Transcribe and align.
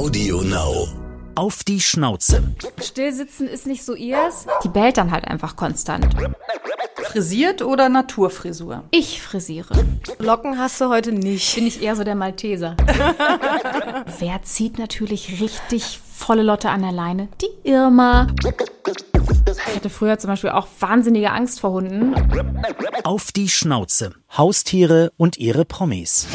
Audio 0.00 0.40
Now. 0.40 0.88
Auf 1.34 1.62
die 1.62 1.78
Schnauze. 1.78 2.42
Stillsitzen 2.82 3.46
ist 3.46 3.66
nicht 3.66 3.84
so 3.84 3.94
ihrs. 3.94 4.46
Die 4.64 4.68
bellt 4.70 4.96
dann 4.96 5.10
halt 5.10 5.26
einfach 5.26 5.56
konstant. 5.56 6.06
Frisiert 7.02 7.60
oder 7.60 7.90
Naturfrisur? 7.90 8.84
Ich 8.92 9.20
frisiere. 9.20 9.74
Locken 10.18 10.58
hast 10.58 10.80
du 10.80 10.88
heute 10.88 11.12
nicht. 11.12 11.54
Bin 11.54 11.66
ich 11.66 11.82
eher 11.82 11.96
so 11.96 12.04
der 12.04 12.14
Malteser. 12.14 12.76
Wer 14.18 14.42
zieht 14.42 14.78
natürlich 14.78 15.38
richtig 15.42 16.00
volle 16.10 16.44
Lotte 16.44 16.70
an 16.70 16.80
der 16.80 16.92
Leine? 16.92 17.28
Die 17.42 17.68
Irma. 17.68 18.28
Ich 19.68 19.76
hatte 19.76 19.90
früher 19.90 20.18
zum 20.18 20.28
Beispiel 20.28 20.50
auch 20.50 20.68
wahnsinnige 20.78 21.30
Angst 21.30 21.60
vor 21.60 21.72
Hunden. 21.72 22.14
Auf 23.04 23.32
die 23.32 23.50
Schnauze. 23.50 24.14
Haustiere 24.34 25.12
und 25.18 25.36
ihre 25.36 25.66
Promis. 25.66 26.26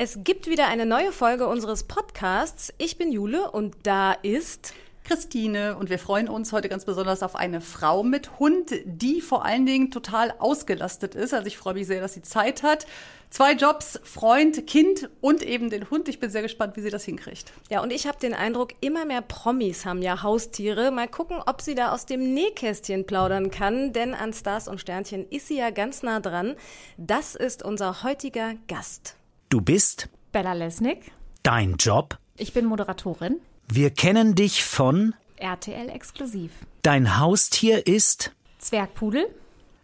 Es 0.00 0.20
gibt 0.22 0.46
wieder 0.46 0.68
eine 0.68 0.86
neue 0.86 1.10
Folge 1.10 1.48
unseres 1.48 1.82
Podcasts. 1.82 2.72
Ich 2.78 2.98
bin 2.98 3.10
Jule 3.10 3.50
und 3.50 3.74
da 3.82 4.12
ist 4.12 4.72
Christine 5.02 5.76
und 5.76 5.90
wir 5.90 5.98
freuen 5.98 6.28
uns 6.28 6.52
heute 6.52 6.68
ganz 6.68 6.84
besonders 6.84 7.24
auf 7.24 7.34
eine 7.34 7.60
Frau 7.60 8.04
mit 8.04 8.38
Hund, 8.38 8.72
die 8.84 9.20
vor 9.20 9.44
allen 9.44 9.66
Dingen 9.66 9.90
total 9.90 10.32
ausgelastet 10.38 11.16
ist. 11.16 11.34
Also 11.34 11.48
ich 11.48 11.58
freue 11.58 11.74
mich 11.74 11.88
sehr, 11.88 12.00
dass 12.00 12.14
sie 12.14 12.22
Zeit 12.22 12.62
hat. 12.62 12.86
Zwei 13.30 13.54
Jobs, 13.54 13.98
Freund, 14.04 14.68
Kind 14.68 15.10
und 15.20 15.42
eben 15.42 15.68
den 15.68 15.90
Hund. 15.90 16.08
Ich 16.08 16.20
bin 16.20 16.30
sehr 16.30 16.42
gespannt, 16.42 16.76
wie 16.76 16.82
sie 16.82 16.90
das 16.90 17.02
hinkriegt. 17.02 17.52
Ja, 17.68 17.82
und 17.82 17.92
ich 17.92 18.06
habe 18.06 18.20
den 18.20 18.34
Eindruck, 18.34 18.74
immer 18.80 19.04
mehr 19.04 19.22
Promis 19.22 19.84
haben 19.84 20.02
ja 20.02 20.22
Haustiere. 20.22 20.92
Mal 20.92 21.08
gucken, 21.08 21.42
ob 21.44 21.60
sie 21.60 21.74
da 21.74 21.90
aus 21.90 22.06
dem 22.06 22.34
Nähkästchen 22.34 23.04
plaudern 23.04 23.50
kann, 23.50 23.92
denn 23.92 24.14
an 24.14 24.32
Stars 24.32 24.68
und 24.68 24.80
Sternchen 24.80 25.28
ist 25.28 25.48
sie 25.48 25.58
ja 25.58 25.70
ganz 25.70 26.04
nah 26.04 26.20
dran. 26.20 26.54
Das 26.98 27.34
ist 27.34 27.64
unser 27.64 28.04
heutiger 28.04 28.54
Gast. 28.68 29.17
Du 29.48 29.60
bist 29.60 30.08
Bella 30.32 30.52
Lesnick. 30.52 31.12
dein 31.42 31.76
Job. 31.76 32.18
Ich 32.36 32.52
bin 32.52 32.66
Moderatorin. 32.66 33.36
Wir 33.70 33.90
kennen 33.90 34.34
dich 34.34 34.64
von 34.64 35.14
RTL 35.36 35.88
exklusiv. 35.88 36.52
Dein 36.82 37.18
Haustier 37.18 37.86
ist 37.86 38.32
Zwergpudel. 38.58 39.26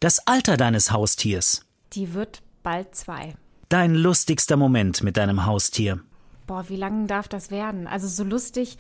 das 0.01 0.27
Alter 0.27 0.57
deines 0.57 0.91
Haustiers. 0.93 1.65
Die 1.93 2.13
wird 2.15 2.43
bald 2.63 2.95
zwei. 2.95 3.35
Dein 3.69 3.95
lustigster 3.95 4.57
Moment 4.57 5.03
mit 5.03 5.17
deinem 5.17 5.47
Haustier. 5.47 6.01
Boah, 6.47 6.69
wie 6.69 6.77
lange 6.77 7.07
darf 7.07 7.29
das 7.29 7.51
werden? 7.51 7.87
Also 7.87 8.07
so 8.09 8.25
lustig. 8.25 8.77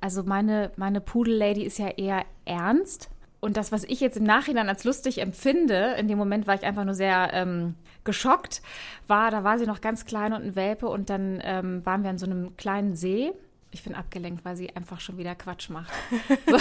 Also 0.00 0.24
meine, 0.24 0.72
meine 0.76 1.00
Pudellady 1.00 1.62
ist 1.62 1.78
ja 1.78 1.88
eher 1.88 2.24
ernst. 2.44 3.08
Und 3.40 3.56
das, 3.56 3.70
was 3.70 3.84
ich 3.84 4.00
jetzt 4.00 4.16
im 4.16 4.24
Nachhinein 4.24 4.68
als 4.68 4.84
lustig 4.84 5.20
empfinde, 5.20 5.94
in 5.98 6.08
dem 6.08 6.18
Moment 6.18 6.46
war 6.46 6.54
ich 6.54 6.64
einfach 6.64 6.84
nur 6.84 6.94
sehr 6.94 7.30
ähm, 7.32 7.74
geschockt, 8.04 8.62
war, 9.06 9.30
da 9.30 9.44
war 9.44 9.58
sie 9.58 9.66
noch 9.66 9.80
ganz 9.80 10.04
klein 10.04 10.32
und 10.32 10.42
ein 10.42 10.56
Welpe 10.56 10.88
und 10.88 11.10
dann 11.10 11.40
ähm, 11.44 11.84
waren 11.84 12.02
wir 12.02 12.10
an 12.10 12.18
so 12.18 12.26
einem 12.26 12.56
kleinen 12.56 12.96
See. 12.96 13.32
Ich 13.72 13.84
bin 13.84 13.94
abgelenkt, 13.94 14.44
weil 14.44 14.56
sie 14.56 14.74
einfach 14.74 15.00
schon 15.00 15.18
wieder 15.18 15.34
Quatsch 15.34 15.70
macht. 15.70 15.92
So. 16.46 16.58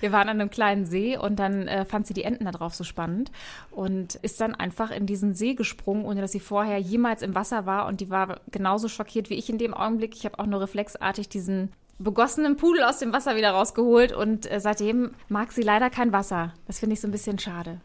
Wir 0.00 0.10
waren 0.10 0.28
an 0.28 0.40
einem 0.40 0.50
kleinen 0.50 0.84
See 0.84 1.16
und 1.16 1.38
dann 1.38 1.68
äh, 1.68 1.84
fand 1.84 2.08
sie 2.08 2.14
die 2.14 2.24
Enten 2.24 2.46
da 2.46 2.50
drauf 2.50 2.74
so 2.74 2.82
spannend 2.82 3.30
und 3.70 4.16
ist 4.16 4.40
dann 4.40 4.56
einfach 4.56 4.90
in 4.90 5.06
diesen 5.06 5.34
See 5.34 5.54
gesprungen, 5.54 6.04
ohne 6.04 6.20
dass 6.20 6.32
sie 6.32 6.40
vorher 6.40 6.78
jemals 6.78 7.22
im 7.22 7.36
Wasser 7.36 7.66
war. 7.66 7.86
Und 7.86 8.00
die 8.00 8.10
war 8.10 8.40
genauso 8.50 8.88
schockiert 8.88 9.30
wie 9.30 9.34
ich 9.34 9.48
in 9.48 9.58
dem 9.58 9.74
Augenblick. 9.74 10.16
Ich 10.16 10.24
habe 10.24 10.40
auch 10.40 10.46
nur 10.46 10.60
reflexartig 10.60 11.28
diesen 11.28 11.70
begossenen 12.02 12.56
Pudel 12.56 12.82
aus 12.84 12.98
dem 12.98 13.12
Wasser 13.12 13.36
wieder 13.36 13.50
rausgeholt 13.50 14.12
und 14.12 14.50
äh, 14.50 14.60
seitdem 14.60 15.12
mag 15.28 15.52
sie 15.52 15.62
leider 15.62 15.90
kein 15.90 16.12
Wasser. 16.12 16.52
Das 16.66 16.78
finde 16.78 16.94
ich 16.94 17.00
so 17.00 17.08
ein 17.08 17.12
bisschen 17.12 17.38
schade. 17.38 17.80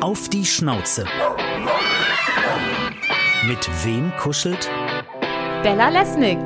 Auf 0.00 0.28
die 0.28 0.44
Schnauze. 0.44 1.04
Mit 3.46 3.68
wem 3.84 4.12
kuschelt? 4.18 4.70
Bella 5.62 5.88
Lesnick. 5.90 6.38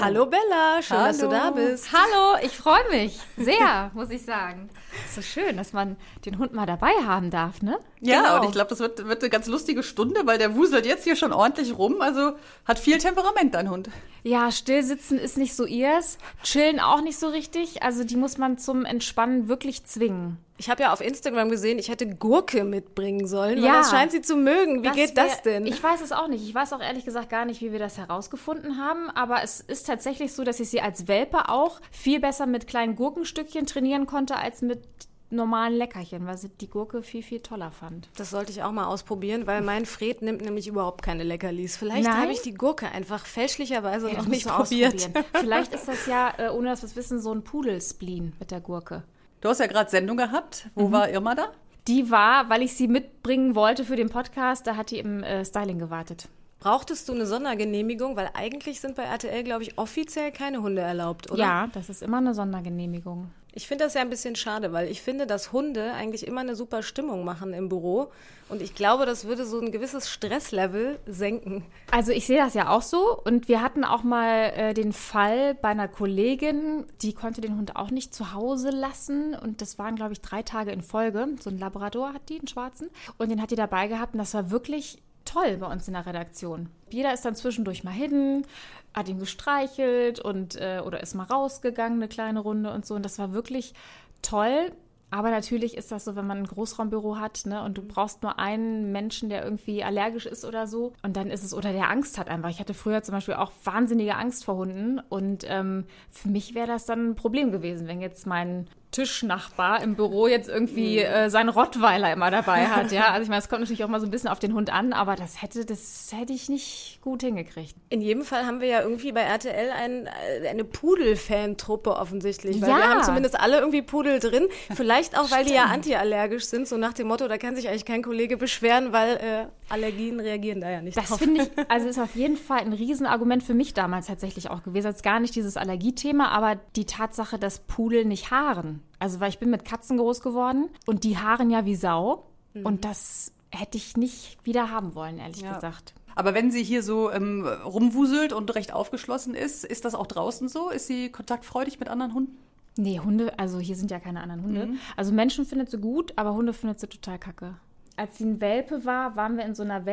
Hallo 0.00 0.26
Bella, 0.26 0.82
schön, 0.82 0.96
dass 0.96 1.18
du 1.18 1.28
da 1.28 1.50
bist. 1.50 1.88
Hallo, 1.92 2.36
ich 2.44 2.56
freue 2.56 2.88
mich 2.90 3.18
sehr, 3.36 3.90
muss 3.94 4.10
ich 4.10 4.22
sagen. 4.24 4.68
Ist 5.06 5.14
so 5.14 5.22
schön, 5.22 5.56
dass 5.56 5.72
man 5.72 5.96
den 6.24 6.38
Hund 6.38 6.52
mal 6.52 6.66
dabei 6.66 6.90
haben 7.06 7.30
darf, 7.30 7.62
ne? 7.62 7.78
Ja, 8.00 8.20
Genau. 8.22 8.36
und 8.40 8.44
ich 8.46 8.52
glaube, 8.52 8.70
das 8.70 8.80
wird, 8.80 9.06
wird 9.06 9.22
eine 9.22 9.30
ganz 9.30 9.46
lustige 9.46 9.82
Stunde, 9.82 10.20
weil 10.26 10.38
der 10.38 10.54
wuselt 10.56 10.86
jetzt 10.86 11.04
hier 11.04 11.16
schon 11.16 11.32
ordentlich 11.32 11.76
rum. 11.78 12.00
Also 12.00 12.32
hat 12.64 12.78
viel 12.78 12.98
Temperament, 12.98 13.54
dein 13.54 13.70
Hund. 13.70 13.90
Ja, 14.24 14.50
stillsitzen 14.50 15.18
ist 15.18 15.36
nicht 15.38 15.54
so 15.54 15.64
ihrs, 15.66 16.18
chillen 16.42 16.80
auch 16.80 17.00
nicht 17.00 17.18
so 17.18 17.28
richtig. 17.28 17.82
Also 17.82 18.04
die 18.04 18.16
muss 18.16 18.38
man 18.38 18.58
zum 18.58 18.84
Entspannen 18.84 19.48
wirklich 19.48 19.84
zwingen. 19.84 20.38
Ich 20.62 20.70
habe 20.70 20.84
ja 20.84 20.92
auf 20.92 21.00
Instagram 21.00 21.48
gesehen, 21.50 21.80
ich 21.80 21.88
hätte 21.88 22.06
Gurke 22.08 22.62
mitbringen 22.62 23.26
sollen. 23.26 23.60
Ja. 23.60 23.78
Das 23.78 23.90
scheint 23.90 24.12
sie 24.12 24.22
zu 24.22 24.36
mögen. 24.36 24.84
Wie 24.84 24.90
geht 24.90 25.16
wär- 25.16 25.24
das 25.26 25.42
denn? 25.42 25.66
Ich 25.66 25.82
weiß 25.82 26.00
es 26.00 26.12
auch 26.12 26.28
nicht. 26.28 26.44
Ich 26.46 26.54
weiß 26.54 26.72
auch 26.72 26.80
ehrlich 26.80 27.04
gesagt 27.04 27.30
gar 27.30 27.44
nicht, 27.44 27.60
wie 27.62 27.72
wir 27.72 27.80
das 27.80 27.98
herausgefunden 27.98 28.78
haben. 28.78 29.10
Aber 29.10 29.42
es 29.42 29.60
ist 29.60 29.88
tatsächlich 29.88 30.32
so, 30.32 30.44
dass 30.44 30.60
ich 30.60 30.70
sie 30.70 30.80
als 30.80 31.08
Welpe 31.08 31.48
auch 31.48 31.80
viel 31.90 32.20
besser 32.20 32.46
mit 32.46 32.68
kleinen 32.68 32.94
Gurkenstückchen 32.94 33.66
trainieren 33.66 34.06
konnte 34.06 34.36
als 34.36 34.62
mit 34.62 34.84
normalen 35.30 35.72
Leckerchen, 35.74 36.26
weil 36.26 36.38
sie 36.38 36.50
die 36.50 36.68
Gurke 36.70 37.02
viel, 37.02 37.24
viel 37.24 37.40
toller 37.40 37.72
fand. 37.72 38.08
Das 38.16 38.30
sollte 38.30 38.52
ich 38.52 38.62
auch 38.62 38.70
mal 38.70 38.84
ausprobieren, 38.84 39.48
weil 39.48 39.62
mein 39.62 39.84
Fred 39.84 40.22
nimmt 40.22 40.42
nämlich 40.42 40.68
überhaupt 40.68 41.02
keine 41.02 41.24
Leckerlis. 41.24 41.76
Vielleicht 41.76 42.08
habe 42.08 42.30
ich 42.30 42.42
die 42.42 42.54
Gurke 42.54 42.86
einfach 42.88 43.26
fälschlicherweise 43.26 44.06
Ja, 44.08 44.12
noch 44.18 44.26
das 44.26 44.28
nicht 44.28 44.46
probiert. 44.46 45.10
Vielleicht 45.34 45.74
ist 45.74 45.88
das 45.88 46.06
ja, 46.06 46.32
äh, 46.38 46.50
ohne 46.50 46.68
dass 46.68 46.82
wir 46.82 46.86
es 46.88 46.94
wissen, 46.94 47.20
so 47.20 47.34
ein 47.34 47.42
Pudelspleen 47.42 48.34
mit 48.38 48.52
der 48.52 48.60
Gurke. 48.60 49.02
Du 49.42 49.48
hast 49.48 49.58
ja 49.58 49.66
gerade 49.66 49.90
Sendung 49.90 50.16
gehabt. 50.16 50.68
Wo 50.76 50.92
war 50.92 51.10
Irma 51.10 51.34
da? 51.34 51.48
Die 51.88 52.12
war, 52.12 52.48
weil 52.48 52.62
ich 52.62 52.74
sie 52.74 52.86
mitbringen 52.86 53.56
wollte 53.56 53.84
für 53.84 53.96
den 53.96 54.08
Podcast, 54.08 54.68
da 54.68 54.76
hat 54.76 54.92
die 54.92 55.00
im 55.00 55.24
äh, 55.24 55.44
Styling 55.44 55.80
gewartet. 55.80 56.28
Brauchtest 56.62 57.08
du 57.08 57.12
eine 57.12 57.26
Sondergenehmigung? 57.26 58.14
Weil 58.14 58.30
eigentlich 58.34 58.80
sind 58.80 58.94
bei 58.94 59.02
RTL, 59.02 59.42
glaube 59.42 59.64
ich, 59.64 59.78
offiziell 59.78 60.30
keine 60.30 60.62
Hunde 60.62 60.80
erlaubt, 60.80 61.28
oder? 61.32 61.40
Ja, 61.40 61.66
das 61.72 61.88
ist 61.88 62.04
immer 62.04 62.18
eine 62.18 62.34
Sondergenehmigung. 62.34 63.32
Ich 63.52 63.66
finde 63.66 63.82
das 63.82 63.94
ja 63.94 64.00
ein 64.00 64.10
bisschen 64.10 64.36
schade, 64.36 64.72
weil 64.72 64.88
ich 64.88 65.02
finde, 65.02 65.26
dass 65.26 65.50
Hunde 65.52 65.92
eigentlich 65.92 66.24
immer 66.24 66.40
eine 66.40 66.54
super 66.54 66.84
Stimmung 66.84 67.24
machen 67.24 67.52
im 67.52 67.68
Büro. 67.68 68.12
Und 68.48 68.62
ich 68.62 68.76
glaube, 68.76 69.06
das 69.06 69.24
würde 69.24 69.44
so 69.44 69.58
ein 69.58 69.72
gewisses 69.72 70.08
Stresslevel 70.08 71.00
senken. 71.04 71.64
Also 71.90 72.12
ich 72.12 72.28
sehe 72.28 72.38
das 72.38 72.54
ja 72.54 72.70
auch 72.70 72.82
so 72.82 73.20
und 73.24 73.48
wir 73.48 73.60
hatten 73.60 73.82
auch 73.82 74.04
mal 74.04 74.52
äh, 74.54 74.72
den 74.72 74.92
Fall 74.92 75.54
bei 75.56 75.70
einer 75.70 75.88
Kollegin, 75.88 76.86
die 77.02 77.12
konnte 77.12 77.40
den 77.40 77.56
Hund 77.56 77.74
auch 77.74 77.90
nicht 77.90 78.14
zu 78.14 78.34
Hause 78.34 78.70
lassen 78.70 79.34
und 79.34 79.62
das 79.62 79.80
waren 79.80 79.96
glaube 79.96 80.12
ich 80.12 80.20
drei 80.20 80.42
Tage 80.42 80.70
in 80.70 80.82
Folge. 80.82 81.26
So 81.40 81.50
ein 81.50 81.58
Labrador 81.58 82.14
hat 82.14 82.28
die, 82.28 82.38
einen 82.38 82.46
schwarzen 82.46 82.88
und 83.18 83.32
den 83.32 83.42
hat 83.42 83.50
die 83.50 83.56
dabei 83.56 83.88
gehabt 83.88 84.14
und 84.14 84.18
das 84.18 84.32
war 84.32 84.52
wirklich 84.52 85.02
toll 85.24 85.56
bei 85.58 85.66
uns 85.66 85.88
in 85.88 85.94
der 85.94 86.06
Redaktion. 86.06 86.68
Jeder 86.90 87.12
ist 87.12 87.24
dann 87.24 87.34
zwischendurch 87.34 87.84
mal 87.84 87.90
hin, 87.90 88.46
hat 88.94 89.08
ihn 89.08 89.18
gestreichelt 89.18 90.20
und 90.20 90.56
äh, 90.56 90.82
oder 90.84 91.02
ist 91.02 91.14
mal 91.14 91.24
rausgegangen 91.24 91.98
eine 91.98 92.08
kleine 92.08 92.40
Runde 92.40 92.72
und 92.72 92.86
so 92.86 92.94
und 92.94 93.04
das 93.04 93.18
war 93.18 93.32
wirklich 93.32 93.74
toll. 94.20 94.72
Aber 95.12 95.30
natürlich 95.30 95.76
ist 95.76 95.92
das 95.92 96.06
so, 96.06 96.16
wenn 96.16 96.26
man 96.26 96.38
ein 96.38 96.46
Großraumbüro 96.46 97.18
hat, 97.18 97.42
ne, 97.44 97.62
und 97.62 97.76
du 97.76 97.82
brauchst 97.82 98.22
nur 98.22 98.38
einen 98.38 98.92
Menschen, 98.92 99.28
der 99.28 99.44
irgendwie 99.44 99.84
allergisch 99.84 100.24
ist 100.24 100.42
oder 100.42 100.66
so, 100.66 100.94
und 101.02 101.18
dann 101.18 101.28
ist 101.28 101.44
es, 101.44 101.52
oder 101.52 101.70
der 101.72 101.90
Angst 101.90 102.16
hat 102.16 102.30
einfach. 102.30 102.48
Ich 102.48 102.60
hatte 102.60 102.72
früher 102.72 103.02
zum 103.02 103.12
Beispiel 103.12 103.34
auch 103.34 103.52
wahnsinnige 103.62 104.16
Angst 104.16 104.46
vor 104.46 104.56
Hunden, 104.56 105.00
und 105.10 105.44
ähm, 105.46 105.84
für 106.10 106.30
mich 106.30 106.54
wäre 106.54 106.66
das 106.66 106.86
dann 106.86 107.10
ein 107.10 107.14
Problem 107.14 107.52
gewesen, 107.52 107.88
wenn 107.88 108.00
jetzt 108.00 108.26
mein 108.26 108.68
Tischnachbar 108.92 109.82
im 109.82 109.96
Büro 109.96 110.26
jetzt 110.28 110.48
irgendwie 110.48 110.98
äh, 111.00 111.28
seinen 111.28 111.48
Rottweiler 111.48 112.12
immer 112.12 112.30
dabei 112.30 112.66
hat, 112.66 112.92
ja. 112.92 113.06
Also 113.08 113.22
ich 113.24 113.28
meine, 113.28 113.40
es 113.40 113.48
kommt 113.48 113.62
natürlich 113.62 113.82
auch 113.84 113.88
mal 113.88 113.98
so 114.00 114.06
ein 114.06 114.10
bisschen 114.10 114.28
auf 114.28 114.38
den 114.38 114.54
Hund 114.54 114.72
an, 114.72 114.92
aber 114.92 115.16
das 115.16 115.42
hätte, 115.42 115.64
das 115.64 116.10
hätte 116.14 116.32
ich 116.32 116.48
nicht 116.48 116.98
gut 117.00 117.22
hingekriegt. 117.22 117.74
In 117.88 118.00
jedem 118.00 118.22
Fall 118.22 118.46
haben 118.46 118.60
wir 118.60 118.68
ja 118.68 118.82
irgendwie 118.82 119.10
bei 119.12 119.22
RTL 119.22 119.70
ein, 119.70 120.06
äh, 120.06 120.48
eine 120.48 120.62
Pudel-Fan-Truppe 120.64 121.96
offensichtlich. 121.96 122.60
Weil 122.60 122.68
Ja. 122.70 122.76
wir 122.76 122.88
haben 122.90 123.02
zumindest 123.02 123.38
alle 123.40 123.58
irgendwie 123.58 123.82
Pudel 123.82 124.18
drin. 124.20 124.48
Vielleicht 124.74 125.18
auch, 125.18 125.30
weil 125.30 125.44
die 125.44 125.54
ja 125.54 125.64
antiallergisch 125.64 126.44
sind, 126.44 126.68
so 126.68 126.76
nach 126.76 126.92
dem 126.92 127.08
Motto, 127.08 127.28
da 127.28 127.38
kann 127.38 127.56
sich 127.56 127.68
eigentlich 127.68 127.84
kein 127.84 128.02
Kollege 128.02 128.36
beschweren, 128.36 128.92
weil 128.92 129.16
äh, 129.16 129.46
Allergien 129.68 130.20
reagieren 130.20 130.60
da 130.60 130.70
ja 130.70 130.82
nicht 130.82 130.96
Das 130.96 131.08
drauf. 131.08 131.18
finde 131.18 131.42
ich, 131.44 131.50
also 131.70 131.88
ist 131.88 131.98
auf 131.98 132.14
jeden 132.14 132.36
Fall 132.36 132.58
ein 132.60 132.72
Riesenargument 132.72 133.42
für 133.42 133.54
mich 133.54 133.74
damals 133.74 134.06
tatsächlich 134.06 134.50
auch 134.50 134.62
gewesen. 134.62 134.86
Jetzt 134.88 135.02
gar 135.02 135.20
nicht 135.20 135.34
dieses 135.34 135.56
Allergiethema, 135.56 136.28
aber 136.28 136.56
die 136.76 136.84
Tatsache, 136.84 137.38
dass 137.38 137.60
Pudel 137.60 138.04
nicht 138.04 138.30
haaren. 138.30 138.81
Also, 138.98 139.20
weil 139.20 139.28
ich 139.30 139.38
bin 139.38 139.50
mit 139.50 139.64
Katzen 139.64 139.96
groß 139.98 140.20
geworden 140.20 140.68
und 140.86 141.04
die 141.04 141.18
haaren 141.18 141.50
ja 141.50 141.64
wie 141.64 141.74
Sau. 141.76 142.26
Und 142.64 142.84
das 142.84 143.32
hätte 143.50 143.78
ich 143.78 143.96
nicht 143.96 144.38
wieder 144.44 144.70
haben 144.70 144.94
wollen, 144.94 145.18
ehrlich 145.18 145.40
Ja. 145.42 145.54
gesagt. 145.54 145.94
Aber 146.14 146.34
wenn 146.34 146.50
sie 146.50 146.62
hier 146.62 146.82
so 146.82 147.10
ähm, 147.10 147.46
rumwuselt 147.46 148.34
und 148.34 148.54
recht 148.54 148.72
aufgeschlossen 148.74 149.34
ist, 149.34 149.64
ist 149.64 149.84
das 149.86 149.94
auch 149.94 150.06
draußen 150.06 150.48
so? 150.48 150.68
Ist 150.68 150.86
sie 150.86 151.08
kontaktfreudig 151.10 151.80
mit 151.80 151.88
anderen 151.88 152.12
Hunden? 152.12 152.36
Nee, 152.76 153.00
Hunde, 153.00 153.38
also 153.38 153.58
hier 153.58 153.76
sind 153.76 153.90
ja 153.90 153.98
keine 154.00 154.20
anderen 154.22 154.42
Hunde. 154.44 154.68
Also 154.96 155.12
Menschen 155.12 155.44
findet 155.46 155.70
sie 155.70 155.78
gut, 155.78 156.12
aber 156.16 156.34
Hunde 156.34 156.52
findet 156.52 156.80
sie 156.80 156.86
total 156.86 157.18
kacke. 157.18 157.56
Als 157.96 158.16
sie 158.18 158.24
ein 158.24 158.40
Welpe 158.40 158.84
war, 158.86 159.16
waren 159.16 159.36
wir 159.36 159.44
in 159.44 159.54
so 159.54 159.62
einer 159.62 159.84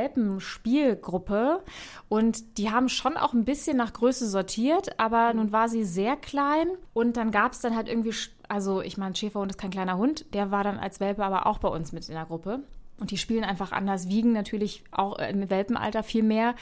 Welpenspielgruppe 0.63 1.61
und 2.07 2.57
die 2.57 2.71
haben 2.71 2.89
schon 2.89 3.17
auch 3.17 3.33
ein 3.33 3.45
bisschen 3.45 3.77
nach 3.77 3.93
Größe 3.93 4.27
sortiert, 4.27 4.99
aber 4.99 5.33
nun 5.33 5.51
war 5.51 5.69
sie 5.69 5.83
sehr 5.83 6.15
klein 6.15 6.67
und 6.93 7.17
dann 7.17 7.31
gab 7.31 7.53
es 7.53 7.59
dann 7.59 7.75
halt 7.75 7.87
irgendwie, 7.89 8.13
also 8.49 8.81
ich 8.81 8.97
meine, 8.97 9.15
Schäferhund 9.15 9.51
ist 9.51 9.57
kein 9.57 9.71
kleiner 9.71 9.97
Hund, 9.97 10.25
der 10.33 10.51
war 10.51 10.63
dann 10.63 10.77
als 10.77 10.99
Welpe 10.99 11.23
aber 11.23 11.45
auch 11.45 11.59
bei 11.59 11.69
uns 11.69 11.91
mit 11.91 12.07
in 12.09 12.15
der 12.15 12.25
Gruppe. 12.25 12.63
Und 12.99 13.11
die 13.11 13.17
spielen 13.17 13.45
einfach 13.45 13.71
anders, 13.71 14.09
wiegen 14.09 14.33
natürlich 14.33 14.83
auch 14.91 15.17
im 15.19 15.49
Welpenalter 15.49 16.03
viel 16.03 16.23
mehr. 16.23 16.55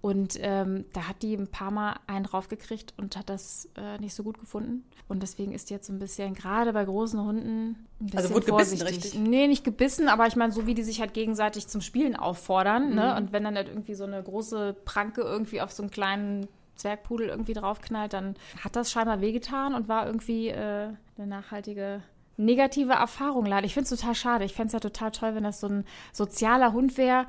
Und 0.00 0.36
ähm, 0.40 0.86
da 0.92 1.08
hat 1.08 1.22
die 1.22 1.34
ein 1.34 1.46
paar 1.46 1.70
Mal 1.70 1.94
einen 2.06 2.24
draufgekriegt 2.24 2.94
und 2.96 3.16
hat 3.16 3.30
das 3.30 3.68
äh, 3.76 3.98
nicht 3.98 4.14
so 4.14 4.24
gut 4.24 4.40
gefunden. 4.40 4.84
Und 5.06 5.22
deswegen 5.22 5.52
ist 5.52 5.70
die 5.70 5.74
jetzt 5.74 5.86
so 5.86 5.92
ein 5.92 5.98
bisschen, 5.98 6.34
gerade 6.34 6.72
bei 6.72 6.84
großen 6.84 7.20
Hunden, 7.20 7.86
ein 8.00 8.06
bisschen 8.06 8.18
Also 8.18 8.34
wurde 8.34 8.46
gebissen, 8.46 8.78
vorsichtig. 8.78 9.04
richtig? 9.14 9.20
Nee, 9.20 9.46
nicht 9.46 9.62
gebissen, 9.64 10.08
aber 10.08 10.26
ich 10.26 10.34
meine, 10.34 10.52
so 10.52 10.66
wie 10.66 10.74
die 10.74 10.82
sich 10.82 11.00
halt 11.00 11.14
gegenseitig 11.14 11.68
zum 11.68 11.80
Spielen 11.80 12.16
auffordern. 12.16 12.90
Mhm. 12.90 12.94
Ne? 12.96 13.16
Und 13.16 13.32
wenn 13.32 13.44
dann 13.44 13.54
halt 13.54 13.68
irgendwie 13.68 13.94
so 13.94 14.04
eine 14.04 14.20
große 14.20 14.74
Pranke 14.84 15.20
irgendwie 15.20 15.62
auf 15.62 15.70
so 15.70 15.82
einen 15.82 15.90
kleinen 15.90 16.48
Zwergpudel 16.76 17.28
irgendwie 17.28 17.54
draufknallt, 17.54 18.12
dann 18.12 18.34
hat 18.62 18.76
das 18.76 18.90
scheinbar 18.90 19.20
wehgetan 19.20 19.74
und 19.74 19.88
war 19.88 20.06
irgendwie 20.06 20.48
äh, 20.48 20.88
eine 21.16 21.26
nachhaltige 21.26 22.02
negative 22.36 22.92
Erfahrung 22.92 23.46
leider. 23.46 23.66
Ich 23.66 23.74
finde 23.74 23.88
es 23.92 23.98
total 24.00 24.14
schade. 24.14 24.44
Ich 24.44 24.54
fände 24.54 24.68
es 24.68 24.72
ja 24.72 24.80
total 24.80 25.10
toll, 25.12 25.34
wenn 25.34 25.44
das 25.44 25.60
so 25.60 25.68
ein 25.68 25.84
sozialer 26.12 26.72
Hund 26.72 26.96
wäre, 26.96 27.26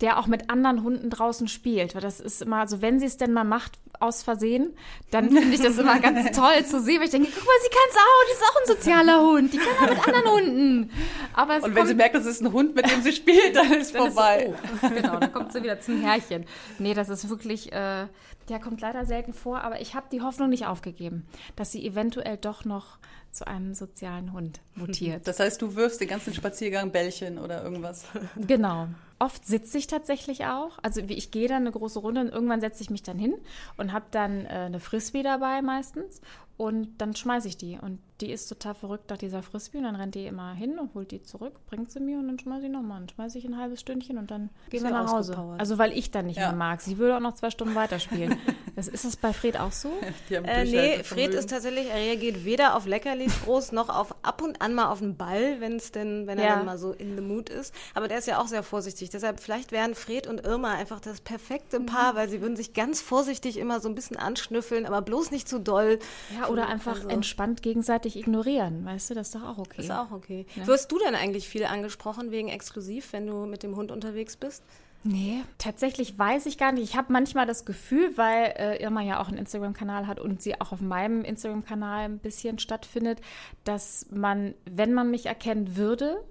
der 0.00 0.18
auch 0.18 0.26
mit 0.26 0.50
anderen 0.50 0.82
Hunden 0.82 1.10
draußen 1.10 1.48
spielt. 1.48 1.94
Weil 1.94 2.02
das 2.02 2.20
ist 2.20 2.42
immer, 2.42 2.58
also 2.58 2.82
wenn 2.82 2.98
sie 3.00 3.06
es 3.06 3.16
denn 3.16 3.32
mal 3.32 3.44
macht 3.44 3.72
aus 3.98 4.22
Versehen, 4.22 4.74
dann 5.10 5.30
finde 5.30 5.54
ich 5.54 5.60
das 5.62 5.78
immer 5.78 5.98
ganz 6.00 6.30
toll 6.36 6.64
zu 6.66 6.80
sehen, 6.82 6.98
weil 6.98 7.06
ich 7.06 7.10
denke, 7.12 7.30
guck 7.34 7.44
mal, 7.44 7.52
sie 7.62 7.70
kann 7.70 7.88
es 7.88 7.96
auch, 7.96 8.26
die 8.28 8.32
ist 8.32 8.42
auch 8.42 8.60
ein 8.60 8.76
sozialer 8.76 9.20
Hund, 9.22 9.52
die 9.54 9.56
kann 9.58 9.88
auch 9.88 9.94
mit 9.96 10.06
anderen 10.14 10.30
Hunden. 10.32 10.90
Aber 11.32 11.56
es 11.56 11.64
Und 11.64 11.74
wenn 11.74 11.86
sie 11.86 11.94
merkt, 11.94 12.14
das 12.14 12.26
ist 12.26 12.42
ein 12.42 12.52
Hund, 12.52 12.74
mit 12.74 12.90
dem 12.90 13.00
sie 13.02 13.12
spielt, 13.12 13.56
dann 13.56 13.72
ist 13.72 13.94
dann 13.94 14.06
ist 14.08 14.14
vorbei. 14.14 14.52
es- 14.82 14.82
oh, 14.90 14.94
genau, 14.94 15.16
dann 15.18 15.32
kommt 15.32 15.52
sie 15.52 15.62
wieder 15.62 15.80
zum 15.80 16.02
Herrchen. 16.02 16.44
Nee, 16.78 16.92
das 16.92 17.08
ist 17.08 17.30
wirklich, 17.30 17.72
äh, 17.72 18.06
der 18.50 18.60
kommt 18.60 18.82
leider 18.82 19.06
selten 19.06 19.32
vor, 19.32 19.62
aber 19.62 19.80
ich 19.80 19.94
habe 19.94 20.06
die 20.12 20.20
Hoffnung 20.20 20.50
nicht 20.50 20.66
aufgegeben, 20.66 21.26
dass 21.56 21.72
sie 21.72 21.86
eventuell 21.86 22.36
doch 22.36 22.66
noch 22.66 22.98
zu 23.36 23.46
einem 23.46 23.74
sozialen 23.74 24.32
Hund 24.32 24.60
mutiert. 24.74 25.22
Das 25.26 25.40
heißt, 25.40 25.60
du 25.60 25.74
wirfst 25.74 26.00
den 26.00 26.08
ganzen 26.08 26.34
Spaziergang 26.34 26.90
Bällchen 26.90 27.38
oder 27.38 27.62
irgendwas. 27.62 28.04
Genau. 28.36 28.88
Oft 29.18 29.46
sitze 29.46 29.78
ich 29.78 29.86
tatsächlich 29.86 30.44
auch. 30.44 30.78
Also 30.82 31.08
wie 31.08 31.14
ich 31.14 31.30
gehe 31.30 31.48
dann 31.48 31.62
eine 31.62 31.72
große 31.72 31.98
Runde 31.98 32.20
und 32.20 32.28
irgendwann 32.28 32.60
setze 32.60 32.82
ich 32.82 32.90
mich 32.90 33.02
dann 33.02 33.18
hin 33.18 33.34
und 33.78 33.92
habe 33.92 34.04
dann 34.10 34.44
äh, 34.44 34.48
eine 34.48 34.80
Frisbee 34.80 35.22
dabei 35.22 35.62
meistens 35.62 36.20
und 36.56 36.88
dann 36.98 37.16
schmeiße 37.16 37.48
ich 37.48 37.56
die 37.56 37.78
und 37.78 37.98
die 38.20 38.30
ist 38.30 38.48
total 38.48 38.74
verrückt 38.74 39.10
nach 39.10 39.18
dieser 39.18 39.42
Frisbee 39.42 39.78
und 39.78 39.84
dann 39.84 39.96
rennt 39.96 40.14
die 40.14 40.26
immer 40.26 40.52
hin 40.54 40.78
und 40.78 40.94
holt 40.94 41.10
die 41.10 41.22
zurück, 41.22 41.54
bringt 41.66 41.90
sie 41.90 42.00
mir 42.00 42.18
und 42.18 42.26
dann 42.28 42.38
schmeiße 42.38 42.66
ich 42.66 42.72
nochmal. 42.72 43.00
Dann 43.00 43.08
schmeiße 43.10 43.36
ich 43.38 43.44
ein 43.44 43.58
halbes 43.58 43.80
Stündchen 43.80 44.16
und 44.16 44.30
dann 44.30 44.48
gehen 44.70 44.82
wir 44.82 44.90
nach 44.90 45.12
Hause. 45.12 45.36
Also 45.58 45.76
weil 45.78 45.92
ich 45.96 46.10
dann 46.10 46.26
nicht 46.26 46.38
Ja. 46.38 46.48
mehr 46.48 46.56
mag. 46.56 46.80
Sie 46.80 46.96
würde 46.98 47.16
auch 47.16 47.20
noch 47.20 47.34
zwei 47.34 47.50
Stunden 47.50 47.74
weiterspielen. 47.74 48.38
das, 48.76 48.88
ist 48.88 49.04
das 49.04 49.16
bei 49.16 49.32
Fred 49.34 49.58
auch 49.60 49.72
so? 49.72 49.92
Die 50.30 50.36
haben 50.38 50.44
Äh, 50.46 50.64
nee. 50.64 51.02
Fred 51.02 51.34
ist 51.34 51.50
tatsächlich, 51.50 51.88
er 51.90 51.96
reagiert 51.96 52.44
weder 52.46 52.74
auf 52.76 52.86
Leckerlis 52.86 53.32
groß 53.44 53.72
noch 53.72 53.88
auf 53.90 54.14
ab 54.24 54.40
und 54.42 54.62
an 54.62 54.72
mal 54.72 54.90
auf 54.90 55.00
den 55.00 55.16
Ball, 55.16 55.60
wenn 55.60 55.76
es 55.76 55.92
denn, 55.92 56.26
wenn 56.26 56.38
er 56.38 56.44
Ja. 56.46 56.56
dann 56.56 56.64
mal 56.64 56.78
so 56.78 56.92
in 56.92 57.16
the 57.16 57.22
mood 57.22 57.50
ist. 57.50 57.74
Aber 57.94 58.08
der 58.08 58.18
ist 58.18 58.26
ja 58.26 58.40
auch 58.40 58.46
sehr 58.48 58.62
vorsichtig. 58.62 59.10
Deshalb 59.10 59.40
vielleicht 59.40 59.72
wären 59.72 59.94
Fred 59.94 60.26
und 60.26 60.44
Irma 60.46 60.72
einfach 60.72 61.00
das 61.00 61.20
perfekte 61.20 61.80
Paar, 61.80 62.14
weil 62.14 62.28
sie 62.30 62.40
würden 62.40 62.56
sich 62.56 62.72
ganz 62.72 63.00
vorsichtig 63.02 63.58
immer 63.58 63.80
so 63.80 63.88
ein 63.90 63.94
bisschen 63.94 64.16
anschnüffeln, 64.16 64.86
aber 64.86 65.02
bloß 65.02 65.30
nicht 65.32 65.48
zu 65.48 65.58
doll. 65.60 65.98
Ja, 66.34 66.48
oder 66.48 66.66
einfach 66.68 66.96
Also, 66.96 67.08
entspannt 67.08 67.62
gegenseitig 67.62 68.05
ignorieren. 68.14 68.84
Weißt 68.84 69.10
du, 69.10 69.14
das 69.14 69.28
ist 69.28 69.34
doch 69.34 69.42
auch 69.42 69.58
okay. 69.58 69.80
Ist 69.80 69.90
auch 69.90 70.12
okay. 70.12 70.46
Wirst 70.64 70.92
du 70.92 70.98
denn 71.00 71.16
eigentlich 71.16 71.48
viel 71.48 71.64
angesprochen 71.64 72.30
wegen 72.30 72.48
exklusiv, 72.48 73.12
wenn 73.12 73.26
du 73.26 73.46
mit 73.46 73.64
dem 73.64 73.74
Hund 73.74 73.90
unterwegs 73.90 74.36
bist? 74.36 74.62
Nee, 75.02 75.42
tatsächlich 75.58 76.18
weiß 76.18 76.46
ich 76.46 76.58
gar 76.58 76.72
nicht. 76.72 76.82
Ich 76.82 76.96
habe 76.96 77.12
manchmal 77.12 77.46
das 77.46 77.64
Gefühl, 77.64 78.16
weil 78.16 78.54
äh, 78.56 78.82
Irma 78.82 79.02
ja 79.02 79.20
auch 79.20 79.28
einen 79.28 79.38
Instagram-Kanal 79.38 80.06
hat 80.06 80.20
und 80.20 80.42
sie 80.42 80.60
auch 80.60 80.72
auf 80.72 80.80
meinem 80.80 81.22
Instagram-Kanal 81.22 82.04
ein 82.04 82.18
bisschen 82.18 82.58
stattfindet, 82.58 83.20
dass 83.64 84.06
man, 84.10 84.54
wenn 84.68 84.92
man 84.92 85.10
mich 85.10 85.26
erkennen 85.26 85.76
würde, 85.76 86.24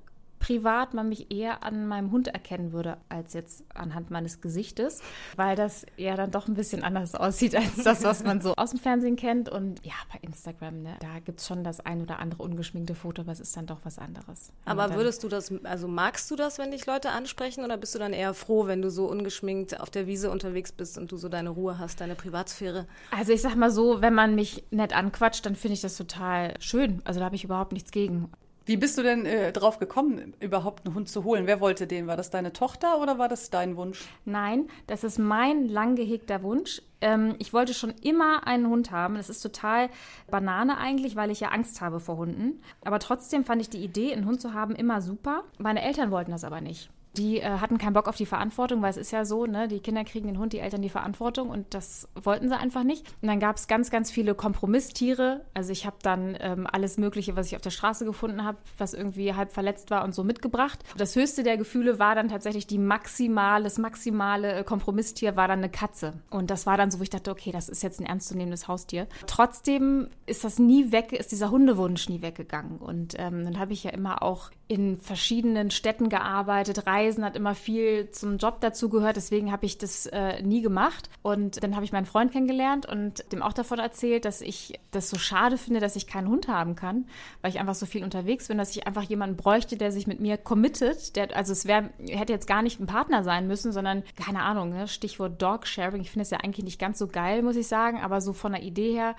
privat 0.46 0.94
man 0.94 1.10
mich 1.10 1.32
eher 1.32 1.64
an 1.64 1.88
meinem 1.88 2.12
Hund 2.12 2.28
erkennen 2.28 2.72
würde, 2.72 2.98
als 3.10 3.34
jetzt 3.34 3.64
anhand 3.74 4.12
meines 4.12 4.42
Gesichtes, 4.42 5.02
weil 5.36 5.56
das 5.56 5.88
ja 5.98 6.16
dann 6.16 6.30
doch 6.30 6.48
ein 6.48 6.54
bisschen 6.54 6.84
anders 6.84 7.16
aussieht 7.16 7.56
als 7.56 7.78
das, 7.84 8.04
was 8.04 8.24
man 8.24 8.42
so 8.42 8.54
aus 8.58 8.70
dem 8.70 8.78
Fernsehen 8.80 9.16
kennt. 9.16 9.50
Und 9.50 9.84
ja, 9.84 9.96
bei 10.14 10.20
Instagram, 10.22 10.84
ne, 10.84 10.98
da 11.00 11.18
gibt 11.18 11.40
es 11.40 11.48
schon 11.48 11.64
das 11.64 11.80
ein 11.80 12.00
oder 12.00 12.20
andere 12.20 12.44
ungeschminkte 12.44 12.94
Foto, 12.94 13.24
aber 13.24 13.32
es 13.32 13.40
ist 13.40 13.58
dann 13.58 13.66
doch 13.66 13.80
was 13.86 13.98
anderes. 13.98 14.52
Aber 14.66 14.94
würdest 14.94 15.24
du 15.24 15.30
das, 15.30 15.52
also 15.64 15.88
magst 15.88 16.30
du 16.30 16.36
das, 16.36 16.60
wenn 16.60 16.70
dich 16.70 16.86
Leute 16.86 17.10
ansprechen 17.10 17.64
oder 17.64 17.78
bist 17.78 17.96
du 17.96 18.00
dann 18.00 18.14
eher 18.14 18.36
froh, 18.36 18.68
wenn 18.68 18.84
du 18.84 18.92
so 18.92 19.10
ungeschminkt 19.10 19.80
auf 19.80 19.90
der 19.90 20.06
Wiese 20.06 20.30
unterwegs 20.30 20.72
bist 20.72 21.00
und 21.00 21.12
du 21.12 21.18
so 21.18 21.28
deine 21.28 21.50
Ruhe 21.50 21.80
hast, 21.80 22.02
deine 22.02 22.14
Privatsphäre? 22.14 22.86
Also 23.10 23.34
ich 23.34 23.42
sag 23.42 23.56
mal 23.56 23.72
so, 23.72 24.04
wenn 24.04 24.14
man 24.14 24.36
mich 24.36 24.64
nett 24.70 24.96
anquatscht, 24.96 25.44
dann 25.44 25.56
finde 25.56 25.74
ich 25.74 25.82
das 25.82 25.98
total 25.98 26.54
schön. 26.60 27.02
Also 27.04 27.20
da 27.20 27.26
habe 27.26 27.36
ich 27.36 27.46
überhaupt 27.46 27.72
nichts 27.72 27.90
gegen. 27.90 28.30
Wie 28.68 28.78
bist 28.78 28.98
du 28.98 29.04
denn 29.04 29.28
äh, 29.28 29.52
drauf 29.52 29.78
gekommen, 29.78 30.34
überhaupt 30.40 30.86
einen 30.86 30.96
Hund 30.96 31.08
zu 31.08 31.24
holen? 31.24 31.46
Wer 31.46 31.62
wollte 31.62 31.86
den? 31.86 32.08
War 32.08 32.18
das 32.18 32.32
deine 32.32 32.52
Tochter 32.52 33.00
oder 33.00 33.20
war 33.20 33.30
das 33.30 33.52
dein 33.52 33.78
Wunsch? 33.78 34.04
Nein, 34.26 34.68
das 34.88 35.04
ist 35.04 35.20
mein 35.20 35.68
lang 35.68 35.96
gehegter 35.96 36.42
Wunsch. 36.42 36.82
Ähm, 37.00 37.36
ich 37.38 37.54
wollte 37.54 37.76
schon 37.76 37.94
immer 38.02 38.48
einen 38.48 38.68
Hund 38.68 38.90
haben. 38.90 39.16
Das 39.16 39.30
ist 39.30 39.42
total 39.42 39.90
Banane 40.32 40.78
eigentlich, 40.80 41.16
weil 41.16 41.30
ich 41.30 41.42
ja 41.42 41.50
Angst 41.50 41.80
habe 41.80 42.00
vor 42.00 42.18
Hunden. 42.18 42.60
Aber 42.84 42.98
trotzdem 42.98 43.44
fand 43.44 43.62
ich 43.62 43.70
die 43.70 43.84
Idee, 43.84 44.12
einen 44.14 44.26
Hund 44.26 44.42
zu 44.42 44.56
haben, 44.56 44.74
immer 44.74 45.00
super. 45.00 45.44
Meine 45.60 45.84
Eltern 45.84 46.10
wollten 46.10 46.32
das 46.32 46.44
aber 46.44 46.60
nicht. 46.60 46.90
Die 47.18 47.40
äh, 47.40 47.60
hatten 47.60 47.78
keinen 47.78 47.94
Bock 47.94 48.08
auf 48.08 48.16
die 48.16 48.26
Verantwortung, 48.26 48.82
weil 48.82 48.90
es 48.90 48.98
ist 48.98 49.12
ja 49.12 49.26
so, 49.26 49.46
ne, 49.46 49.68
die 49.68 49.80
Kinder 49.80 50.04
kriegen 50.04 50.28
den 50.28 50.40
Hund, 50.40 50.54
die 50.54 50.60
Eltern 50.60 50.82
die 50.82 50.90
Verantwortung 50.90 51.50
und 51.50 51.74
das 51.74 52.08
wollten 52.16 52.50
sie 52.50 52.58
einfach 52.58 52.84
nicht. 52.84 53.08
Und 53.22 53.28
dann 53.28 53.40
gab 53.40 53.58
es 53.58 53.68
ganz, 53.68 53.90
ganz 53.90 54.12
viele 54.12 54.36
Kompromisstiere. 54.36 55.42
Also 55.54 55.72
ich 55.72 55.86
habe 55.86 55.98
dann 56.02 56.38
ähm, 56.40 56.68
alles 56.72 56.98
Mögliche, 56.98 57.36
was 57.36 57.48
ich 57.48 57.56
auf 57.56 57.62
der 57.62 57.70
Straße 57.70 58.06
gefunden 58.06 58.44
habe, 58.44 58.58
was 58.78 58.94
irgendwie 58.94 59.34
halb 59.34 59.52
verletzt 59.52 59.92
war 59.92 60.04
und 60.04 60.14
so 60.14 60.24
mitgebracht. 60.24 60.80
Das 60.98 61.16
höchste 61.16 61.44
der 61.44 61.58
Gefühle 61.58 62.00
war 62.00 62.16
dann 62.16 62.30
tatsächlich 62.30 62.68
die 62.68 62.78
maximale, 62.78 63.64
das 63.64 63.78
maximale 63.78 64.54
äh, 64.54 64.64
Kompromisstier 64.64 65.36
war 65.36 65.48
dann 65.48 65.60
eine 65.60 65.70
Katze. 65.70 66.14
Und 66.30 66.50
das 66.50 66.66
war 66.66 66.78
dann 66.78 66.92
so, 66.92 67.00
wo 67.00 67.04
ich 67.04 67.10
dachte, 67.10 67.32
okay, 67.32 67.52
das 67.52 67.70
ist 67.70 67.84
jetzt 67.84 68.00
ein 68.00 68.06
ernstzunehmendes 68.06 68.68
Haustier. 68.68 69.08
Trotzdem 69.28 70.10
ist 70.26 70.44
das 70.44 70.60
nie 70.60 70.92
weg, 70.92 71.14
ist 71.14 71.32
dieser 71.32 71.52
Hundewunsch 71.52 72.10
nie 72.10 72.22
weggegangen. 72.22 72.78
Und 72.78 73.16
ähm, 73.18 73.44
dann 73.44 73.60
habe 73.60 73.74
ich 73.74 73.84
ja 73.84 73.92
immer 73.92 74.22
auch 74.22 74.52
in 74.68 74.98
verschiedenen 74.98 75.70
Städten 75.70 76.10
gearbeitet. 76.10 76.88
Reisen 76.88 77.24
hat 77.24 77.36
immer 77.36 77.54
viel 77.54 78.10
zum 78.10 78.38
Job 78.38 78.62
dazu 78.62 78.90
gehört, 78.90 79.16
deswegen 79.16 79.52
habe 79.52 79.66
ich 79.66 79.78
das 79.78 80.08
äh, 80.08 80.42
nie 80.42 80.62
gemacht. 80.62 81.10
Und 81.22 81.64
dann 81.64 81.76
habe 81.76 81.86
ich 81.86 81.92
meinen 81.92 82.08
Freund 82.08 82.32
kennengelernt 82.32 82.88
und 82.88 83.32
dem 83.32 83.44
auch 83.44 83.54
davon 83.54 83.78
erzählt, 83.78 84.26
dass 84.26 84.42
ich 84.42 84.80
das 84.92 85.10
so 85.10 85.18
schade 85.18 85.58
finde, 85.58 85.80
dass 85.80 85.96
ich 85.96 86.08
keinen 86.08 86.30
Hund 86.30 86.48
haben 86.48 86.76
kann, 86.76 87.06
weil 87.42 87.52
ich 87.52 87.60
einfach 87.60 87.76
so 87.76 87.86
viel 87.86 88.04
unterwegs 88.04 88.48
bin, 88.48 88.58
dass 88.58 88.76
ich 88.76 88.88
einfach 88.88 89.04
jemanden 89.04 89.38
bräuchte, 89.38 89.78
der 89.78 89.92
sich 89.92 90.08
mit 90.08 90.20
mir 90.20 90.38
committet. 90.38 91.16
Der, 91.16 91.36
also 91.36 91.52
es 91.52 91.66
wäre, 91.66 91.92
hätte 92.10 92.34
jetzt 92.34 92.48
gar 92.48 92.64
nicht 92.64 92.80
ein 92.80 92.88
Partner 92.88 93.24
sein 93.24 93.48
müssen, 93.48 93.72
sondern 93.72 94.04
keine 94.16 94.42
Ahnung, 94.42 94.70
ne? 94.70 94.88
Stichwort 94.88 95.40
Dog 95.42 95.68
Sharing. 95.68 96.02
Ich 96.02 96.10
finde 96.10 96.24
es 96.24 96.32
ja 96.32 96.40
eigentlich 96.40 96.66
nicht 96.66 96.80
ganz 96.80 96.98
so 96.98 97.08
geil, 97.08 97.44
muss 97.44 97.56
ich 97.56 97.68
sagen, 97.68 98.00
aber 98.02 98.20
so 98.20 98.34
von 98.34 98.54
der 98.54 98.64
Idee 98.64 98.94
her 98.94 99.16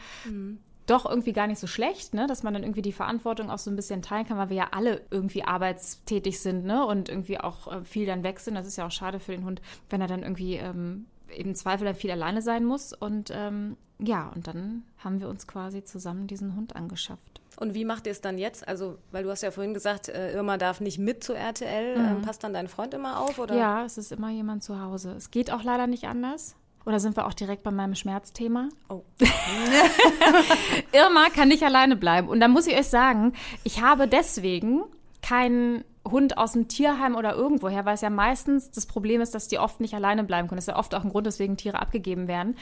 doch 0.87 1.05
irgendwie 1.05 1.33
gar 1.33 1.47
nicht 1.47 1.59
so 1.59 1.67
schlecht, 1.67 2.15
ne? 2.15 2.27
dass 2.27 2.43
man 2.43 2.55
dann 2.55 2.63
irgendwie 2.63 2.83
die 2.83 2.93
Verantwortung 2.93 3.51
auch 3.51 3.59
so 3.59 3.71
ein 3.71 3.77
bisschen 3.77 4.03
teilen 4.03 4.27
kann, 4.27 4.39
weil 4.39 4.51
wir 4.51 4.57
ja 4.57 4.69
alle 4.71 5.03
irgendwie 5.11 5.45
arbeitstätig 5.45 6.41
sind 6.41 6.65
ne? 6.65 6.87
und 6.87 7.09
irgendwie 7.09 7.39
auch 7.39 7.73
äh, 7.73 7.85
viel 7.85 8.07
dann 8.07 8.23
weg 8.23 8.41
sind. 8.41 8.55
Das 8.55 8.67
ist 8.67 8.77
ja 8.77 8.87
auch 8.87 8.93
schade 8.93 9.21
für 9.21 9.33
den 9.33 9.45
Hund, 9.45 9.61
wenn 9.91 10.01
er 10.01 10.07
dann 10.07 10.23
irgendwie 10.23 10.55
ähm, 10.55 11.07
im 11.37 11.55
Zweifel 11.55 11.85
dann 11.85 11.97
viel 11.97 12.11
alleine 12.11 12.41
sein 12.41 12.65
muss. 12.65 12.93
Und 12.93 13.31
ähm, 13.35 13.77
ja, 13.99 14.31
und 14.35 14.47
dann 14.47 14.85
haben 14.99 15.21
wir 15.21 15.29
uns 15.29 15.47
quasi 15.47 15.83
zusammen 15.83 16.27
diesen 16.27 16.55
Hund 16.55 16.77
angeschafft. 16.77 17.41
Und 17.59 17.75
wie 17.75 17.87
macht 17.87 18.07
ihr 18.07 18.13
es 18.13 18.21
dann 18.21 18.37
jetzt? 18.37 18.69
Also, 18.69 18.99
weil 19.13 19.25
du 19.25 19.31
hast 19.31 19.43
ja 19.43 19.51
vorhin 19.51 19.73
gesagt, 19.73 20.09
äh, 20.09 20.35
Irma 20.35 20.59
darf 20.59 20.81
nicht 20.81 20.99
mit 20.99 21.25
zu 21.25 21.33
RTL. 21.33 21.97
Ähm, 21.97 22.23
passt 22.23 22.45
dann 22.45 22.53
dein 22.53 22.69
Freund 22.69 22.93
immer 22.93 23.19
auf? 23.21 23.39
Oder? 23.39 23.57
Ja, 23.57 23.85
es 23.85 23.97
ist 23.97 24.13
immer 24.13 24.31
jemand 24.31 24.63
zu 24.63 24.81
Hause. 24.81 25.13
Es 25.13 25.31
geht 25.31 25.51
auch 25.51 25.63
leider 25.63 25.87
nicht 25.87 26.05
anders. 26.05 26.55
Oder 26.87 27.01
sind 27.01 27.17
wir 27.17 27.27
auch 27.27 27.35
direkt 27.35 27.65
bei 27.65 27.73
meinem 27.73 27.97
Schmerzthema? 27.97 28.69
Oh. 28.89 29.03
Irma 30.93 31.31
kann 31.35 31.49
nicht 31.49 31.65
alleine 31.65 31.97
bleiben. 31.97 32.29
Und 32.29 32.39
da 32.39 32.47
muss 32.47 32.69
ich 32.69 32.79
euch 32.79 32.87
sagen, 32.87 33.33
ich 33.65 33.83
habe 33.83 34.07
deswegen 34.07 34.85
keinen 35.21 35.85
Hund 36.11 36.39
aus 36.39 36.53
dem 36.53 36.69
Tierheim 36.69 37.15
oder 37.15 37.35
irgendwoher, 37.35 37.85
weil 37.85 37.95
es 37.95 38.01
ja 38.01 38.11
meistens 38.11 38.71
das 38.71 38.87
Problem 38.87 39.21
ist, 39.21 39.35
dass 39.35 39.49
die 39.49 39.59
oft 39.59 39.81
nicht 39.81 39.95
alleine 39.95 40.25
bleiben 40.25 40.49
können. 40.49 40.59
Das 40.59 40.65
ist 40.65 40.75
ja 40.75 40.79
oft 40.79 40.95
auch 40.95 41.05
ein 41.05 41.11
Grund, 41.11 41.27
weswegen 41.27 41.57
Tiere 41.57 41.81
abgegeben 41.81 42.29
werden. 42.29 42.57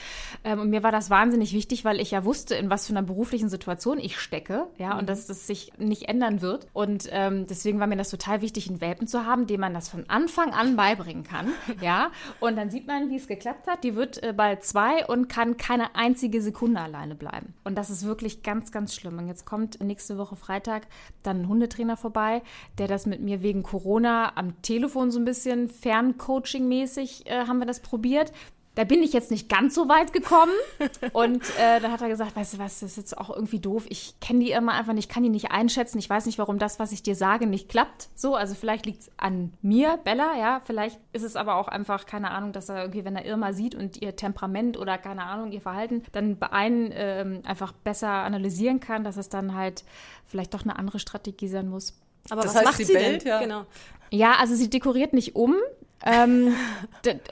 Ähm, 0.44 0.60
und 0.60 0.70
mir 0.70 0.82
war 0.82 0.92
das 0.92 1.10
wahnsinnig 1.10 1.52
wichtig, 1.52 1.84
weil 1.84 2.00
ich 2.00 2.10
ja 2.10 2.24
wusste, 2.24 2.54
in 2.54 2.70
was 2.70 2.86
für 2.86 2.92
einer 2.92 3.02
beruflichen 3.02 3.48
Situation 3.48 3.98
ich 3.98 4.18
stecke, 4.18 4.66
ja, 4.78 4.98
und 4.98 5.08
dass 5.08 5.26
das 5.26 5.46
sich 5.46 5.72
nicht 5.78 6.08
ändern 6.08 6.40
wird. 6.40 6.66
Und 6.72 7.08
ähm, 7.10 7.46
deswegen 7.46 7.80
war 7.80 7.86
mir 7.86 7.96
das 7.96 8.10
total 8.10 8.40
wichtig, 8.40 8.68
einen 8.68 8.80
Welpen 8.80 9.06
zu 9.06 9.26
haben, 9.26 9.46
dem 9.46 9.60
man 9.60 9.74
das 9.74 9.88
von 9.88 10.04
Anfang 10.08 10.52
an 10.52 10.76
beibringen 10.76 11.24
kann, 11.24 11.48
ja. 11.80 12.10
Und 12.40 12.56
dann 12.56 12.70
sieht 12.70 12.86
man, 12.86 13.10
wie 13.10 13.16
es 13.16 13.26
geklappt 13.26 13.66
hat. 13.66 13.84
Die 13.84 13.96
wird 13.96 14.22
äh, 14.22 14.32
bald 14.32 14.64
zwei 14.64 15.06
und 15.06 15.28
kann 15.28 15.56
keine 15.56 15.94
einzige 15.94 16.42
Sekunde 16.42 16.80
alleine 16.80 17.14
bleiben. 17.14 17.54
Und 17.64 17.76
das 17.76 17.90
ist 17.90 18.04
wirklich 18.04 18.42
ganz, 18.42 18.72
ganz 18.72 18.94
schlimm. 18.94 19.18
Und 19.18 19.28
jetzt 19.28 19.44
kommt 19.44 19.82
nächste 19.82 20.18
Woche 20.18 20.36
Freitag 20.36 20.86
dann 21.22 21.42
ein 21.42 21.48
Hundetrainer 21.48 21.96
vorbei, 21.96 22.42
der 22.78 22.88
das 22.88 23.06
mit 23.06 23.20
mir 23.20 23.33
wegen 23.42 23.62
Corona 23.62 24.36
am 24.36 24.60
Telefon 24.62 25.10
so 25.10 25.18
ein 25.18 25.24
bisschen 25.24 25.68
Ferncoaching-mäßig 25.68 27.26
äh, 27.26 27.46
haben 27.46 27.58
wir 27.58 27.66
das 27.66 27.80
probiert. 27.80 28.32
da 28.74 28.82
bin 28.82 29.02
ich 29.02 29.12
jetzt 29.12 29.30
nicht 29.30 29.48
ganz 29.48 29.74
so 29.74 29.88
weit 29.88 30.12
gekommen. 30.12 30.52
Und 31.12 31.42
äh, 31.58 31.80
da 31.80 31.90
hat 31.90 32.02
er 32.02 32.08
gesagt, 32.08 32.34
weißt 32.34 32.54
du 32.54 32.58
was, 32.58 32.80
das 32.80 32.92
ist 32.92 32.96
jetzt 32.96 33.18
auch 33.18 33.30
irgendwie 33.30 33.60
doof. 33.60 33.86
Ich 33.88 34.18
kenne 34.20 34.40
die 34.40 34.50
immer 34.50 34.72
einfach 34.72 34.92
nicht, 34.92 35.08
kann 35.08 35.22
die 35.22 35.28
nicht 35.28 35.52
einschätzen. 35.52 35.98
Ich 35.98 36.10
weiß 36.10 36.26
nicht, 36.26 36.38
warum 36.38 36.58
das, 36.58 36.78
was 36.78 36.92
ich 36.92 37.02
dir 37.02 37.14
sage, 37.14 37.46
nicht 37.46 37.68
klappt. 37.68 38.08
So, 38.14 38.34
also 38.34 38.54
vielleicht 38.54 38.86
liegt 38.86 39.02
es 39.02 39.10
an 39.16 39.52
mir, 39.62 39.98
Bella, 40.02 40.36
ja. 40.38 40.60
Vielleicht 40.64 40.98
ist 41.12 41.22
es 41.22 41.36
aber 41.36 41.56
auch 41.56 41.68
einfach, 41.68 42.06
keine 42.06 42.32
Ahnung, 42.32 42.52
dass 42.52 42.68
er 42.68 42.80
irgendwie, 42.80 43.04
wenn 43.04 43.16
er 43.16 43.24
Irma 43.24 43.52
sieht 43.52 43.74
und 43.74 44.02
ihr 44.02 44.16
Temperament 44.16 44.76
oder 44.76 44.98
keine 44.98 45.24
Ahnung, 45.24 45.52
ihr 45.52 45.60
Verhalten, 45.60 46.02
dann 46.12 46.36
bei 46.36 46.52
einen 46.52 46.90
ähm, 46.94 47.42
einfach 47.44 47.72
besser 47.72 48.08
analysieren 48.08 48.80
kann, 48.80 49.04
dass 49.04 49.16
es 49.16 49.28
dann 49.28 49.54
halt 49.54 49.84
vielleicht 50.26 50.52
doch 50.52 50.62
eine 50.62 50.76
andere 50.76 50.98
Strategie 50.98 51.48
sein 51.48 51.68
muss. 51.68 51.94
Aber 52.30 52.42
Das 52.42 52.50
was 52.50 52.56
heißt, 52.56 52.64
macht 52.66 52.76
sie 52.78 52.84
sie 52.84 52.92
bellt, 52.94 53.22
denn? 53.22 53.28
ja. 53.28 53.40
Genau. 53.40 53.66
Ja, 54.10 54.34
also 54.38 54.54
sie 54.54 54.70
dekoriert 54.70 55.12
nicht 55.12 55.34
um. 55.34 55.56
Ähm, 56.06 56.54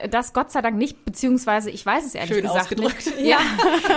das 0.09 0.33
Gott 0.33 0.51
sei 0.51 0.61
Dank 0.61 0.77
nicht, 0.77 1.05
beziehungsweise 1.05 1.69
ich 1.69 1.85
weiß 1.85 2.05
es 2.05 2.15
ehrlich 2.15 2.33
Schön 2.33 2.41
gesagt 2.41 2.61
ausgedrückt. 2.61 3.05
nicht. 3.05 3.19
Ja. 3.23 3.37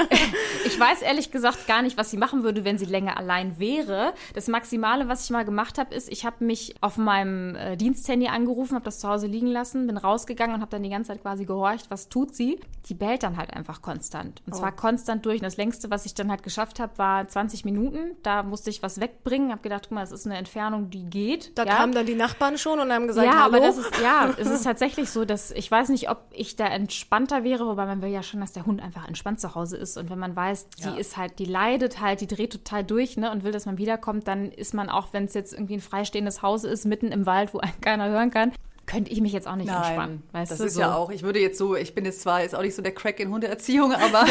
ich 0.67 0.79
weiß 0.79 1.03
ehrlich 1.03 1.31
gesagt 1.31 1.67
gar 1.67 1.83
nicht, 1.83 1.97
was 1.97 2.11
sie 2.11 2.17
machen 2.17 2.45
würde, 2.45 2.65
wenn 2.65 2.79
sie 2.79 2.85
länger 2.85 3.17
allein 3.17 3.59
wäre. 3.59 4.13
Das 4.35 4.49
Maximale, 4.49 5.09
was 5.09 5.25
ich 5.25 5.31
mal 5.31 5.45
gemacht 5.45 5.79
habe, 5.79 5.95
ist, 5.95 6.11
ich 6.11 6.25
habe 6.25 6.45
mich 6.45 6.75
auf 6.81 6.97
meinem 6.97 7.57
äh, 7.57 7.77
Diensthandy 7.77 8.29
angerufen, 8.29 8.75
habe 8.75 8.85
das 8.85 9.01
zu 9.01 9.09
Hause 9.09 9.27
liegen 9.27 9.49
lassen, 9.49 9.87
bin 9.87 9.97
rausgegangen 9.97 10.55
und 10.55 10.61
habe 10.61 10.71
dann 10.71 10.83
die 10.83 10.91
ganze 10.91 11.09
Zeit 11.13 11.23
quasi 11.23 11.45
gehorcht, 11.45 11.91
was 11.91 12.09
tut 12.09 12.35
sie? 12.35 12.61
Die 12.89 12.95
bellt 12.95 13.23
dann 13.23 13.37
halt 13.37 13.55
einfach 13.55 13.83
konstant. 13.83 14.43
Und 14.47 14.55
zwar 14.55 14.73
konstant 14.73 15.25
durch. 15.27 15.37
Und 15.37 15.45
das 15.45 15.57
längste, 15.57 15.91
was 15.91 16.07
ich 16.07 16.15
dann 16.15 16.31
halt 16.31 16.43
geschafft 16.43 16.79
habe, 16.79 16.97
war 16.99 17.27
20 17.27 17.65
Minuten. 17.65 18.17
Da 18.23 18.43
musste 18.43 18.71
ich 18.71 18.83
was 18.83 19.01
wegbringen, 19.01 19.51
habe 19.51 19.63
gedacht, 19.63 19.87
guck 19.89 19.93
mal, 19.93 20.03
das 20.03 20.13
ist 20.13 20.27
eine 20.27 20.37
Entfernung, 20.37 20.91
die 20.91 21.05
geht. 21.05 21.57
Da 21.59 21.65
ja? 21.65 21.77
kamen 21.77 21.93
dann 21.93 22.07
die 22.07 22.15
Nachbarn 22.15 22.59
schon 22.59 22.79
und 22.79 22.93
haben 22.93 23.07
gesagt, 23.07 23.27
ja, 23.27 23.45
hallo. 23.45 23.57
aber 23.57 23.61
das 23.61 23.79
ist, 23.79 23.91
ja, 24.01 24.31
es 24.37 24.49
ist 24.49 24.66
tatsächlich 24.67 25.11
so, 25.11 25.25
dass 25.25 25.51
ich 25.53 25.71
weiß 25.71 25.89
nicht, 25.91 26.11
ob 26.11 26.19
ich 26.31 26.57
da 26.57 26.67
entspannter 26.67 27.45
wäre, 27.45 27.67
wobei 27.67 27.87
man 27.87 28.03
will 28.03 28.11
ja 28.11 28.23
schon, 28.23 28.41
dass 28.41 28.53
der 28.53 28.67
Hund 28.67 28.83
einfach 28.83 29.07
entspannt 29.07 29.41
zu 29.41 29.55
Hause 29.55 29.77
ist. 29.77 29.97
Und 29.97 30.11
wenn 30.11 30.19
man 30.19 30.35
weiß, 30.37 30.69
die 30.71 30.83
Ja. 30.83 30.97
ist 30.97 31.17
halt, 31.17 31.39
die 31.39 31.45
leidet 31.45 32.01
halt, 32.01 32.21
die 32.21 32.27
dreht 32.27 32.53
total 32.53 32.85
durch, 32.85 33.17
ne, 33.17 33.31
und 33.31 33.45
will, 33.45 33.53
dass 33.53 33.67
man 33.67 33.79
wiederkommt, 33.79 34.27
dann 34.29 34.51
ist 34.51 34.75
man 34.75 34.89
auch, 34.91 35.09
wenn 35.13 35.25
es 35.25 35.35
jetzt 35.35 35.53
irgendwie 35.53 35.75
ein 35.75 35.81
freistehendes 35.81 36.43
Haus 36.43 36.65
ist, 36.65 36.85
mitten 36.85 37.13
im 37.13 37.27
Wald, 37.27 37.55
wo 37.55 37.59
einen 37.59 37.73
keiner 37.81 38.09
hören 38.09 38.31
kann, 38.31 38.53
könnte 38.87 39.11
ich 39.11 39.21
mich 39.21 39.33
jetzt 39.33 39.49
auch 39.49 39.57
nicht 39.57 39.69
entspannen. 39.69 40.23
Weißt 40.33 40.53
das 40.53 40.59
du, 40.59 40.65
ist 40.65 40.75
so. 40.75 40.81
ja 40.81 40.95
auch, 40.95 41.11
ich 41.11 41.23
würde 41.23 41.41
jetzt 41.41 41.59
so, 41.59 41.75
ich 41.75 41.95
bin 41.95 42.05
jetzt 42.05 42.21
zwar 42.21 42.43
jetzt 42.43 42.55
auch 42.55 42.63
nicht 42.63 42.75
so 42.75 42.83
der 42.83 42.95
Crack 42.95 43.19
in 43.21 43.31
Hundeerziehung, 43.31 43.93
aber, 43.93 44.25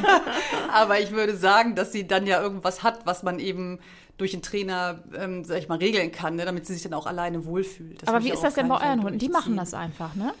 aber 0.72 1.00
ich 1.00 1.12
würde 1.12 1.36
sagen, 1.36 1.74
dass 1.74 1.92
sie 1.92 2.06
dann 2.06 2.26
ja 2.26 2.40
irgendwas 2.42 2.82
hat, 2.82 3.06
was 3.06 3.22
man 3.22 3.38
eben 3.38 3.78
durch 4.18 4.30
den 4.30 4.42
Trainer, 4.42 5.02
ähm, 5.14 5.44
sag 5.44 5.58
ich 5.58 5.68
mal, 5.68 5.78
regeln 5.78 6.12
kann, 6.12 6.36
ne, 6.36 6.44
damit 6.44 6.66
sie 6.66 6.74
sich 6.74 6.82
dann 6.82 6.94
auch 6.94 7.06
alleine 7.06 7.44
wohlfühlt. 7.44 8.02
Das 8.02 8.08
Aber 8.08 8.22
wie 8.24 8.30
ist 8.30 8.42
das 8.42 8.54
denn 8.54 8.68
bei 8.68 8.80
euren 8.80 9.02
Hunden? 9.02 9.18
Die 9.18 9.28
machen 9.28 9.56
das 9.56 9.74
einfach, 9.74 10.14
ne? 10.14 10.32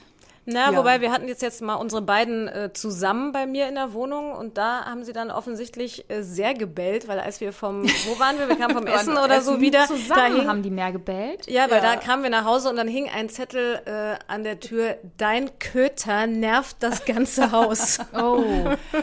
Na, 0.48 0.70
Ja. 0.70 0.76
wobei 0.78 1.00
wir 1.00 1.10
hatten 1.10 1.26
jetzt 1.26 1.42
jetzt 1.42 1.60
mal 1.60 1.74
unsere 1.74 2.02
beiden 2.02 2.46
äh, 2.46 2.70
zusammen 2.72 3.32
bei 3.32 3.46
mir 3.46 3.68
in 3.68 3.74
der 3.74 3.92
Wohnung 3.92 4.30
und 4.32 4.56
da 4.56 4.84
haben 4.84 5.02
sie 5.04 5.12
dann 5.12 5.32
offensichtlich 5.32 6.08
äh, 6.08 6.22
sehr 6.22 6.54
gebellt, 6.54 7.08
weil 7.08 7.18
als 7.18 7.40
wir 7.40 7.52
vom, 7.52 7.82
wo 7.82 8.18
waren 8.20 8.38
wir? 8.38 8.48
Wir 8.48 8.54
kamen 8.56 8.74
vom 8.76 8.86
Essen 8.86 9.12
oder 9.16 9.40
so 9.40 9.52
essen. 9.52 9.60
wieder. 9.60 9.86
Zusammen 9.86 10.08
da 10.14 10.26
hing, 10.40 10.48
haben 10.48 10.62
die 10.62 10.70
mehr 10.70 10.92
gebellt. 10.92 11.50
ja, 11.50 11.68
weil 11.68 11.82
Ja. 11.82 11.94
da 11.94 11.96
kamen 11.96 12.22
wir 12.22 12.30
nach 12.30 12.44
Hause 12.44 12.70
und 12.70 12.76
dann 12.76 12.86
hing 12.86 13.08
ein 13.12 13.28
Zettel 13.28 13.80
äh, 13.86 14.16
an 14.32 14.44
der 14.44 14.60
Tür, 14.60 14.96
dein 15.18 15.58
Köter 15.58 16.28
nervt 16.28 16.76
das 16.80 17.04
ganze 17.04 17.50
Haus. 17.50 17.98
Oh. 18.14 18.44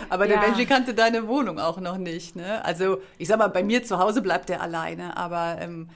Aber 0.09 0.27
der 0.27 0.38
Ja. 0.38 0.41
Benji 0.43 0.65
kannte 0.65 0.93
deine 0.93 1.27
Wohnung 1.27 1.59
auch 1.59 1.79
noch 1.79 1.97
nicht. 1.97 2.35
Ne? 2.38 2.63
Also 2.63 3.00
ich 3.17 3.27
sag 3.27 3.38
mal, 3.38 3.47
bei 3.50 3.63
mir 3.63 3.83
zu 3.83 4.00
Hause 4.00 4.21
bleibt 4.21 4.50
er 4.50 4.62
alleine, 4.62 5.17
aber 5.17 5.57
ähm, 5.59 5.89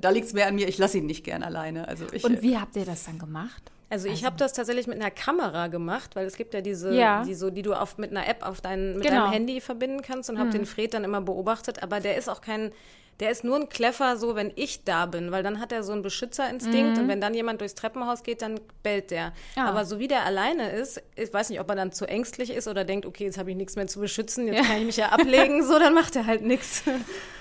da 0.00 0.08
liegt 0.10 0.26
es 0.28 0.32
mehr 0.32 0.46
an 0.48 0.54
mir, 0.54 0.66
ich 0.66 0.78
lasse 0.78 0.98
ihn 0.98 1.06
nicht 1.06 1.24
gern 1.24 1.42
alleine. 1.42 1.86
Also 1.88 2.06
ich, 2.10 2.24
Und 2.24 2.40
wie 2.42 2.58
habt 2.58 2.74
ihr 2.76 2.84
das 2.86 3.04
dann 3.04 3.18
gemacht? 3.18 3.70
Also 3.94 4.08
ich 4.08 4.24
habe 4.24 4.36
das 4.36 4.52
tatsächlich 4.52 4.88
mit 4.88 5.00
einer 5.00 5.12
Kamera 5.12 5.68
gemacht, 5.68 6.16
weil 6.16 6.26
es 6.26 6.36
gibt 6.36 6.52
ja 6.52 6.60
diese, 6.60 6.92
Ja. 6.92 7.22
die 7.22 7.34
so, 7.34 7.50
die 7.50 7.62
du 7.62 7.74
auf, 7.74 7.96
mit 7.96 8.10
einer 8.10 8.26
App 8.28 8.44
auf 8.44 8.60
dein, 8.60 8.94
mit 8.94 9.04
Genau. 9.04 9.22
deinem 9.22 9.32
Handy 9.32 9.60
verbinden 9.60 10.02
kannst 10.02 10.28
und 10.30 10.38
habe 10.40 10.50
den 10.50 10.66
Fred 10.66 10.94
dann 10.94 11.04
immer 11.04 11.20
beobachtet. 11.20 11.82
Aber 11.82 12.00
der 12.00 12.16
ist 12.16 12.28
auch 12.28 12.40
kein, 12.40 12.72
der 13.20 13.30
ist 13.30 13.44
nur 13.44 13.54
ein 13.54 13.68
Kleffer 13.68 14.16
so, 14.16 14.34
wenn 14.34 14.52
ich 14.56 14.82
da 14.82 15.06
bin, 15.06 15.30
weil 15.30 15.44
dann 15.44 15.60
hat 15.60 15.70
er 15.70 15.84
so 15.84 15.92
einen 15.92 16.02
Beschützerinstinkt 16.02 16.98
und 16.98 17.06
wenn 17.06 17.20
dann 17.20 17.32
jemand 17.34 17.60
durchs 17.60 17.76
Treppenhaus 17.76 18.24
geht, 18.24 18.42
dann 18.42 18.58
bellt 18.82 19.12
der. 19.12 19.32
Ja. 19.54 19.66
Aber 19.66 19.84
so 19.84 20.00
wie 20.00 20.08
der 20.08 20.24
alleine 20.24 20.70
ist, 20.70 21.00
ich 21.14 21.32
weiß 21.32 21.50
nicht, 21.50 21.60
ob 21.60 21.68
er 21.70 21.76
dann 21.76 21.92
zu 21.92 22.06
ängstlich 22.08 22.50
ist 22.50 22.66
oder 22.66 22.82
denkt, 22.84 23.06
okay, 23.06 23.22
jetzt 23.26 23.38
habe 23.38 23.50
ich 23.52 23.56
nichts 23.56 23.76
mehr 23.76 23.86
zu 23.86 24.00
beschützen, 24.00 24.48
jetzt 24.48 24.66
kann 24.66 24.78
ich 24.78 24.86
mich 24.86 24.96
ja 24.96 25.10
ablegen, 25.10 25.64
so, 25.64 25.78
dann 25.78 25.94
macht 25.94 26.16
er 26.16 26.26
halt 26.26 26.42
nichts. 26.42 26.82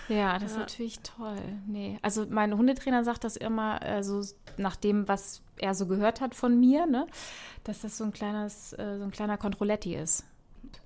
Ja, 0.09 0.37
das 0.37 0.51
ist 0.51 0.57
natürlich 0.57 0.99
toll. 0.99 1.37
Nee, 1.65 1.97
also 2.01 2.25
mein 2.29 2.57
Hundetrainer 2.57 3.05
sagt 3.05 3.23
das 3.23 3.37
immer 3.37 3.81
äh, 3.81 4.03
so 4.03 4.21
nach 4.57 4.75
dem, 4.75 5.07
was 5.07 5.41
er 5.57 5.73
so 5.73 5.85
gehört 5.85 6.21
hat 6.21 6.35
von 6.35 6.59
mir, 6.59 6.85
ne, 6.85 7.07
dass 7.63 7.81
das 7.81 7.97
so 7.97 8.03
ein 8.03 8.13
kleines, 8.13 8.73
äh, 8.73 8.97
so 8.97 9.03
ein 9.03 9.11
kleiner 9.11 9.37
Controletti 9.37 9.95
ist. 9.95 10.25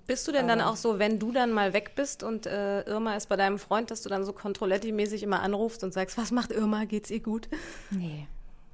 Bist 0.05 0.27
du 0.27 0.31
denn 0.31 0.47
dann 0.47 0.62
auch 0.62 0.77
so, 0.77 1.00
wenn 1.00 1.19
du 1.19 1.31
dann 1.33 1.51
mal 1.51 1.74
weg 1.74 1.91
bist 1.95 2.24
und 2.24 2.45
äh, 2.45 2.81
Irma 2.83 3.15
ist 3.15 3.27
bei 3.27 3.36
deinem 3.36 3.59
Freund, 3.59 3.91
dass 3.91 4.01
du 4.03 4.09
dann 4.09 4.24
so 4.24 4.31
Controletti-mäßig 4.31 5.21
immer 5.21 5.41
anrufst 5.41 5.83
und 5.83 5.93
sagst, 5.93 6.17
was 6.17 6.31
macht 6.31 6.51
Irma, 6.51 6.86
geht's 6.86 7.12
ihr 7.12 7.19
gut? 7.19 7.50
Nee, 7.91 8.27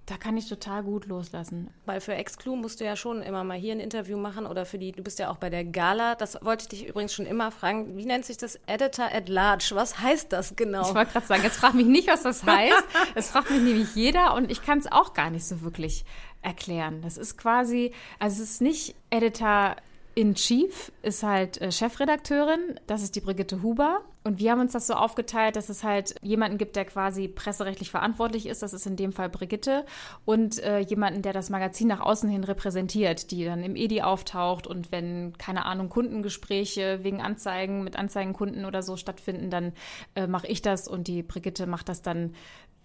da 0.05 0.17
kann 0.17 0.35
ich 0.35 0.49
total 0.49 0.83
gut 0.83 1.05
loslassen. 1.05 1.69
Weil 1.85 2.01
für 2.01 2.13
Exclu 2.13 2.57
musst 2.57 2.81
du 2.81 2.85
ja 2.85 2.95
schon 2.95 3.21
immer 3.21 3.43
mal 3.43 3.57
hier 3.57 3.71
ein 3.73 3.79
Interview 3.79 4.17
machen 4.17 4.45
oder 4.45 4.65
für 4.65 4.77
die, 4.77 4.91
du 4.91 5.01
bist 5.01 5.17
ja 5.19 5.31
auch 5.31 5.37
bei 5.37 5.49
der 5.49 5.63
Gala. 5.63 6.15
Das 6.15 6.37
wollte 6.41 6.63
ich 6.63 6.69
dich 6.69 6.87
übrigens 6.87 7.13
schon 7.13 7.25
immer 7.25 7.51
fragen. 7.51 7.97
Wie 7.97 8.05
nennt 8.05 8.25
sich 8.25 8.37
das 8.37 8.59
Editor 8.65 9.05
at 9.05 9.29
Large? 9.29 9.71
Was 9.73 9.99
heißt 9.99 10.33
das 10.33 10.55
genau? 10.57 10.89
Ich 10.89 10.95
wollte 10.95 11.13
gerade 11.13 11.25
sagen, 11.25 11.43
jetzt 11.43 11.55
frag 11.55 11.73
mich 11.73 11.85
nicht, 11.85 12.07
was 12.07 12.23
das 12.23 12.43
heißt. 12.43 12.73
Das 13.15 13.31
fragt 13.31 13.51
mich 13.51 13.61
nämlich 13.61 13.95
jeder 13.95 14.33
und 14.33 14.49
ich 14.51 14.61
kann 14.61 14.79
es 14.79 14.91
auch 14.91 15.13
gar 15.13 15.29
nicht 15.29 15.45
so 15.45 15.61
wirklich 15.61 16.03
erklären. 16.41 17.01
Das 17.01 17.17
ist 17.17 17.37
quasi, 17.37 17.91
also 18.19 18.41
es 18.41 18.51
ist 18.51 18.61
nicht 18.61 18.95
Editor 19.09 19.75
in 20.15 20.35
Chief, 20.35 20.91
ist 21.01 21.23
halt 21.23 21.61
äh, 21.61 21.71
Chefredakteurin, 21.71 22.79
das 22.87 23.03
ist 23.03 23.15
die 23.15 23.21
Brigitte 23.21 23.61
Huber. 23.61 24.01
Und 24.23 24.39
wir 24.39 24.51
haben 24.51 24.61
uns 24.61 24.71
das 24.71 24.87
so 24.87 24.93
aufgeteilt, 24.93 25.55
dass 25.57 25.69
es 25.69 25.83
halt 25.83 26.15
jemanden 26.21 26.57
gibt, 26.57 26.75
der 26.75 26.85
quasi 26.85 27.27
presserechtlich 27.27 27.91
verantwortlich 27.91 28.45
ist, 28.45 28.61
das 28.61 28.73
ist 28.73 28.85
in 28.85 28.95
dem 28.95 29.11
Fall 29.11 29.29
Brigitte, 29.29 29.85
und 30.23 30.59
äh, 30.63 30.79
jemanden, 30.79 31.21
der 31.21 31.33
das 31.33 31.49
Magazin 31.49 31.89
nach 31.89 31.99
außen 31.99 32.29
hin 32.29 32.43
repräsentiert, 32.43 33.31
die 33.31 33.43
dann 33.43 33.63
im 33.63 33.75
EDI 33.75 34.01
auftaucht. 34.01 34.65
Und 34.65 34.91
wenn, 34.91 35.37
keine 35.37 35.65
Ahnung, 35.65 35.89
Kundengespräche 35.89 37.03
wegen 37.03 37.21
Anzeigen 37.21 37.83
mit 37.83 37.97
Anzeigenkunden 37.97 38.65
oder 38.65 38.81
so 38.81 38.95
stattfinden, 38.95 39.49
dann 39.49 39.73
äh, 40.15 40.27
mache 40.27 40.47
ich 40.47 40.61
das. 40.61 40.87
Und 40.87 41.07
die 41.07 41.23
Brigitte 41.23 41.67
macht 41.67 41.89
das 41.89 42.01
dann, 42.01 42.33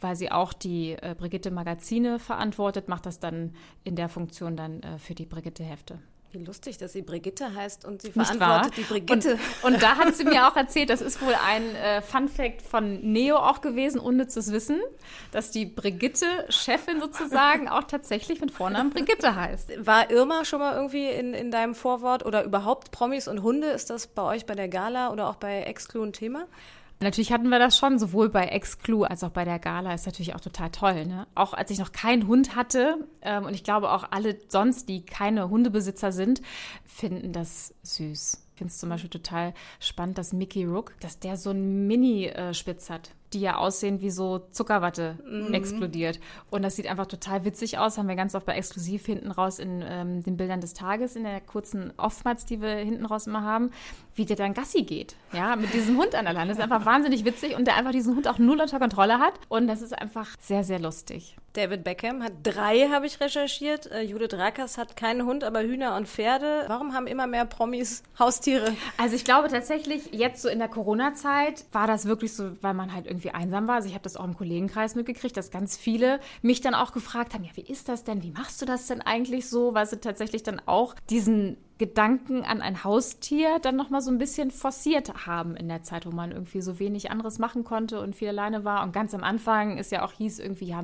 weil 0.01 0.17
sie 0.17 0.33
auch 0.33 0.53
die 0.53 0.93
äh, 0.93 1.15
Brigitte 1.17 1.51
Magazine 1.53 2.19
verantwortet, 2.19 2.89
macht 2.89 3.07
das 3.07 3.21
dann 3.21 3.55
in 3.85 3.95
der 3.95 4.09
Funktion 4.09 4.57
dann 4.57 4.83
äh, 4.83 4.99
für 4.99 5.15
die 5.15 5.27
Brigitte 5.27 5.63
Hefte. 5.63 6.01
Wie 6.31 6.45
lustig, 6.45 6.77
dass 6.77 6.93
sie 6.93 7.01
Brigitte 7.01 7.55
heißt 7.55 7.87
und 7.87 8.03
sie 8.03 8.13
verantwortet 8.13 8.77
die 8.77 8.83
Brigitte. 8.83 9.39
Und, 9.63 9.75
und 9.75 9.83
da 9.83 9.97
hat 9.97 10.15
sie 10.15 10.25
mir 10.25 10.47
auch 10.47 10.57
erzählt, 10.57 10.91
das 10.91 11.01
ist 11.01 11.23
wohl 11.23 11.35
ein 11.35 11.75
äh, 11.75 12.03
Fun-Fact 12.03 12.61
von 12.61 13.01
Neo 13.01 13.37
auch 13.37 13.63
gewesen, 13.63 13.99
unnützes 13.99 14.53
Wissen, 14.53 14.79
dass 15.33 15.51
die 15.51 15.65
Brigitte, 15.65 16.27
Chefin 16.51 17.01
sozusagen, 17.01 17.69
auch 17.69 17.85
tatsächlich 17.85 18.43
mit 18.43 18.51
Vornamen 18.51 18.91
Brigitte 18.91 19.37
heißt. 19.37 19.87
War 19.87 20.11
Irma 20.11 20.45
schon 20.45 20.59
mal 20.59 20.75
irgendwie 20.75 21.09
in, 21.09 21.33
in 21.33 21.51
deinem 21.51 21.75
Vorwort 21.75 22.27
oder 22.27 22.45
überhaupt 22.45 22.91
Promis 22.91 23.27
und 23.27 23.43
Hunde? 23.43 23.69
Ist 23.69 23.89
das 23.89 24.07
bei 24.07 24.23
euch 24.23 24.45
bei 24.45 24.55
der 24.55 24.69
Gala 24.69 25.11
oder 25.11 25.31
auch 25.31 25.37
bei 25.37 25.63
Exclu 25.63 26.03
ein 26.03 26.13
Thema? 26.13 26.45
Natürlich 27.01 27.33
hatten 27.33 27.49
wir 27.49 27.61
das 27.61 27.79
schon, 27.79 27.99
sowohl 27.99 28.29
bei 28.29 28.47
Exclu 28.47 29.05
als 29.05 29.23
auch 29.23 29.31
bei 29.31 29.45
der 29.45 29.59
Gala. 29.59 29.95
Ist 29.95 30.07
natürlich 30.07 30.35
auch 30.35 30.41
total 30.41 30.71
toll. 30.71 31.07
Ne? 31.07 31.27
Auch 31.35 31.55
als 31.55 31.71
ich 31.71 31.79
noch 31.79 31.93
keinen 31.93 32.27
Hund 32.27 32.57
hatte, 32.57 33.07
ähm, 33.23 33.45
und 33.45 33.55
ich 33.55 33.63
glaube 33.63 33.93
auch 33.93 34.09
alle 34.11 34.37
sonst, 34.49 34.89
die 34.89 35.05
keine 35.05 35.49
Hundebesitzer 35.49 36.11
sind, 36.11 36.43
finden 36.85 37.33
das 37.33 37.73
süß. 37.83 38.45
Ich 38.53 38.59
finde 38.59 38.73
es 38.73 38.79
zum 38.79 38.89
Beispiel 38.89 39.11
total 39.11 39.55
spannend, 39.79 40.19
dass 40.19 40.33
Mickey 40.33 40.65
Rook, 40.65 40.95
dass 40.99 41.21
der 41.21 41.37
so 41.37 41.51
einen 41.51 41.87
Mini-Spitz 41.87 42.91
hat, 42.91 43.13
die 43.33 43.41
ja 43.41 43.57
aussehen 43.57 44.01
wie 44.01 44.11
so 44.11 44.39
Zuckerwatte 44.51 45.19
explodiert. 45.53 46.21
Und 46.51 46.63
das 46.63 46.77
sieht 46.77 46.87
einfach 46.87 47.07
total 47.07 47.45
witzig 47.45 47.79
aus. 47.79 47.99
Haben 47.99 48.09
wir 48.09 48.17
ganz 48.17 48.35
oft 48.35 48.47
bei 48.47 48.55
Exklusiv 48.55 49.05
hinten 49.07 49.31
raus 49.31 49.59
in 49.59 49.85
ähm, 49.87 50.23
den 50.23 50.37
Bildern 50.37 50.61
des 50.61 50.75
Tages, 50.75 51.17
in 51.17 51.25
der 51.25 51.41
kurzen 51.41 51.93
Oftmals, 51.97 52.45
die 52.45 52.61
wir 52.61 52.77
hinten 52.77 53.05
raus 53.05 53.27
immer 53.27 53.43
haben, 53.43 53.71
wie 54.15 54.25
der 54.25 54.37
dann 54.37 54.55
Gassi 54.55 54.83
geht. 54.83 55.17
Ja, 55.33 55.57
mit 55.57 55.73
diesem 55.73 55.97
Hund 55.97 56.15
an 56.15 56.25
der 56.25 56.35
Leine. 56.35 56.49
Das 56.49 56.59
ist 56.59 56.65
einfach 56.65 56.87
wahnsinnig 56.87 57.25
witzig 57.25 57.57
und 57.57 57.67
der 57.67 57.77
einfach 57.77 57.93
diesen 57.93 58.17
Hund 58.17 58.29
auch 58.29 58.39
null 58.39 58.61
unter 58.61 58.79
Kontrolle 58.79 59.19
hat. 59.19 59.35
Und 59.49 59.69
das 59.69 59.83
ist 59.83 59.97
einfach 59.97 60.29
sehr, 60.41 60.65
sehr 60.65 60.79
lustig. 60.79 61.37
David 61.55 61.83
Beckham 61.83 62.23
hat 62.23 62.35
drei, 62.45 62.89
habe 62.89 63.07
ich 63.07 63.21
recherchiert. 63.21 63.91
Äh, 63.91 64.03
Judith 64.03 64.35
Rakers 64.35 64.79
hat 64.79 64.97
keinen 64.97 65.25
Hund, 65.25 65.43
aber 65.43 65.63
Hühner 65.63 65.97
und 65.97 66.07
Pferde. 66.07 66.65
Warum 66.69 66.95
haben 66.95 67.09
immer 67.09 67.27
mehr 67.27 67.47
Promis 67.47 68.05
Haustiere? 68.19 68.75
Also 68.97 69.17
ich 69.17 69.25
glaube 69.25 69.49
tatsächlich, 69.49 70.13
jetzt 70.13 70.41
so 70.41 70.49
in 70.49 70.61
der 70.61 70.69
Corona-Zeit 70.69 71.65
war 71.73 71.89
das 71.89 72.07
wirklich 72.07 72.33
so, 72.33 72.53
weil 72.63 72.75
man 72.75 72.95
halt 72.95 73.07
irgendwie 73.07 73.18
einsam 73.35 73.69
war. 73.69 73.77
Also 73.77 73.89
ich 73.89 73.95
habe 73.95 74.03
das 74.03 74.17
auch 74.17 74.25
im 74.25 74.37
Kollegenkreis 74.37 74.95
mitgekriegt, 74.95 75.37
dass 75.37 75.51
ganz 75.51 75.77
viele 75.77 76.21
mich 76.43 76.61
dann 76.61 76.75
auch 76.75 76.93
gefragt 76.93 77.35
haben, 77.35 77.45
ja, 77.45 77.51
wie 77.55 77.63
ist 77.63 77.89
das 77.89 78.05
denn? 78.05 78.23
Wie 78.23 78.31
machst 78.31 78.61
du 78.63 78.67
das 78.67 78.87
denn 78.87 79.01
eigentlich 79.01 79.49
so? 79.49 79.75
Weil 79.75 79.87
sie 79.87 79.99
tatsächlich 79.99 80.43
dann 80.43 80.61
auch 80.67 80.95
diesen 81.11 81.57
Gedanken 81.79 82.43
an 82.43 82.61
ein 82.61 82.83
Haustier 82.83 83.61
dann 83.61 83.77
nochmal 83.77 84.01
so 84.01 84.11
ein 84.11 84.19
bisschen 84.19 84.51
forciert 84.51 85.27
haben 85.27 85.57
in 85.57 85.69
der 85.69 85.83
Zeit, 85.83 86.07
wo 86.07 86.11
man 86.11 86.33
irgendwie 86.33 86.61
so 86.61 86.81
wenig 86.81 87.13
anderes 87.13 87.39
machen 87.39 87.63
konnte 87.63 88.01
und 88.01 88.17
viel 88.17 88.29
alleine 88.29 88.65
war. 88.65 88.83
Und 88.83 88.93
ganz 88.93 89.15
am 89.15 89.23
Anfang 89.23 89.79
ist 89.79 89.93
ja 89.93 90.05
auch 90.05 90.13
hieß 90.13 90.41
irgendwie, 90.41 90.67
ja, 90.67 90.83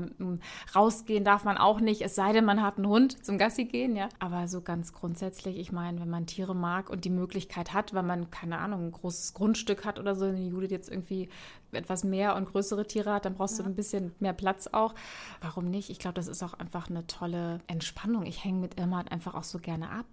rausgehen 0.75 1.25
darf 1.25 1.45
man 1.45 1.59
auch 1.59 1.81
nicht, 1.81 2.03
es 2.03 2.15
sei 2.15 2.33
denn, 2.33 2.45
man 2.45 2.63
hat 2.63 2.77
einen 2.77 2.87
Hund 2.87 3.25
zum 3.25 3.39
Gassi 3.39 3.65
gehen, 3.65 3.97
ja. 3.97 4.09
Aber 4.21 4.47
so 4.47 4.61
ganz 4.61 4.93
grundsätzlich, 4.93 5.59
ich 5.59 5.73
meine, 5.73 6.01
wenn 6.01 6.11
man 6.11 6.27
Tiere 6.27 6.55
mag 6.55 6.91
und 6.91 7.05
die 7.05 7.11
Möglichkeit 7.11 7.73
hat, 7.73 7.93
weil 7.93 8.05
man, 8.05 8.31
keine 8.31 8.59
Ahnung, 8.59 8.87
ein 8.87 8.93
großes 8.93 9.35
Grundstück 9.35 9.85
hat 9.85 9.99
oder 9.99 10.15
so, 10.15 10.27
wenn 10.27 10.47
Judith 10.47 10.71
jetzt 10.71 10.91
irgendwie 10.91 11.29
etwas 11.73 12.05
mehr 12.05 12.37
und 12.37 12.47
größere 12.47 12.87
Tiere 12.87 13.13
hat, 13.13 13.25
dann 13.25 13.35
brauchst 13.35 13.59
ja. 13.59 13.65
du 13.65 13.71
ein 13.71 13.75
bisschen 13.75 14.15
mehr 14.21 14.33
Platz 14.33 14.69
auch. 14.71 14.95
Warum 15.41 15.71
nicht? 15.71 15.91
Ich 15.91 15.99
glaube, 15.99 16.15
das 16.15 16.29
ist 16.29 16.43
auch 16.45 16.55
einfach 16.55 16.89
eine 16.89 17.07
tolle 17.09 17.61
Entspannung. 17.67 18.27
Ich 18.27 18.45
hänge 18.45 18.61
mit 18.61 18.79
Irma 18.79 18.99
halt 18.99 19.11
einfach 19.11 19.35
auch 19.35 19.43
so 19.43 19.59
gerne 19.59 19.91
ab. 19.91 20.07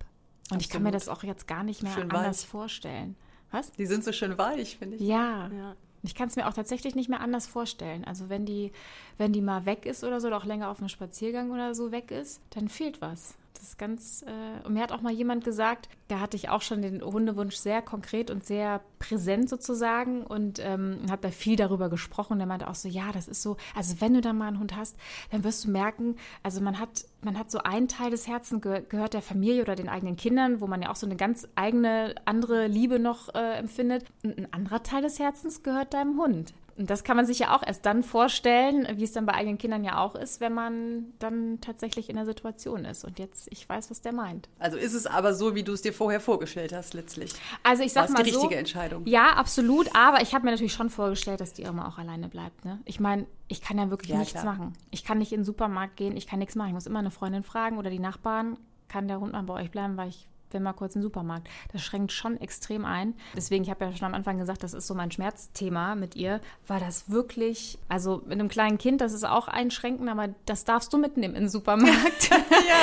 Und 0.51 0.58
Absolut. 0.58 0.62
ich 0.62 0.70
kann 0.70 0.84
mir 0.84 0.91
das 0.91 1.08
auch 1.08 1.24
jetzt 1.24 1.48
gar 1.48 1.63
nicht 1.63 1.81
mehr 1.81 1.93
schön 1.93 2.12
anders 2.12 2.43
weich. 2.43 2.50
vorstellen. 2.50 3.15
Was? 3.51 3.72
Die 3.72 3.86
sind 3.86 4.03
so 4.03 4.12
schön 4.12 4.38
weich, 4.38 4.77
finde 4.77 4.98
ich. 4.98 5.01
Ja. 5.01 5.50
ja. 5.50 5.75
Ich 6.03 6.13
kann 6.13 6.27
es 6.27 6.36
mir 6.36 6.48
auch 6.48 6.53
tatsächlich 6.53 6.93
nicht 6.93 7.10
mehr 7.10 7.22
anders 7.22 7.48
vorstellen. 7.48 8.03
Also 8.03 8.27
wenn 8.27 8.46
die, 8.46 8.72
wenn 9.17 9.31
die 9.31 9.41
mal 9.41 9.65
weg 9.65 9.86
ist 9.86 10.03
oder 10.03 10.20
so, 10.20 10.27
oder 10.27 10.38
auch 10.38 10.46
länger 10.46 10.70
auf 10.70 10.79
einem 10.79 10.89
Spaziergang 10.89 11.51
oder 11.51 11.74
so 11.74 11.91
weg 11.91 12.12
ist, 12.12 12.41
dann 12.50 12.67
fehlt 12.67 13.01
was. 13.01 13.36
Das 13.53 13.63
ist 13.63 13.77
ganz. 13.77 14.24
Äh, 14.24 14.65
und 14.65 14.74
mir 14.74 14.81
hat 14.81 14.91
auch 14.91 15.01
mal 15.01 15.12
jemand 15.12 15.43
gesagt, 15.43 15.89
da 16.08 16.20
hatte 16.20 16.38
ich 16.38 16.50
auch 16.50 16.62
schon 16.62 16.81
den 16.81 17.01
Hundewunsch 17.01 17.55
sehr 17.55 17.81
konkret 17.81 18.31
und 18.31 18.46
sehr 18.46 18.81
präsent 19.00 19.50
sozusagen 19.50 20.24
und 20.24 20.60
ähm, 20.60 21.00
habe 21.10 21.22
da 21.22 21.29
viel 21.29 21.55
darüber 21.55 21.89
gesprochen. 21.89 22.34
Und 22.34 22.39
er 22.39 22.46
meinte 22.46 22.67
auch 22.67 22.75
so, 22.75 22.88
ja, 22.88 23.12
das 23.12 23.27
ist 23.27 23.41
so. 23.41 23.58
Also 23.75 24.01
wenn 24.01 24.13
du 24.13 24.22
da 24.22 24.34
mal 24.34 24.48
einen 24.48 24.60
Hund 24.60 24.75
hast, 24.75 24.96
dann 25.31 25.43
wirst 25.43 25.65
du 25.65 25.72
merken, 25.72 26.15
also 26.43 26.62
man 26.62 26.79
hat, 26.79 27.05
man 27.22 27.38
hat 27.38 27.51
so 27.51 27.60
einen 27.60 27.88
Teil 27.88 28.12
des 28.12 28.27
Herzens 28.27 28.62
ge 28.62 28.84
gehört 28.88 29.13
der 29.13 29.22
Familie 29.22 29.62
oder 29.62 29.75
den 29.75 29.89
eigenen 29.89 30.15
Kindern, 30.15 30.62
wo 30.62 30.67
man 30.67 30.81
ja 30.81 30.89
auch 30.89 30.96
so 30.96 31.05
eine 31.05 31.15
ganz 31.15 31.48
eigene 31.55 32.15
andere 32.25 32.67
Liebe 32.67 33.00
noch 33.00 33.34
äh, 33.36 33.58
empfindet. 33.58 34.05
Und 34.24 34.38
ein 34.38 34.53
anderer 34.53 34.84
Teil 34.84 35.01
des 35.01 35.20
Herzens 35.20 35.63
gehört 35.63 35.93
deinem 35.93 36.17
Hund. 36.20 36.53
Und 36.82 36.90
das 36.90 37.04
kann 37.04 37.16
man 37.16 37.28
sich 37.28 37.38
ja 37.38 37.56
auch 37.56 37.62
erst 37.62 37.86
dann 37.86 38.02
vorstellen, 38.02 38.88
wie 38.96 39.04
es 39.04 39.12
dann 39.12 39.28
bei 39.28 39.36
eigenen 39.36 39.60
Kindern 39.60 39.84
ja 39.84 40.00
auch 40.00 40.16
ist, 40.16 40.42
wenn 40.42 40.52
man 40.52 41.14
dann 41.20 41.62
tatsächlich 41.62 42.10
in 42.10 42.16
der 42.16 42.26
Situation 42.26 42.86
ist. 42.86 43.06
Und 43.06 43.20
jetzt, 43.20 43.48
ich 43.52 43.70
weiß, 43.70 43.92
was 43.92 44.02
der 44.02 44.14
meint. 44.14 44.50
Also 44.58 44.78
ist 44.78 44.96
es 44.96 45.06
aber 45.06 45.36
so, 45.36 45.54
wie 45.54 45.62
du 45.62 45.74
es 45.74 45.84
dir 45.84 45.94
vorher 45.94 46.20
vorgestellt 46.20 46.74
hast, 46.74 46.96
letztlich. 46.96 47.34
Also 47.62 47.84
ich 47.84 47.94
sag 47.94 48.08
War 48.08 48.14
mal 48.14 48.24
die 48.24 48.32
so, 48.32 48.40
richtige 48.40 48.58
Entscheidung. 48.58 49.06
Ja, 49.06 49.34
absolut. 49.34 49.96
Aber 49.96 50.24
ich 50.24 50.34
habe 50.34 50.44
mir 50.44 50.50
natürlich 50.50 50.74
schon 50.74 50.90
vorgestellt, 50.90 51.40
dass 51.40 51.54
die 51.54 51.62
Irma 51.62 51.88
auch 51.88 52.00
alleine 52.00 52.30
bleibt. 52.30 52.66
Ne? 52.66 52.80
Ich 52.86 53.00
meine, 53.00 53.28
ich 53.48 53.62
kann 53.62 53.78
ja 53.78 53.92
wirklich 53.92 54.10
ja, 54.10 54.18
nichts 54.18 54.34
klar. 54.34 54.46
machen. 54.46 54.74
Ich 54.90 55.04
kann 55.04 55.20
nicht 55.20 55.34
in 55.34 55.42
den 55.42 55.46
Supermarkt 55.46 55.98
gehen, 55.98 56.18
ich 56.18 56.26
kann 56.26 56.40
nichts 56.40 56.56
machen. 56.56 56.70
Ich 56.70 56.74
muss 56.74 56.88
immer 56.88 56.98
eine 56.98 57.12
Freundin 57.12 57.44
fragen 57.44 57.78
oder 57.78 57.92
die 57.92 58.00
Nachbarn, 58.00 58.58
kann 58.88 59.08
der 59.08 59.20
Hund 59.20 59.34
mal 59.34 59.44
bei 59.44 59.54
euch 59.54 59.70
bleiben, 59.70 59.98
weil 59.98 60.10
ich 60.10 60.28
will 60.53 60.62
mal 60.62 60.74
kurz 60.74 60.96
in 60.96 61.01
den 61.01 61.03
Supermarkt. 61.03 61.48
Das 61.72 61.81
schränkt 61.81 62.12
schon 62.12 62.39
extrem 62.39 62.86
ein. 62.86 63.15
Deswegen, 63.36 63.63
ich 63.63 63.70
habe 63.70 63.86
ja 63.86 63.96
schon 63.96 64.08
am 64.08 64.13
Anfang 64.13 64.38
gesagt, 64.38 64.63
das 64.63 64.74
ist 64.74 64.88
so 64.88 64.93
mein 64.93 65.12
Schmerzthema 65.12 65.96
mit 65.96 66.15
ihr. 66.15 66.41
War 66.67 66.79
das 66.79 67.10
wirklich, 67.10 67.77
also 67.89 68.22
mit 68.25 68.34
einem 68.34 68.50
kleinen 68.50 68.77
Kind, 68.77 69.01
das 69.01 69.13
ist 69.13 69.24
auch 69.24 69.48
einschränken, 69.48 70.10
aber 70.10 70.29
das 70.46 70.65
darfst 70.65 70.91
du 70.93 70.98
mitnehmen 70.98 71.36
in 71.36 71.43
den 71.43 71.50
Supermarkt. 71.50 72.29
ja. 72.29 72.38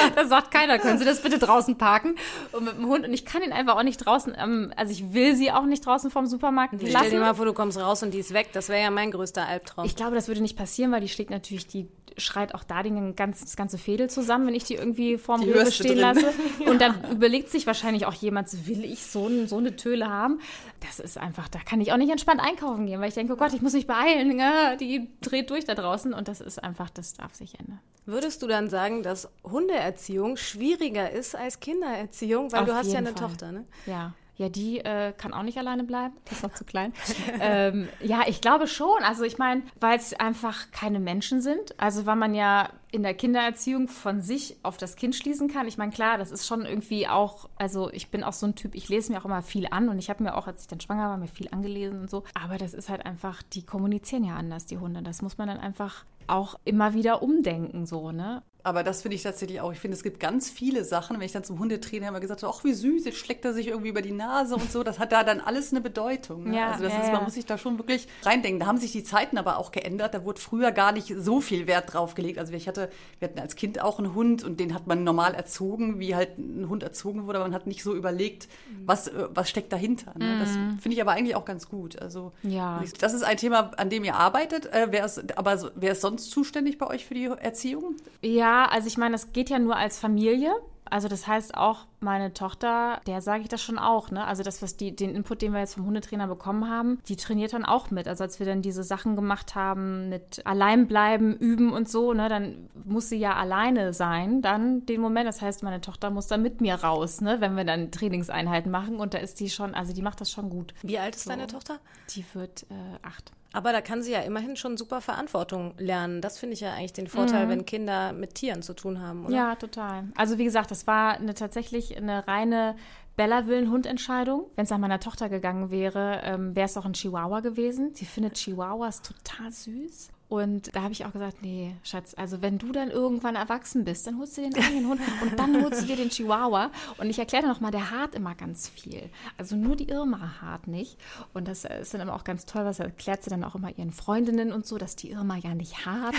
Da 0.14 0.26
sagt 0.26 0.50
keiner, 0.50 0.78
können 0.78 0.98
Sie 0.98 1.04
das 1.04 1.22
bitte 1.22 1.38
draußen 1.38 1.76
parken? 1.76 2.16
Und 2.52 2.64
mit 2.64 2.76
dem 2.76 2.86
Hund, 2.86 3.06
und 3.06 3.12
ich 3.12 3.24
kann 3.24 3.42
ihn 3.42 3.52
einfach 3.52 3.76
auch 3.76 3.82
nicht 3.82 3.98
draußen, 3.98 4.34
ähm, 4.36 4.72
also 4.76 4.92
ich 4.92 5.12
will 5.12 5.36
sie 5.36 5.52
auch 5.52 5.64
nicht 5.64 5.84
draußen 5.84 6.10
vom 6.10 6.26
Supermarkt 6.26 6.74
lassen. 6.74 6.86
Stell 6.88 7.10
dir 7.10 7.20
mal 7.20 7.34
vor, 7.34 7.44
du 7.44 7.52
kommst 7.52 7.78
raus 7.78 8.02
und 8.02 8.12
die 8.12 8.18
ist 8.18 8.32
weg. 8.32 8.50
Das 8.52 8.68
wäre 8.68 8.82
ja 8.82 8.90
mein 8.90 9.10
größter 9.10 9.46
Albtraum. 9.46 9.84
Ich 9.84 9.96
glaube, 9.96 10.14
das 10.14 10.28
würde 10.28 10.40
nicht 10.40 10.56
passieren, 10.56 10.92
weil 10.92 11.00
die 11.00 11.08
schlägt 11.08 11.30
natürlich 11.30 11.66
die 11.66 11.88
schreit 12.18 12.54
auch 12.54 12.64
da 12.64 12.82
den 12.82 13.16
ganz, 13.16 13.40
das 13.40 13.56
ganze 13.56 13.78
Fädel 13.78 14.10
zusammen, 14.10 14.46
wenn 14.46 14.54
ich 14.54 14.64
die 14.64 14.74
irgendwie 14.74 15.18
vorm 15.18 15.42
Rewe 15.42 15.70
stehen 15.70 15.92
drin. 15.92 15.98
lasse. 15.98 16.32
ja. 16.60 16.66
Und 16.70 16.80
dann 16.80 17.10
überlegt 17.10 17.50
sich 17.50 17.66
wahrscheinlich 17.66 18.06
auch 18.06 18.14
jemand, 18.14 18.66
will 18.66 18.84
ich 18.84 19.02
so, 19.04 19.30
so 19.46 19.58
eine 19.58 19.76
Töle 19.76 20.08
haben? 20.08 20.40
Das 20.80 21.00
ist 21.00 21.18
einfach, 21.18 21.48
da 21.48 21.58
kann 21.60 21.80
ich 21.80 21.92
auch 21.92 21.96
nicht 21.96 22.10
entspannt 22.10 22.40
einkaufen 22.40 22.86
gehen, 22.86 23.00
weil 23.00 23.08
ich 23.08 23.14
denke, 23.14 23.32
oh 23.32 23.36
Gott, 23.36 23.52
ich 23.52 23.62
muss 23.62 23.72
mich 23.72 23.86
beeilen. 23.86 24.38
Ja, 24.38 24.76
die 24.76 25.08
dreht 25.20 25.50
durch 25.50 25.64
da 25.64 25.74
draußen 25.74 26.12
und 26.12 26.28
das 26.28 26.40
ist 26.40 26.62
einfach, 26.62 26.90
das 26.90 27.14
darf 27.14 27.34
sich 27.34 27.58
ändern. 27.58 27.80
Würdest 28.06 28.42
du 28.42 28.46
dann 28.46 28.70
sagen, 28.70 29.02
dass 29.02 29.28
Hundeerziehung 29.44 30.36
schwieriger 30.36 31.10
ist 31.10 31.34
als 31.36 31.60
Kindererziehung? 31.60 32.50
Weil 32.52 32.60
Auf 32.60 32.66
du 32.66 32.74
hast 32.74 32.92
ja 32.92 32.98
eine 32.98 33.12
Fall. 33.12 33.28
Tochter, 33.28 33.52
ne? 33.52 33.64
Ja. 33.86 34.14
Ja, 34.38 34.48
die 34.48 34.78
äh, 34.78 35.12
kann 35.12 35.34
auch 35.34 35.42
nicht 35.42 35.58
alleine 35.58 35.82
bleiben. 35.82 36.14
Die 36.28 36.32
ist 36.32 36.44
noch 36.44 36.54
zu 36.54 36.64
klein. 36.64 36.92
ähm, 37.40 37.88
ja, 38.00 38.22
ich 38.28 38.40
glaube 38.40 38.68
schon. 38.68 39.02
Also 39.02 39.24
ich 39.24 39.36
meine, 39.36 39.62
weil 39.80 39.98
es 39.98 40.14
einfach 40.14 40.70
keine 40.70 41.00
Menschen 41.00 41.42
sind. 41.42 41.74
Also 41.78 42.06
weil 42.06 42.14
man 42.14 42.36
ja 42.36 42.70
in 42.92 43.02
der 43.02 43.14
Kindererziehung 43.14 43.88
von 43.88 44.22
sich 44.22 44.56
auf 44.62 44.76
das 44.76 44.94
Kind 44.94 45.16
schließen 45.16 45.48
kann. 45.48 45.66
Ich 45.66 45.76
meine, 45.76 45.90
klar, 45.90 46.18
das 46.18 46.30
ist 46.30 46.46
schon 46.46 46.64
irgendwie 46.64 47.08
auch, 47.08 47.48
also 47.56 47.90
ich 47.90 48.12
bin 48.12 48.22
auch 48.22 48.32
so 48.32 48.46
ein 48.46 48.54
Typ, 48.54 48.76
ich 48.76 48.88
lese 48.88 49.12
mir 49.12 49.18
auch 49.18 49.24
immer 49.24 49.42
viel 49.42 49.66
an 49.70 49.88
und 49.88 49.98
ich 49.98 50.08
habe 50.08 50.22
mir 50.22 50.36
auch, 50.36 50.46
als 50.46 50.62
ich 50.62 50.68
dann 50.68 50.80
schwanger 50.80 51.10
war, 51.10 51.16
mir 51.16 51.26
viel 51.26 51.48
angelesen 51.50 52.00
und 52.00 52.08
so. 52.08 52.22
Aber 52.40 52.58
das 52.58 52.74
ist 52.74 52.88
halt 52.88 53.04
einfach, 53.04 53.42
die 53.42 53.66
kommunizieren 53.66 54.22
ja 54.22 54.36
anders, 54.36 54.66
die 54.66 54.78
Hunde. 54.78 55.02
Das 55.02 55.20
muss 55.20 55.36
man 55.36 55.48
dann 55.48 55.58
einfach 55.58 56.04
auch 56.28 56.54
immer 56.64 56.94
wieder 56.94 57.22
umdenken, 57.22 57.86
so, 57.86 58.12
ne? 58.12 58.42
Aber 58.64 58.82
das 58.82 59.02
finde 59.02 59.14
ich 59.14 59.22
tatsächlich 59.22 59.60
auch. 59.60 59.72
Ich 59.72 59.78
finde, 59.78 59.96
es 59.96 60.02
gibt 60.02 60.18
ganz 60.18 60.50
viele 60.50 60.84
Sachen, 60.84 61.16
wenn 61.18 61.24
ich 61.24 61.32
dann 61.32 61.44
zum 61.44 61.58
Hundetrainer 61.58 62.08
immer 62.08 62.20
gesagt 62.20 62.42
habe, 62.42 62.52
ach 62.54 62.64
wie 62.64 62.74
süß, 62.74 63.04
jetzt 63.04 63.18
schlägt 63.18 63.44
er 63.44 63.54
sich 63.54 63.68
irgendwie 63.68 63.88
über 63.88 64.02
die 64.02 64.12
Nase 64.12 64.56
und 64.56 64.70
so, 64.70 64.82
das 64.82 64.98
hat 64.98 65.12
da 65.12 65.22
dann 65.22 65.40
alles 65.40 65.70
eine 65.70 65.80
Bedeutung. 65.80 66.44
Ne? 66.50 66.56
Ja, 66.56 66.72
also 66.72 66.82
das 66.82 66.92
ja, 66.92 67.00
ist, 67.00 67.12
man 67.12 67.22
muss 67.22 67.34
sich 67.34 67.46
da 67.46 67.56
schon 67.56 67.78
wirklich 67.78 68.08
reindenken. 68.24 68.60
Da 68.60 68.66
haben 68.66 68.78
sich 68.78 68.90
die 68.90 69.04
Zeiten 69.04 69.38
aber 69.38 69.58
auch 69.58 69.70
geändert. 69.70 70.12
Da 70.12 70.24
wurde 70.24 70.40
früher 70.40 70.72
gar 70.72 70.90
nicht 70.90 71.14
so 71.16 71.40
viel 71.40 71.66
Wert 71.68 71.94
drauf 71.94 72.14
gelegt. 72.14 72.38
Also 72.38 72.52
ich 72.52 72.66
hatte, 72.66 72.90
wir 73.20 73.28
hatten 73.28 73.38
als 73.38 73.54
Kind 73.54 73.80
auch 73.80 73.98
einen 73.98 74.14
Hund 74.14 74.42
und 74.42 74.58
den 74.58 74.74
hat 74.74 74.88
man 74.88 75.04
normal 75.04 75.34
erzogen, 75.34 76.00
wie 76.00 76.16
halt 76.16 76.36
ein 76.36 76.68
Hund 76.68 76.82
erzogen 76.82 77.26
wurde, 77.26 77.38
aber 77.38 77.48
man 77.48 77.54
hat 77.54 77.68
nicht 77.68 77.84
so 77.84 77.94
überlegt, 77.94 78.48
was, 78.84 79.06
äh, 79.06 79.28
was 79.30 79.48
steckt 79.48 79.72
dahinter. 79.72 80.14
Ne? 80.18 80.40
Das 80.40 80.50
mhm. 80.50 80.78
finde 80.80 80.96
ich 80.96 81.00
aber 81.00 81.12
eigentlich 81.12 81.36
auch 81.36 81.44
ganz 81.44 81.68
gut. 81.68 82.02
Also 82.02 82.32
ja. 82.42 82.82
das 82.98 83.14
ist 83.14 83.22
ein 83.22 83.36
Thema, 83.36 83.70
an 83.76 83.88
dem 83.88 84.02
ihr 84.02 84.16
arbeitet. 84.16 84.66
Äh, 84.66 84.88
wer 84.90 85.04
ist, 85.04 85.38
aber 85.38 85.70
wer 85.76 85.92
ist 85.92 86.00
sonst 86.00 86.30
zuständig 86.32 86.76
bei 86.76 86.88
euch 86.88 87.06
für 87.06 87.14
die 87.14 87.26
Erziehung? 87.26 87.94
Ja, 88.20 88.47
also 88.66 88.86
ich 88.86 88.98
meine, 88.98 89.12
das 89.12 89.32
geht 89.32 89.50
ja 89.50 89.58
nur 89.58 89.76
als 89.76 89.98
Familie. 89.98 90.52
Also 90.84 91.08
das 91.08 91.26
heißt 91.26 91.56
auch 91.56 91.87
meine 92.00 92.32
Tochter, 92.32 93.00
der 93.06 93.20
sage 93.20 93.42
ich 93.42 93.48
das 93.48 93.62
schon 93.62 93.78
auch, 93.78 94.10
ne? 94.10 94.26
Also 94.26 94.42
das, 94.42 94.62
was 94.62 94.76
die, 94.76 94.94
den 94.94 95.14
Input, 95.14 95.42
den 95.42 95.52
wir 95.52 95.60
jetzt 95.60 95.74
vom 95.74 95.86
Hundetrainer 95.86 96.26
bekommen 96.26 96.68
haben, 96.68 97.00
die 97.08 97.16
trainiert 97.16 97.52
dann 97.52 97.64
auch 97.64 97.90
mit. 97.90 98.08
Also 98.08 98.24
als 98.24 98.38
wir 98.38 98.46
dann 98.46 98.62
diese 98.62 98.82
Sachen 98.82 99.16
gemacht 99.16 99.54
haben 99.54 100.08
mit 100.08 100.46
Alleinbleiben, 100.46 101.36
üben 101.36 101.72
und 101.72 101.88
so, 101.88 102.12
ne, 102.12 102.28
dann 102.28 102.68
muss 102.84 103.08
sie 103.08 103.18
ja 103.18 103.34
alleine 103.34 103.92
sein, 103.92 104.42
dann 104.42 104.86
den 104.86 105.00
Moment. 105.00 105.26
Das 105.26 105.42
heißt, 105.42 105.62
meine 105.62 105.80
Tochter 105.80 106.10
muss 106.10 106.26
dann 106.26 106.42
mit 106.42 106.60
mir 106.60 106.76
raus, 106.76 107.20
ne, 107.20 107.40
wenn 107.40 107.56
wir 107.56 107.64
dann 107.64 107.90
Trainingseinheiten 107.90 108.70
machen. 108.70 108.96
Und 108.96 109.14
da 109.14 109.18
ist 109.18 109.40
die 109.40 109.50
schon, 109.50 109.74
also 109.74 109.92
die 109.92 110.02
macht 110.02 110.20
das 110.20 110.30
schon 110.30 110.50
gut. 110.50 110.74
Wie 110.82 110.98
alt 110.98 111.16
ist 111.16 111.24
so. 111.24 111.30
deine 111.30 111.46
Tochter? 111.46 111.78
Die 112.10 112.24
wird 112.34 112.64
äh, 112.70 112.98
acht. 113.02 113.32
Aber 113.52 113.72
da 113.72 113.80
kann 113.80 114.02
sie 114.02 114.12
ja 114.12 114.20
immerhin 114.20 114.56
schon 114.56 114.76
super 114.76 115.00
Verantwortung 115.00 115.72
lernen. 115.78 116.20
Das 116.20 116.38
finde 116.38 116.52
ich 116.52 116.60
ja 116.60 116.74
eigentlich 116.74 116.92
den 116.92 117.06
Vorteil, 117.06 117.46
mhm. 117.46 117.50
wenn 117.50 117.66
Kinder 117.66 118.12
mit 118.12 118.34
Tieren 118.34 118.62
zu 118.62 118.74
tun 118.74 119.00
haben, 119.00 119.24
oder? 119.24 119.34
Ja, 119.34 119.54
total. 119.54 120.04
Also 120.16 120.36
wie 120.36 120.44
gesagt, 120.44 120.70
das 120.70 120.86
war 120.86 121.14
eine, 121.14 121.32
tatsächlich 121.32 121.87
eine 121.96 122.26
reine 122.26 122.76
Bella 123.16 123.46
will 123.46 123.58
einen 123.58 123.70
Hund-Entscheidung. 123.70 124.46
Wenn 124.54 124.64
es 124.64 124.70
nach 124.70 124.78
meiner 124.78 125.00
Tochter 125.00 125.28
gegangen 125.28 125.70
wäre, 125.70 126.20
ähm, 126.22 126.54
wäre 126.54 126.66
es 126.66 126.76
auch 126.76 126.84
ein 126.84 126.92
Chihuahua 126.92 127.40
gewesen. 127.40 127.92
Sie 127.94 128.04
findet 128.04 128.34
Chihuahuas 128.34 129.02
total 129.02 129.50
süß. 129.50 130.10
Und 130.28 130.74
da 130.76 130.82
habe 130.82 130.92
ich 130.92 131.06
auch 131.06 131.12
gesagt, 131.12 131.38
nee, 131.40 131.74
Schatz, 131.82 132.14
also 132.14 132.42
wenn 132.42 132.58
du 132.58 132.70
dann 132.70 132.90
irgendwann 132.90 133.34
erwachsen 133.34 133.84
bist, 133.84 134.06
dann 134.06 134.18
holst 134.18 134.36
du 134.36 134.42
dir 134.42 134.50
den 134.50 134.62
eigenen 134.62 134.88
Hund 134.88 135.00
und 135.22 135.38
dann 135.38 135.62
holst 135.62 135.82
du 135.82 135.86
dir 135.86 135.96
den 135.96 136.10
Chihuahua. 136.10 136.70
Und 136.98 137.08
ich 137.08 137.18
erkläre 137.18 137.46
noch 137.46 137.60
mal, 137.60 137.70
der 137.70 137.90
hart 137.90 138.14
immer 138.14 138.34
ganz 138.34 138.68
viel. 138.68 139.08
Also 139.38 139.56
nur 139.56 139.74
die 139.74 139.88
Irma 139.88 140.42
hart 140.42 140.66
nicht. 140.66 140.98
Und 141.32 141.48
das 141.48 141.64
ist 141.64 141.94
dann 141.94 142.02
immer 142.02 142.14
auch 142.14 142.24
ganz 142.24 142.44
toll, 142.44 142.66
was 142.66 142.78
erklärt 142.78 143.24
sie 143.24 143.30
dann 143.30 143.42
auch 143.42 143.54
immer 143.54 143.70
ihren 143.78 143.90
Freundinnen 143.90 144.52
und 144.52 144.66
so, 144.66 144.76
dass 144.76 144.96
die 144.96 145.10
Irma 145.10 145.36
ja 145.36 145.54
nicht 145.54 145.86
hart. 145.86 146.14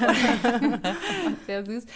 Sehr 1.46 1.64
süß. 1.64 1.86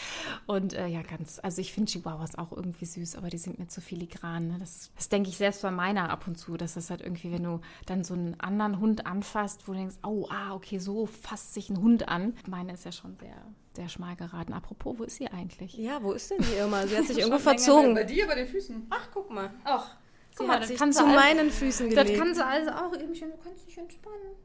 Und 0.46 0.72
äh, 0.72 0.86
ja, 0.86 1.02
ganz, 1.02 1.40
also 1.42 1.60
ich 1.60 1.72
finde 1.72 1.90
Chihuahuas 1.90 2.36
auch 2.36 2.52
irgendwie 2.52 2.86
süß, 2.86 3.16
aber 3.16 3.28
die 3.28 3.38
sind 3.38 3.58
mir 3.58 3.66
zu 3.66 3.80
filigran. 3.80 4.48
Ne? 4.48 4.56
Das, 4.60 4.92
das 4.94 5.08
denke 5.08 5.30
ich 5.30 5.36
selbst 5.36 5.62
bei 5.62 5.72
meiner 5.72 6.10
ab 6.10 6.28
und 6.28 6.38
zu, 6.38 6.56
dass 6.56 6.74
das 6.74 6.90
halt 6.90 7.00
irgendwie, 7.00 7.32
wenn 7.32 7.42
du 7.42 7.60
dann 7.86 8.04
so 8.04 8.14
einen 8.14 8.38
anderen 8.38 8.78
Hund 8.78 9.06
anfasst, 9.06 9.66
wo 9.66 9.72
du 9.72 9.78
denkst, 9.78 9.96
oh, 10.04 10.28
ah, 10.30 10.54
okay, 10.54 10.78
so 10.78 11.06
fasst 11.06 11.55
sich 11.56 11.70
ein 11.70 11.80
Hund 11.82 12.08
an. 12.08 12.34
Meine 12.46 12.74
ist 12.74 12.84
ja 12.84 12.92
schon 12.92 13.16
sehr, 13.16 13.34
sehr 13.74 13.88
schmal 13.88 14.14
geraten. 14.14 14.52
Apropos, 14.52 14.98
wo 14.98 15.04
ist 15.04 15.16
sie 15.16 15.28
eigentlich? 15.28 15.74
Ja, 15.76 16.02
wo 16.02 16.12
ist 16.12 16.30
denn 16.30 16.38
die 16.38 16.54
Irma? 16.54 16.86
Sie 16.86 16.96
hat 16.96 17.06
sich 17.06 17.18
irgendwo 17.18 17.38
verzogen. 17.38 17.94
Bei 17.94 18.04
dir, 18.04 18.26
bei 18.26 18.36
den 18.36 18.46
Füßen. 18.46 18.86
Ach, 18.90 19.08
guck 19.12 19.30
mal. 19.30 19.50
Ach, 19.64 19.96
sie 20.36 20.44
mal, 20.44 20.60
hat 20.60 20.66
sich 20.66 20.78
zu 20.78 21.06
meinen 21.06 21.50
Füßen 21.50 21.90
gelegt. 21.90 22.10
Das 22.10 22.18
kann 22.18 22.34
sie 22.34 22.44
also 22.44 22.70
auch 22.70 22.92
irgendwie, 22.92 23.20
du 23.20 23.36
kannst 23.42 23.66
dich 23.66 23.76
entspannen. 23.76 24.36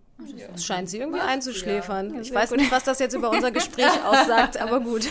Das 0.52 0.66
scheint 0.66 0.90
sie 0.90 1.00
irgendwie 1.00 1.20
einzuschläfern. 1.20 2.16
Ja. 2.16 2.22
Ich 2.22 2.34
weiß 2.34 2.52
nicht, 2.52 2.72
was 2.72 2.84
das 2.84 3.00
jetzt 3.00 3.14
über 3.14 3.30
unser 3.30 3.52
Gespräch 3.52 4.04
aussagt, 4.06 4.58
aber 4.58 4.80
gut. 4.80 5.08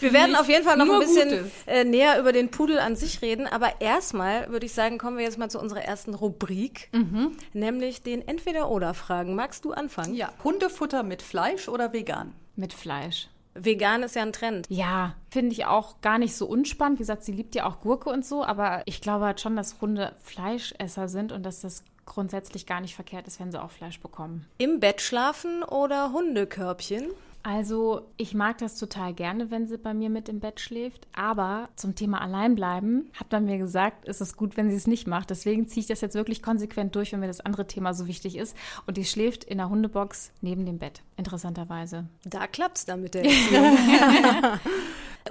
Wir 0.00 0.12
werden 0.12 0.36
auf 0.36 0.48
jeden 0.48 0.64
Fall 0.64 0.76
noch 0.76 0.88
ein 0.88 1.00
bisschen 1.00 1.50
äh, 1.66 1.84
näher 1.84 2.18
über 2.18 2.32
den 2.32 2.50
Pudel 2.50 2.78
an 2.78 2.96
sich 2.96 3.22
reden. 3.22 3.46
Aber 3.46 3.80
erstmal 3.80 4.50
würde 4.50 4.66
ich 4.66 4.72
sagen, 4.72 4.98
kommen 4.98 5.16
wir 5.16 5.24
jetzt 5.24 5.38
mal 5.38 5.50
zu 5.50 5.58
unserer 5.58 5.82
ersten 5.82 6.14
Rubrik, 6.14 6.88
mhm. 6.92 7.36
nämlich 7.52 8.02
den 8.02 8.26
Entweder-Oder-Fragen. 8.26 9.34
Magst 9.34 9.64
du 9.64 9.72
anfangen? 9.72 10.14
Ja. 10.14 10.32
Hundefutter 10.44 11.02
mit 11.02 11.22
Fleisch 11.22 11.68
oder 11.68 11.92
vegan? 11.92 12.34
Mit 12.56 12.72
Fleisch. 12.72 13.28
Vegan 13.54 14.02
ist 14.02 14.16
ja 14.16 14.22
ein 14.22 14.32
Trend. 14.32 14.66
Ja, 14.70 15.14
finde 15.30 15.52
ich 15.52 15.66
auch 15.66 16.00
gar 16.00 16.18
nicht 16.18 16.34
so 16.34 16.46
unspannend. 16.46 16.98
Wie 16.98 17.02
gesagt, 17.02 17.24
sie 17.24 17.32
liebt 17.32 17.54
ja 17.54 17.66
auch 17.66 17.80
Gurke 17.80 18.08
und 18.08 18.24
so, 18.24 18.44
aber 18.44 18.82
ich 18.86 19.00
glaube 19.00 19.26
halt 19.26 19.40
schon, 19.40 19.56
dass 19.56 19.80
Hunde 19.80 20.14
Fleischesser 20.22 21.08
sind 21.08 21.32
und 21.32 21.42
dass 21.42 21.60
das 21.60 21.84
grundsätzlich 22.12 22.66
gar 22.66 22.80
nicht 22.80 22.94
verkehrt 22.94 23.26
ist, 23.26 23.40
wenn 23.40 23.50
sie 23.50 23.62
auch 23.62 23.70
Fleisch 23.70 24.00
bekommen. 24.00 24.46
Im 24.58 24.80
Bett 24.80 25.00
schlafen 25.00 25.62
oder 25.62 26.12
Hundekörbchen? 26.12 27.06
Also, 27.44 28.02
ich 28.18 28.34
mag 28.34 28.58
das 28.58 28.78
total 28.78 29.14
gerne, 29.14 29.50
wenn 29.50 29.66
sie 29.66 29.76
bei 29.76 29.94
mir 29.94 30.10
mit 30.10 30.28
im 30.28 30.38
Bett 30.38 30.60
schläft. 30.60 31.08
Aber 31.12 31.70
zum 31.74 31.96
Thema 31.96 32.20
Alleinbleiben 32.20 33.10
hat 33.14 33.32
man 33.32 33.46
mir 33.46 33.58
gesagt, 33.58 34.06
ist 34.06 34.20
es 34.20 34.36
gut, 34.36 34.56
wenn 34.56 34.70
sie 34.70 34.76
es 34.76 34.86
nicht 34.86 35.08
macht. 35.08 35.30
Deswegen 35.30 35.66
ziehe 35.66 35.80
ich 35.80 35.88
das 35.88 36.02
jetzt 36.02 36.14
wirklich 36.14 36.40
konsequent 36.40 36.94
durch, 36.94 37.12
wenn 37.12 37.18
mir 37.18 37.26
das 37.26 37.40
andere 37.40 37.66
Thema 37.66 37.94
so 37.94 38.06
wichtig 38.06 38.36
ist. 38.36 38.56
Und 38.86 38.96
die 38.96 39.04
schläft 39.04 39.42
in 39.42 39.58
der 39.58 39.70
Hundebox 39.70 40.30
neben 40.40 40.66
dem 40.66 40.78
Bett, 40.78 41.02
interessanterweise. 41.16 42.06
Da 42.24 42.46
klappt's 42.46 42.84
dann 42.84 43.02
mit 43.02 43.14
der 43.14 43.24
Erziehung. 43.24 43.76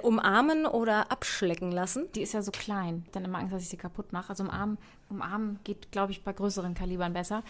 Umarmen 0.02 0.66
oder 0.66 1.12
abschlecken 1.12 1.70
lassen? 1.70 2.10
Die 2.14 2.22
ist 2.22 2.32
ja 2.32 2.42
so 2.42 2.50
klein. 2.50 3.04
Dann 3.12 3.24
immer 3.24 3.38
Angst, 3.38 3.52
dass 3.52 3.62
ich 3.62 3.68
sie 3.68 3.76
kaputt 3.76 4.12
mache. 4.12 4.30
Also 4.30 4.44
umarmen, 4.44 4.78
umarmen 5.10 5.58
geht, 5.64 5.92
glaube 5.92 6.12
ich, 6.12 6.24
bei 6.24 6.32
größeren 6.32 6.74
Kalibern 6.74 7.12
besser. 7.12 7.42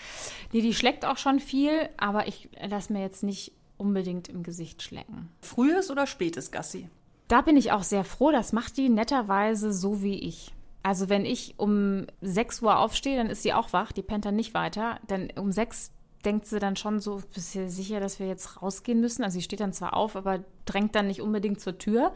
Nee, 0.53 0.63
die 0.63 0.75
schleckt 0.75 1.05
auch 1.05 1.19
schon 1.19 1.41
viel, 1.41 1.89
aber 1.97 2.27
ich 2.27 2.49
lasse 2.61 2.93
mir 2.93 3.01
jetzt 3.01 3.23
nicht 3.23 3.53
unbedingt 3.77 4.29
im 4.29 4.43
Gesicht 4.43 4.83
schlecken. 4.83 5.29
Frühes 5.41 5.91
oder 5.91 6.07
spätes 6.07 6.51
Gassi? 6.51 6.89
Da 7.29 7.41
bin 7.41 7.57
ich 7.57 7.73
auch 7.73 7.83
sehr 7.83 8.05
froh. 8.05 8.31
Das 8.31 8.53
macht 8.53 8.77
die 8.77 8.89
netterweise 8.89 9.73
so 9.73 10.03
wie 10.03 10.19
ich. 10.19 10.53
Also 10.83 11.09
wenn 11.09 11.25
ich 11.25 11.55
um 11.59 12.07
6 12.21 12.63
Uhr 12.63 12.79
aufstehe, 12.79 13.17
dann 13.17 13.31
ist 13.31 13.43
sie 13.43 13.53
auch 13.53 13.73
wach, 13.73 13.93
die 13.93 14.03
pennt 14.03 14.25
dann 14.25 14.37
nicht 14.37 14.55
weiter. 14.55 14.99
Denn 15.09 15.33
um 15.37 15.53
6 15.53 15.93
denkt 16.25 16.47
sie 16.47 16.59
dann 16.59 16.77
schon 16.77 17.01
so, 17.01 17.21
bist 17.35 17.55
du 17.55 17.69
sicher, 17.69 18.01
dass 18.01 18.19
wir 18.19 18.27
jetzt 18.27 18.63
rausgehen 18.63 19.01
müssen? 19.01 19.23
Also 19.25 19.35
sie 19.35 19.43
steht 19.43 19.61
dann 19.61 19.73
zwar 19.73 19.95
auf, 19.97 20.17
aber 20.17 20.41
drängt 20.65 20.95
dann 20.95 21.07
nicht 21.09 21.21
unbedingt 21.21 21.61
zur 21.61 21.79
Tür. 21.79 22.13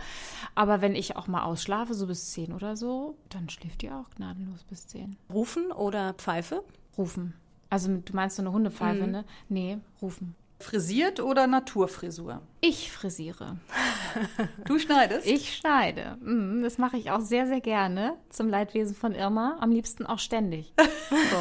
Aber 0.55 0.81
wenn 0.81 0.95
ich 0.95 1.17
auch 1.17 1.27
mal 1.27 1.43
ausschlafe, 1.45 1.95
so 1.95 2.07
bis 2.07 2.31
10 2.33 2.53
oder 2.53 2.77
so, 2.77 3.17
dann 3.31 3.49
schläft 3.49 3.83
die 3.83 3.91
auch 3.91 4.09
gnadenlos 4.17 4.63
bis 4.65 4.87
10. 4.87 5.17
Rufen 5.33 5.73
oder 5.73 6.15
Pfeife? 6.15 6.63
Rufen. 6.97 7.35
Also 7.69 7.89
du 7.89 8.15
meinst 8.15 8.37
so 8.37 8.43
eine 8.43 8.53
Hundepfeife, 8.53 9.05
Mhm. 9.07 9.11
ne? 9.13 9.25
Nee, 9.49 9.79
rufen. 10.01 10.35
Frisiert 10.59 11.21
oder 11.21 11.47
Naturfrisur? 11.47 12.41
Ich 12.63 12.91
frisiere. 12.91 13.59
Du 14.65 14.79
schneidest? 14.79 15.27
Ich 15.27 15.55
schneide. 15.55 16.17
Mm, 16.23 16.63
Das 16.63 16.79
mache 16.79 16.97
ich 16.97 17.11
auch 17.11 17.21
sehr, 17.21 17.47
sehr 17.47 17.61
gerne. 17.61 18.15
Zum 18.31 18.49
Leidwesen 18.49 18.97
von 18.97 19.15
Irma. 19.15 19.59
Am 19.61 19.71
liebsten 19.71 20.07
auch 20.07 20.19
ständig. 20.19 20.73
So. 21.11 21.37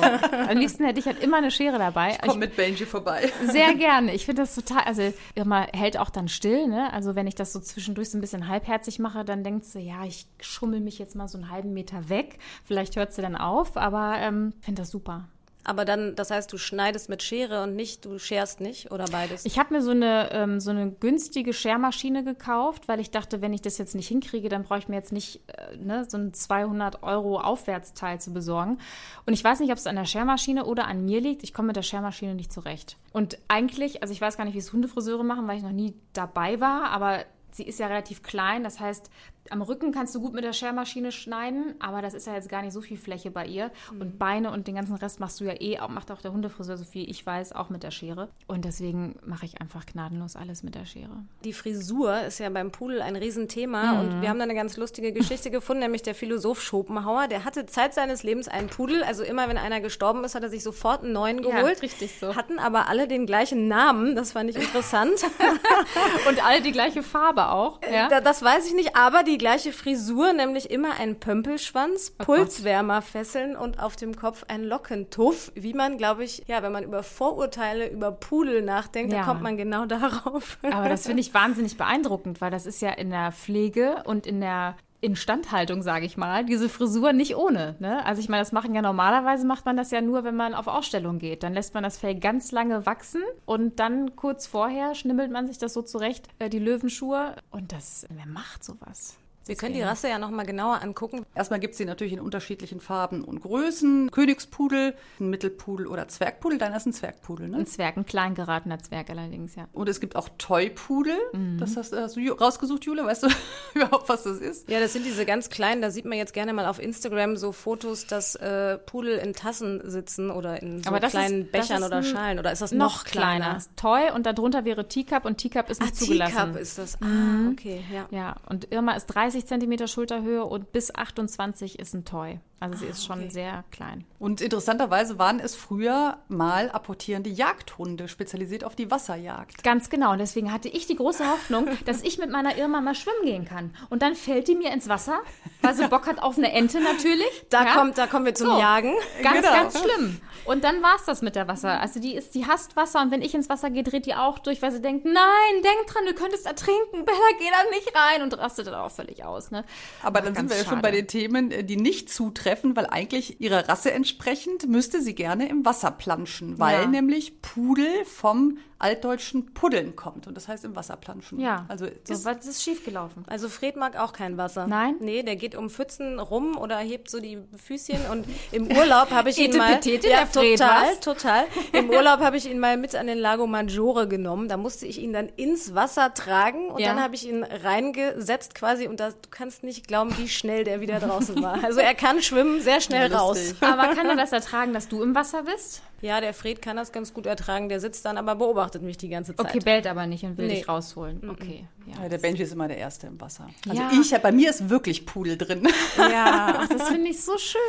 Am 0.50 0.58
liebsten 0.58 0.84
hätte 0.84 1.00
ich 1.00 1.06
halt 1.06 1.24
immer 1.24 1.38
eine 1.38 1.50
Schere 1.50 1.80
dabei. 1.80 2.18
Komm 2.26 2.40
mit 2.40 2.58
Benji 2.58 2.86
vorbei. 2.86 3.32
Sehr 3.46 3.74
gerne. 3.76 4.14
Ich 4.14 4.26
finde 4.26 4.42
das 4.42 4.54
total, 4.54 4.84
also 4.84 5.14
Irma 5.34 5.68
hält 5.74 5.98
auch 5.98 6.10
dann 6.10 6.28
still, 6.28 6.68
ne? 6.68 6.92
Also 6.92 7.16
wenn 7.16 7.26
ich 7.26 7.36
das 7.36 7.54
so 7.54 7.62
zwischendurch 7.62 8.10
so 8.10 8.18
ein 8.18 8.22
bisschen 8.22 8.50
halbherzig 8.50 9.00
mache, 9.00 9.24
dann 9.24 9.44
denkt 9.46 9.64
sie, 9.66 9.80
ja, 9.80 10.04
ich 10.04 10.28
schummel 10.42 10.82
mich 10.82 11.00
jetzt 11.00 11.16
mal 11.16 11.30
so 11.30 11.38
einen 11.38 11.50
halben 11.50 11.74
Meter 11.74 12.10
weg. 12.10 12.38
Vielleicht 12.66 12.98
hört 12.98 13.14
sie 13.14 13.22
dann 13.22 13.38
auf, 13.38 13.78
aber 13.78 14.18
ähm, 14.20 14.54
finde 14.60 14.82
das 14.82 14.92
super. 14.92 15.30
Aber 15.66 15.84
dann, 15.84 16.16
das 16.16 16.30
heißt, 16.30 16.54
du 16.54 16.58
schneidest 16.58 17.10
mit 17.10 17.24
Schere 17.24 17.64
und 17.64 17.76
nicht, 17.76 18.06
du 18.06 18.20
scherst 18.20 18.62
nicht 18.62 18.92
oder 18.92 19.06
beides? 19.06 19.46
Ich 19.46 19.58
habe 19.58 19.74
mir 19.74 19.82
so 19.82 19.92
eine, 19.92 20.32
ähm, 20.32 20.60
so 20.60 20.70
eine 20.70 20.92
günstige 20.92 21.54
Schermaschine 21.54 22.24
gekauft, 22.24 22.88
weil 22.88 23.00
ich 23.00 23.10
dachte, 23.10 23.42
wenn 23.42 23.52
ich 23.52 23.62
das 23.62 23.80
jetzt 23.80 23.96
nicht 23.96 24.08
hinkriege, 24.08 24.48
dann 24.48 24.64
brauche 24.64 24.80
ich 24.80 24.88
mir 24.88 24.96
jetzt 24.96 25.12
nicht 25.12 25.42
äh, 25.48 25.76
ne, 25.78 26.06
so 26.08 26.18
ein 26.18 26.34
200 26.34 27.02
Euro 27.02 27.40
Aufwärtsteil 27.40 28.22
zu 28.22 28.32
besorgen. 28.32 28.78
Und 29.26 29.34
ich 29.34 29.44
weiß 29.44 29.60
nicht, 29.60 29.72
ob 29.72 29.78
es 29.78 29.88
an 29.88 29.96
der 29.96 30.06
Schermaschine 30.06 30.66
oder 30.66 30.86
an 30.88 31.04
mir 31.04 31.20
liegt. 31.20 31.44
Ich 31.44 31.54
komme 31.54 31.68
mit 31.68 31.76
der 31.76 31.84
Schermaschine 31.84 32.36
nicht 32.36 32.54
zurecht. 32.54 32.98
Und 33.12 33.40
eigentlich, 33.48 34.04
also 34.04 34.14
ich 34.14 34.22
weiß 34.22 34.38
gar 34.38 34.46
nicht, 34.46 34.54
wie 34.54 34.60
es 34.60 34.72
Hundefriseure 34.72 35.26
machen, 35.26 35.48
weil 35.48 35.58
ich 35.58 35.64
noch 35.64 35.72
nie 35.72 35.96
dabei 36.14 36.60
war, 36.60 36.92
aber 36.92 37.26
sie 37.52 37.64
ist 37.64 37.80
ja 37.80 37.88
relativ 37.88 38.22
klein. 38.22 38.64
Das 38.64 38.80
heißt, 38.80 39.10
am 39.50 39.62
Rücken 39.62 39.92
kannst 39.92 40.14
du 40.16 40.22
gut 40.22 40.34
mit 40.34 40.44
der 40.44 40.54
Schermaschine 40.54 41.12
schneiden, 41.12 41.76
aber 41.80 42.02
das 42.02 42.14
ist 42.14 42.28
ja 42.28 42.34
jetzt 42.34 42.50
gar 42.50 42.62
nicht 42.62 42.74
so 42.74 42.82
viel 42.82 42.98
Fläche 42.98 43.32
bei 43.32 43.46
ihr. 43.46 43.72
Und 44.00 44.18
Beine 44.20 44.52
und 44.52 44.68
den 44.68 44.76
ganzen 44.76 44.96
Rest 44.96 45.20
machst 45.20 45.40
du 45.40 45.46
ja 45.46 45.54
eh, 45.60 45.80
auch, 45.80 45.90
macht 45.90 46.12
auch 46.12 46.22
der 46.22 46.34
Hundefriseur, 46.34 46.78
so 46.78 46.86
viel 46.86 47.10
ich 47.10 47.26
weiß, 47.26 47.54
auch 47.54 47.70
mit 47.70 47.84
der 47.84 47.92
Schere. 47.92 48.30
Und 48.48 48.66
deswegen 48.66 49.16
mache 49.26 49.46
ich 49.46 49.62
einfach 49.62 49.86
gnadenlos 49.86 50.36
alles 50.36 50.64
mit 50.64 50.76
der 50.76 50.86
Schere. 50.86 51.24
Die 51.44 51.54
Frisur 51.54 52.22
ist 52.22 52.40
ja 52.40 52.50
beim 52.50 52.72
Pudel 52.72 53.02
ein 53.02 53.16
Riesenthema 53.16 54.00
und 54.02 54.22
wir 54.22 54.30
haben 54.30 54.38
da 54.40 54.44
eine 54.44 54.56
ganz 54.56 54.78
lustige 54.78 55.12
Geschichte 55.14 55.52
gefunden, 55.52 55.82
nämlich 55.84 56.02
der 56.04 56.16
Philosoph 56.16 56.62
Schopenhauer, 56.62 57.28
der 57.28 57.46
hatte 57.46 57.66
Zeit 57.66 57.94
seines 57.94 58.24
Lebens 58.24 58.48
einen 58.48 58.68
Pudel, 58.68 59.04
also 59.04 59.24
immer 59.24 59.48
wenn 59.50 59.58
einer 59.58 59.82
gestorben 59.82 60.24
ist, 60.24 60.36
hat 60.36 60.44
er 60.44 60.50
sich 60.50 60.64
sofort 60.64 61.04
einen 61.04 61.14
neuen 61.14 61.44
Ja, 61.44 61.58
geholt. 61.62 61.82
richtig 61.82 62.20
so. 62.20 62.36
Hatten 62.36 62.60
aber 62.60 62.88
alle 62.88 63.08
den 63.08 63.26
gleichen 63.26 63.68
Namen, 63.68 64.16
das 64.16 64.32
fand 64.32 64.50
ich 64.50 64.56
interessant. 64.56 65.26
Und 66.30 66.44
alle 66.46 66.62
die 66.62 66.72
gleiche 66.72 67.04
Farbe 67.04 67.50
auch. 67.50 67.80
Ja? 67.92 68.08
Da, 68.10 68.22
das 68.22 68.42
weiß 68.44 68.68
ich 68.68 68.74
nicht, 68.74 68.96
aber 68.96 69.24
die 69.24 69.35
gleiche 69.38 69.72
Frisur, 69.74 70.34
nämlich 70.34 70.70
immer 70.72 71.00
ein 71.00 71.20
Pömpelschwanz, 71.20 72.12
Pulswärmerfesseln 72.12 73.56
und 73.56 73.80
auf 73.80 73.96
dem 73.96 74.16
Kopf 74.16 74.46
ein 74.48 74.64
Lockentuff, 74.64 75.52
wie 75.56 75.74
man, 75.74 75.98
glaube 75.98 76.24
ich, 76.24 76.44
ja, 76.48 76.64
wenn 76.64 76.72
man 76.72 76.84
über 76.84 77.04
Vorurteile 77.04 77.90
über 77.90 78.12
Pudel 78.12 78.62
nachdenkt, 78.62 79.12
Ja. 79.12 79.20
dann 79.20 79.28
kommt 79.28 79.42
man 79.42 79.58
genau 79.58 79.86
darauf. 79.86 80.58
Aber 80.64 80.90
das 80.90 81.06
finde 81.06 81.22
ich 81.22 81.34
wahnsinnig 81.34 81.78
beeindruckend, 81.78 82.42
weil 82.42 82.52
das 82.52 82.66
ist 82.66 82.82
ja 82.82 82.92
in 82.92 83.10
der 83.10 83.32
Pflege 83.32 84.04
und 84.06 84.26
in 84.28 84.42
der 84.42 84.76
Instandhaltung, 85.02 85.84
sage 85.84 86.06
ich 86.06 86.18
mal, 86.18 86.46
diese 86.46 86.68
Frisur 86.68 87.14
nicht 87.14 87.36
ohne. 87.36 87.76
Ne? 87.80 88.04
Also 88.06 88.22
ich 88.22 88.30
meine, 88.30 88.42
das 88.42 88.52
machen 88.52 88.74
ja 88.74 88.82
normalerweise 88.82 89.46
macht 89.46 89.64
man 89.66 89.78
das 89.78 89.92
ja 89.92 90.02
nur, 90.02 90.24
wenn 90.24 90.36
man 90.36 90.56
auf 90.56 90.66
Ausstellung 90.68 91.20
geht. 91.20 91.44
Dann 91.44 91.54
lässt 91.54 91.76
man 91.76 91.84
das 91.84 91.98
Fell 91.98 92.16
ganz 92.16 92.52
lange 92.52 92.88
wachsen 92.88 93.22
und 93.46 93.80
dann 93.80 94.16
kurz 94.16 94.48
vorher 94.48 94.96
schnibbelt 94.96 95.32
man 95.32 95.46
sich 95.46 95.60
das 95.60 95.74
so 95.74 95.84
zurecht, 95.84 96.28
äh, 96.40 96.50
die 96.50 96.58
Löwenschuhe. 96.60 97.36
Und 97.52 97.72
das, 97.72 98.08
wer 98.10 98.26
macht 98.26 98.64
sowas? 98.64 99.18
Wir 99.48 99.56
können 99.56 99.74
die 99.76 99.82
Rasse 99.82 100.10
ja 100.10 100.18
nochmal 100.18 100.46
genauer 100.46 100.82
angucken. 100.82 101.26
Erstmal 101.36 101.60
gibt 101.60 101.74
es 101.74 101.78
sie 101.78 101.86
natürlich 101.86 102.14
in 102.14 102.20
unterschiedlichen 102.20 102.80
Farben 102.80 103.24
und 103.24 103.42
Größen. 103.42 104.10
Königspudel, 104.12 104.96
ein 105.20 105.30
Mittelpudel 105.30 105.86
oder 105.88 106.08
Zwergpudel. 106.08 106.58
Deiner 106.58 106.78
ist 106.78 106.88
ein 106.88 106.94
Zwergpudel, 106.94 107.50
ne? 107.50 107.58
Ein 107.58 107.66
Zwerg, 107.68 107.98
ein 107.98 108.06
klein 108.06 108.34
geratener 108.34 108.80
Zwerg 108.80 109.10
allerdings, 109.10 109.56
ja. 109.56 109.68
Und 109.74 109.88
es 109.88 110.00
gibt 110.00 110.16
auch 110.16 110.30
Toypudel. 110.38 111.16
Das 111.60 111.78
hast, 111.78 111.94
hast 111.96 112.16
du 112.16 112.32
rausgesucht, 112.32 112.86
Jule? 112.86 113.06
Weißt 113.06 113.24
du 113.24 113.28
überhaupt, 113.76 114.10
was 114.10 114.24
das 114.24 114.40
ist? 114.40 114.70
Ja, 114.70 114.80
das 114.80 114.94
sind 114.94 115.06
diese 115.06 115.26
ganz 115.26 115.50
kleinen, 115.50 115.82
da 115.82 115.92
sieht 115.92 116.06
man 116.06 116.18
jetzt 116.18 116.34
gerne 116.34 116.54
mal 116.54 116.66
auf 116.66 116.80
Instagram 116.82 117.38
so 117.38 117.52
Fotos, 117.52 118.08
dass 118.08 118.36
äh, 118.36 118.78
Pudel 118.80 119.18
in 119.18 119.34
Tassen 119.34 119.82
sitzen 119.90 120.32
oder 120.32 120.62
in 120.62 120.82
so 120.82 120.90
Aber 120.90 121.00
das 121.00 121.12
kleinen 121.12 121.44
ist- 121.44 121.52
Bechern 121.52 121.84
oder 121.84 121.98
ein- 121.98 122.04
Schalen. 122.04 122.40
Oder 122.40 122.52
ist 122.52 122.62
das 122.62 122.72
Noch 122.72 122.86
noch, 122.86 123.04
kleiner. 123.04 123.58
Toy 123.76 124.12
und 124.14 124.26
darunter 124.26 124.64
wäre 124.66 124.88
Teacup 124.88 125.26
und 125.26 125.38
Teacup 125.38 125.70
ist 125.70 125.82
nicht 125.82 125.96
zugelassen. 125.96 126.36
Teacup 126.36 126.56
ist 126.58 126.78
das. 126.78 126.98
Ah, 127.02 127.50
okay, 127.52 127.84
ja. 127.94 128.08
Ja, 128.12 128.36
und 128.48 128.72
Irma 128.72 128.94
ist 128.94 129.08
30 129.08 129.35
Zentimeter 129.44 129.88
Schulterhöhe 129.88 130.46
und 130.46 130.72
bis 130.72 130.94
28 130.94 131.80
ist 131.80 131.94
ein 131.96 132.06
Toy. 132.06 132.40
Also 132.60 132.80
sie 132.80 132.86
ist 132.86 133.06
schon 133.06 133.20
okay. 133.20 133.30
sehr 133.30 133.64
klein. 133.70 134.06
Und 134.18 134.40
interessanterweise 134.40 135.20
waren 135.20 135.40
es 135.40 135.56
früher 135.56 136.18
mal 136.30 136.72
apportierende 136.72 137.30
Jagdhunde, 137.30 138.08
spezialisiert 138.08 138.64
auf 138.64 138.76
die 138.76 138.90
Wasserjagd. 138.90 139.62
Ganz 139.64 139.90
genau. 139.90 140.14
Und 140.14 140.20
deswegen 140.20 140.52
hatte 140.54 140.70
ich 140.70 140.88
die 140.88 140.96
große 140.96 141.30
Hoffnung, 141.30 141.68
dass 141.86 142.02
ich 142.02 142.18
mit 142.18 142.32
meiner 142.32 142.58
Irma 142.58 142.80
mal 142.82 142.96
schwimmen 142.96 143.24
gehen 143.26 143.46
kann. 143.46 143.76
Und 143.90 144.02
dann 144.02 144.16
fällt 144.16 144.48
die 144.48 144.56
mir 144.56 144.72
ins 144.72 144.88
Wasser, 144.88 145.20
weil 145.62 145.76
sie 145.76 145.88
Bock 145.88 146.08
hat 146.08 146.24
auf 146.24 146.38
eine 146.38 146.52
Ente 146.54 146.80
natürlich. 146.82 147.28
Da, 147.50 147.66
ja? 147.66 147.74
kommt, 147.76 147.98
da 147.98 148.08
kommen 148.08 148.26
wir 148.26 148.34
zum 148.34 148.48
So. 148.48 148.60
Jagen. 148.60 148.94
Ganz, 149.22 149.36
Genau. 149.38 149.52
ganz 149.52 149.80
schlimm. 149.80 150.22
Und 150.46 150.64
dann 150.64 150.82
war 150.82 150.96
es 150.96 151.06
das 151.06 151.22
mit 151.22 151.36
der 151.36 151.48
Wasser. 151.48 151.82
Also 151.82 152.00
die 152.00 152.16
ist, 152.16 152.36
die 152.36 152.46
hasst 152.46 152.76
Wasser 152.76 153.02
und 153.02 153.12
wenn 153.12 153.22
ich 153.22 153.34
ins 153.36 153.50
Wasser 153.50 153.70
gehe, 153.70 153.84
dreht 153.84 154.06
die 154.06 154.16
auch 154.16 154.40
durch, 154.40 154.62
weil 154.62 154.72
sie 154.72 154.82
denkt, 154.82 155.04
nein, 155.06 155.16
denk 155.64 155.88
dran, 155.88 156.06
du 156.06 156.14
könntest 156.14 156.46
ertrinken, 156.46 157.04
Bella, 157.04 157.18
geh 157.38 157.46
da 157.50 157.70
nicht 157.76 157.92
rein 157.96 158.22
und 158.22 158.38
rastet 158.38 158.68
dann 158.68 158.76
auch 158.76 158.92
völlig 158.92 159.24
aus. 159.26 159.52
Ne? 159.52 159.66
Aber 160.04 160.20
Ach, 160.20 160.24
dann 160.24 160.36
sind 160.36 160.50
wir 160.50 160.58
ja 160.58 160.64
schon 160.64 160.82
bei 160.82 160.92
den 160.92 161.08
Themen, 161.08 161.52
äh, 161.52 161.64
die 161.64 161.78
nicht 161.78 162.12
zutreffen, 162.12 162.45
weil 162.46 162.86
eigentlich 162.88 163.42
ihrer 163.42 163.68
Rasse 163.68 163.92
entsprechend 163.92 164.68
müsste 164.68 165.02
sie 165.02 165.16
gerne 165.16 165.50
im 165.50 165.66
Wasser 165.66 165.92
planschen, 165.92 166.60
weil 166.60 166.82
Ja. 166.84 166.88
nämlich 166.88 167.42
Pudel 167.42 168.06
vom 168.06 168.58
altdeutschen 168.78 169.54
Puddeln 169.54 169.96
kommt 169.96 170.28
und 170.28 170.36
das 170.36 170.50
heißt 170.50 170.66
im 170.66 170.76
Wasser 170.76 170.98
planschen. 170.98 171.40
Ja, 171.40 171.66
Also 171.70 171.86
so, 172.04 172.14
ist, 172.14 172.26
was 172.26 172.46
ist 172.46 172.62
schiefgelaufen. 172.62 173.24
Also 173.26 173.48
Fred 173.48 173.78
mag 173.78 173.98
auch 173.98 174.12
kein 174.12 174.38
Wasser. 174.38 174.68
Nein? 174.68 174.96
Nee, 175.00 175.24
der 175.24 175.38
geht 175.38 175.56
um 175.56 175.70
Pfützen 175.70 176.20
rum 176.20 176.58
oder 176.58 176.78
hebt 176.80 177.10
so 177.10 177.22
die 177.22 177.38
Füßchen 177.56 178.06
und 178.12 178.26
im 178.52 178.68
Urlaub 178.76 179.12
habe 179.12 179.30
ich 179.30 179.38
ihn 179.40 179.56
mal 179.58 179.76
petete, 179.78 180.10
ja, 180.10 180.26
Fred, 180.26 180.60
total, 180.60 180.84
was? 180.92 181.00
total. 181.00 181.46
Im 181.72 181.90
Urlaub 181.90 182.20
habe 182.20 182.36
ich 182.36 182.50
ihn 182.52 182.60
mal 182.60 182.76
mit 182.76 182.96
an 182.96 183.08
den 183.08 183.18
Lago 183.18 183.48
Maggiore 183.48 184.10
genommen. 184.10 184.50
Da 184.50 184.58
musste 184.58 184.86
ich 184.86 185.02
ihn 185.02 185.14
dann 185.14 185.30
ins 185.38 185.74
Wasser 185.74 186.14
tragen 186.14 186.70
und 186.70 186.82
Ja. 186.82 186.90
dann 186.90 187.02
habe 187.02 187.16
ich 187.16 187.28
ihn 187.28 187.44
reingesetzt 187.46 188.56
quasi 188.56 188.88
und 188.88 189.00
das, 189.00 189.14
du 189.22 189.30
kannst 189.30 189.64
nicht 189.64 189.88
glauben, 189.88 190.14
wie 190.18 190.28
schnell 190.28 190.64
der 190.66 190.82
wieder 190.82 191.00
draußen 191.00 191.42
war. 191.42 191.64
Also 191.64 191.80
er 191.80 191.96
kann 191.96 192.22
schwimmen, 192.22 192.35
sehr 192.62 192.82
schnell 192.82 193.12
Ja, 193.12 193.18
raus. 193.18 193.56
Aber 193.62 193.96
kann 193.96 194.08
er 194.08 194.16
das 194.16 194.32
ertragen, 194.32 194.74
dass 194.74 194.88
du 194.88 195.02
im 195.02 195.16
Wasser 195.16 195.44
bist? 195.44 195.82
Ja, 196.06 196.22
der 196.22 196.34
Fred 196.36 196.62
kann 196.62 196.78
das 196.78 196.92
ganz 196.92 197.14
gut 197.14 197.26
ertragen. 197.26 197.68
Der 197.68 197.80
sitzt 197.80 198.06
dann 198.06 198.18
aber 198.18 198.36
beobachtet 198.36 198.84
mich 198.84 198.98
die 198.98 199.10
ganze 199.10 199.36
Zeit. 199.36 199.46
Okay, 199.46 199.60
bellt 199.60 199.88
aber 199.88 200.06
nicht 200.06 200.24
und 200.24 200.38
will 200.38 200.46
Nee. 200.48 200.56
dich 200.58 200.70
rausholen. 200.70 201.28
Okay. 201.30 201.68
Ja, 201.88 202.04
ja, 202.04 202.10
der 202.10 202.18
Benji 202.20 202.44
ist 202.44 202.54
immer 202.54 202.68
der 202.68 202.78
Erste 202.78 203.08
im 203.08 203.20
Wasser. 203.20 203.48
Also 203.68 203.82
Ja. 203.82 203.90
ich, 204.00 204.12
bei 204.22 204.32
mir 204.32 204.50
ist 204.52 204.70
wirklich 204.70 205.06
Pudel 205.06 205.38
drin. 205.38 205.68
ja. 205.98 206.58
Ach, 206.60 206.68
das 206.68 206.90
finde 206.90 207.10
ich 207.10 207.22
so 207.24 207.38
schön. 207.38 207.60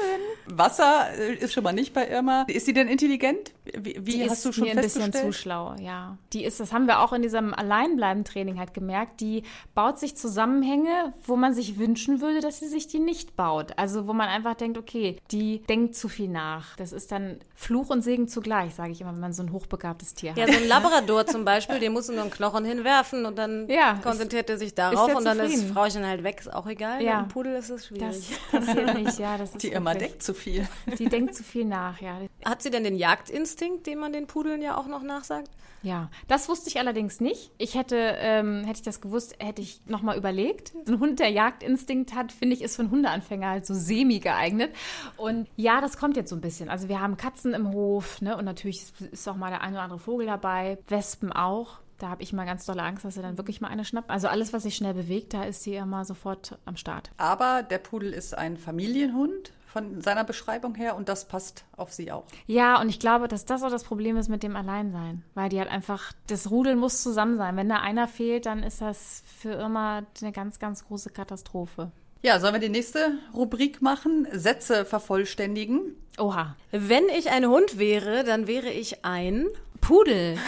Wasser 0.46 1.06
äh, 1.18 1.34
ist 1.34 1.52
schon 1.54 1.64
mal 1.64 1.72
nicht 1.72 1.92
bei 1.94 2.08
Irma. 2.08 2.42
Ist 2.48 2.66
sie 2.66 2.72
denn 2.74 2.88
intelligent? 2.88 3.52
Wie, 3.64 3.96
wie 4.04 4.12
die 4.12 4.24
hast 4.24 4.38
ist 4.38 4.44
du 4.46 4.52
schon 4.52 4.64
mir 4.64 4.70
ein 4.72 4.76
bisschen 4.76 5.02
festgestellt? 5.02 5.34
zu 5.34 5.40
schlau, 5.40 5.74
ja. 5.80 6.18
Die 6.32 6.44
ist, 6.44 6.60
das 6.60 6.72
haben 6.72 6.86
wir 6.86 7.00
auch 7.00 7.12
in 7.12 7.22
diesem 7.22 7.52
Alleinbleiben-Training 7.54 8.58
halt 8.58 8.74
gemerkt, 8.74 9.20
die 9.20 9.42
baut 9.74 9.98
sich 9.98 10.16
Zusammenhänge, 10.16 11.12
wo 11.24 11.36
man 11.36 11.54
sich 11.54 11.78
wünschen 11.78 12.20
würde, 12.20 12.40
dass 12.40 12.58
sie 12.60 12.68
sich 12.68 12.86
die 12.86 12.98
nicht 12.98 13.36
baut. 13.36 13.72
Also 13.78 14.06
wo 14.06 14.12
man 14.12 14.28
einfach 14.28 14.54
denkt, 14.54 14.78
okay, 14.78 15.16
die 15.30 15.62
denkt 15.68 15.94
zu 15.94 16.08
viel 16.08 16.28
nach. 16.28 16.76
Das 16.76 16.92
ist 16.92 17.12
dann 17.12 17.38
Fluch 17.54 17.90
und 17.90 18.02
Segen 18.02 18.25
zugleich, 18.28 18.74
sage 18.74 18.92
ich 18.92 19.00
immer, 19.00 19.12
wenn 19.12 19.20
man 19.20 19.32
so 19.32 19.42
ein 19.42 19.52
hochbegabtes 19.52 20.14
Tier 20.14 20.30
hat. 20.30 20.38
Ja, 20.38 20.46
so 20.46 20.54
ein 20.58 20.68
Labrador 20.68 21.26
zum 21.26 21.44
Beispiel, 21.44 21.78
den 21.80 21.92
musst 21.92 22.08
du 22.08 22.12
nur 22.12 22.22
einen 22.22 22.30
Knochen 22.30 22.64
hinwerfen 22.64 23.24
und 23.26 23.36
dann 23.36 23.68
Ja, 23.68 23.94
konzentriert 24.02 24.48
er 24.50 24.58
sich 24.58 24.74
darauf 24.74 25.14
und 25.14 25.24
dann 25.24 25.40
ist. 25.40 25.70
Frauchen 25.72 26.06
halt 26.06 26.22
weg, 26.24 26.40
ist 26.40 26.52
auch 26.52 26.66
egal. 26.66 27.02
Ja. 27.02 27.20
Mit 27.22 27.26
dem 27.26 27.32
Pudel 27.32 27.54
ist 27.56 27.70
es 27.70 27.86
schwierig. 27.86 28.28
das 28.52 28.66
passiert 28.66 28.94
nicht, 28.98 29.18
ja. 29.18 29.38
Das 29.38 29.50
ist 29.54 29.62
Die 29.62 29.72
wirklich- 29.72 29.98
deckt 29.98 30.22
zu 30.22 30.34
viel. 30.34 30.66
Die 30.98 31.06
denkt 31.08 31.34
zu 31.34 31.42
viel 31.42 31.64
nach, 31.64 32.00
ja. 32.00 32.18
Hat 32.44 32.62
sie 32.62 32.70
denn 32.70 32.84
den 32.84 32.96
Jagdinstinkt, 32.96 33.86
den 33.86 33.98
man 33.98 34.12
den 34.12 34.26
Pudeln 34.26 34.62
ja 34.62 34.76
auch 34.76 34.86
noch 34.86 35.02
nachsagt? 35.02 35.50
Ja, 35.82 36.10
das 36.26 36.48
wusste 36.48 36.68
ich 36.68 36.78
allerdings 36.80 37.20
nicht. 37.20 37.52
Ich 37.58 37.76
hätte, 37.76 37.96
ähm, 38.18 38.64
hätte 38.64 38.78
ich 38.78 38.82
das 38.82 39.00
gewusst, 39.00 39.36
hätte 39.38 39.62
ich 39.62 39.82
nochmal 39.86 40.16
überlegt. 40.16 40.72
Ein 40.88 40.98
Hund, 40.98 41.20
der 41.20 41.28
Jagdinstinkt 41.30 42.14
hat, 42.14 42.32
finde 42.32 42.56
ich, 42.56 42.62
ist 42.62 42.74
für 42.76 42.82
einen 42.82 42.90
Hundeanfänger 42.90 43.48
halt 43.50 43.66
so 43.66 43.74
semi 43.74 44.18
geeignet. 44.18 44.74
Und 45.16 45.46
ja, 45.54 45.80
das 45.80 45.96
kommt 45.96 46.16
jetzt 46.16 46.30
so 46.30 46.34
ein 46.36 46.40
bisschen. 46.40 46.70
Also 46.70 46.88
wir 46.88 47.00
haben 47.00 47.16
Katzen 47.16 47.54
im 47.54 47.70
Hof, 47.72 48.05
ne? 48.20 48.36
Und 48.36 48.44
natürlich 48.44 48.92
ist- 49.12 49.28
auch 49.28 49.36
mal 49.36 49.50
der 49.50 49.60
ein 49.62 49.72
oder 49.72 49.82
andere 49.82 49.98
Vogel 49.98 50.26
dabei. 50.26 50.78
Wespen 50.88 51.32
auch. 51.32 51.78
Da 51.98 52.08
habe 52.10 52.22
ich 52.22 52.32
mal 52.34 52.44
ganz 52.44 52.66
dolle 52.66 52.82
Angst, 52.82 53.04
dass 53.06 53.16
er 53.16 53.22
dann 53.22 53.38
wirklich 53.38 53.60
mal 53.62 53.68
eine 53.68 53.84
schnappt. 53.84 54.10
Also 54.10 54.28
alles, 54.28 54.52
was 54.52 54.64
sich 54.64 54.76
schnell 54.76 54.92
bewegt, 54.92 55.32
da 55.32 55.44
ist 55.44 55.62
sie 55.62 55.74
immer 55.76 56.04
sofort 56.04 56.58
am 56.66 56.76
Start. 56.76 57.10
Aber 57.16 57.62
der 57.62 57.78
Pudel 57.78 58.12
ist 58.12 58.36
ein 58.36 58.58
Familienhund 58.58 59.52
von 59.66 60.00
seiner 60.02 60.24
Beschreibung 60.24 60.74
her 60.74 60.94
und 60.96 61.08
das 61.08 61.26
passt 61.26 61.64
auf 61.76 61.92
sie 61.92 62.12
auch. 62.12 62.24
Ja, 62.46 62.80
und 62.80 62.88
ich 62.90 62.98
glaube, 63.00 63.28
dass 63.28 63.44
das 63.46 63.62
auch 63.62 63.70
das 63.70 63.84
Problem 63.84 64.16
ist 64.18 64.28
mit 64.28 64.42
dem 64.42 64.56
Alleinsein. 64.56 65.22
Weil 65.34 65.48
die 65.48 65.58
halt 65.58 65.70
einfach, 65.70 66.12
das 66.26 66.50
Rudel 66.50 66.76
muss 66.76 67.02
zusammen 67.02 67.38
sein. 67.38 67.56
Wenn 67.56 67.68
da 67.68 67.76
einer 67.80 68.08
fehlt, 68.08 68.44
dann 68.46 68.62
ist 68.62 68.80
das 68.82 69.22
für 69.38 69.52
immer 69.52 70.02
eine 70.20 70.32
ganz, 70.32 70.58
ganz 70.58 70.84
große 70.84 71.10
Katastrophe. 71.10 71.90
Ja, 72.26 72.40
sollen 72.40 72.54
wir 72.54 72.60
die 72.60 72.68
nächste 72.68 73.12
Rubrik 73.32 73.82
machen? 73.82 74.26
Sätze 74.32 74.84
vervollständigen. 74.84 75.94
Oha. 76.18 76.56
Wenn 76.72 77.08
ich 77.08 77.30
ein 77.30 77.46
Hund 77.46 77.78
wäre, 77.78 78.24
dann 78.24 78.48
wäre 78.48 78.68
ich 78.68 79.04
ein. 79.04 79.46
Pudel. 79.80 80.36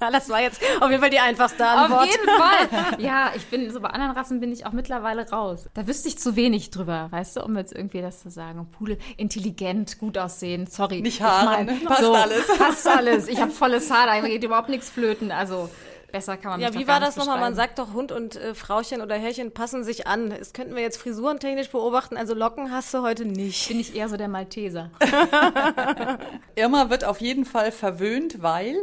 Das 0.00 0.28
war 0.28 0.40
jetzt 0.40 0.60
auf 0.80 0.90
jeden 0.90 1.00
Fall 1.00 1.10
die 1.10 1.18
einfachste 1.20 1.64
Antwort. 1.64 2.02
Auf 2.02 2.06
jeden 2.06 2.28
Fall. 2.28 2.98
Ja, 2.98 3.32
ich 3.36 3.46
bin, 3.46 3.70
so 3.70 3.80
bei 3.80 3.90
anderen 3.90 4.16
Rassen 4.16 4.40
bin 4.40 4.50
ich 4.50 4.66
auch 4.66 4.72
mittlerweile 4.72 5.28
raus. 5.30 5.68
Da 5.74 5.86
wüsste 5.86 6.08
ich 6.08 6.18
zu 6.18 6.34
wenig 6.34 6.70
drüber, 6.70 7.06
weißt 7.10 7.36
du, 7.36 7.44
um 7.44 7.56
jetzt 7.56 7.72
irgendwie 7.72 8.00
das 8.00 8.22
zu 8.22 8.30
sagen. 8.30 8.66
Pudel, 8.76 8.98
intelligent, 9.16 9.98
gut 9.98 10.18
aussehen, 10.18 10.66
sorry. 10.66 11.02
Nicht 11.02 11.20
Haare, 11.20 11.42
Ich 11.42 11.66
mein, 11.66 11.66
ne? 11.66 11.80
Passt 11.84 12.02
alles. 12.04 12.46
Passt 12.58 12.88
alles. 12.88 13.28
Ich 13.28 13.40
habe 13.40 13.52
volles 13.52 13.90
Haar, 13.90 14.06
da 14.06 14.20
geht 14.26 14.42
überhaupt 14.42 14.70
nichts 14.70 14.90
flöten. 14.90 15.30
Also 15.30 15.68
besser 16.12 16.36
kann 16.36 16.52
man 16.52 16.60
Ja, 16.60 16.74
wie 16.74 16.86
war 16.86 17.00
das 17.00 17.16
nochmal? 17.16 17.40
Man 17.40 17.54
sagt 17.54 17.78
doch, 17.78 17.92
Hund 17.92 18.12
und 18.12 18.36
äh, 18.36 18.54
Frauchen 18.54 19.00
oder 19.00 19.16
Herrchen 19.16 19.52
passen 19.52 19.84
sich 19.84 20.06
an. 20.06 20.30
Das 20.30 20.52
könnten 20.52 20.74
wir 20.74 20.82
jetzt 20.82 20.98
frisurentechnisch 20.98 21.70
beobachten. 21.70 22.16
Also 22.16 22.34
Locken 22.34 22.72
hast 22.72 22.92
du 22.94 23.02
heute 23.02 23.24
nicht. 23.24 23.68
Bin 23.68 23.80
ich 23.80 23.94
eher 23.94 24.08
so 24.08 24.16
der 24.16 24.28
Malteser. 24.28 24.90
Irma 26.54 26.90
wird 26.90 27.04
auf 27.04 27.20
jeden 27.20 27.44
Fall 27.44 27.72
verwöhnt, 27.72 28.42
weil 28.42 28.76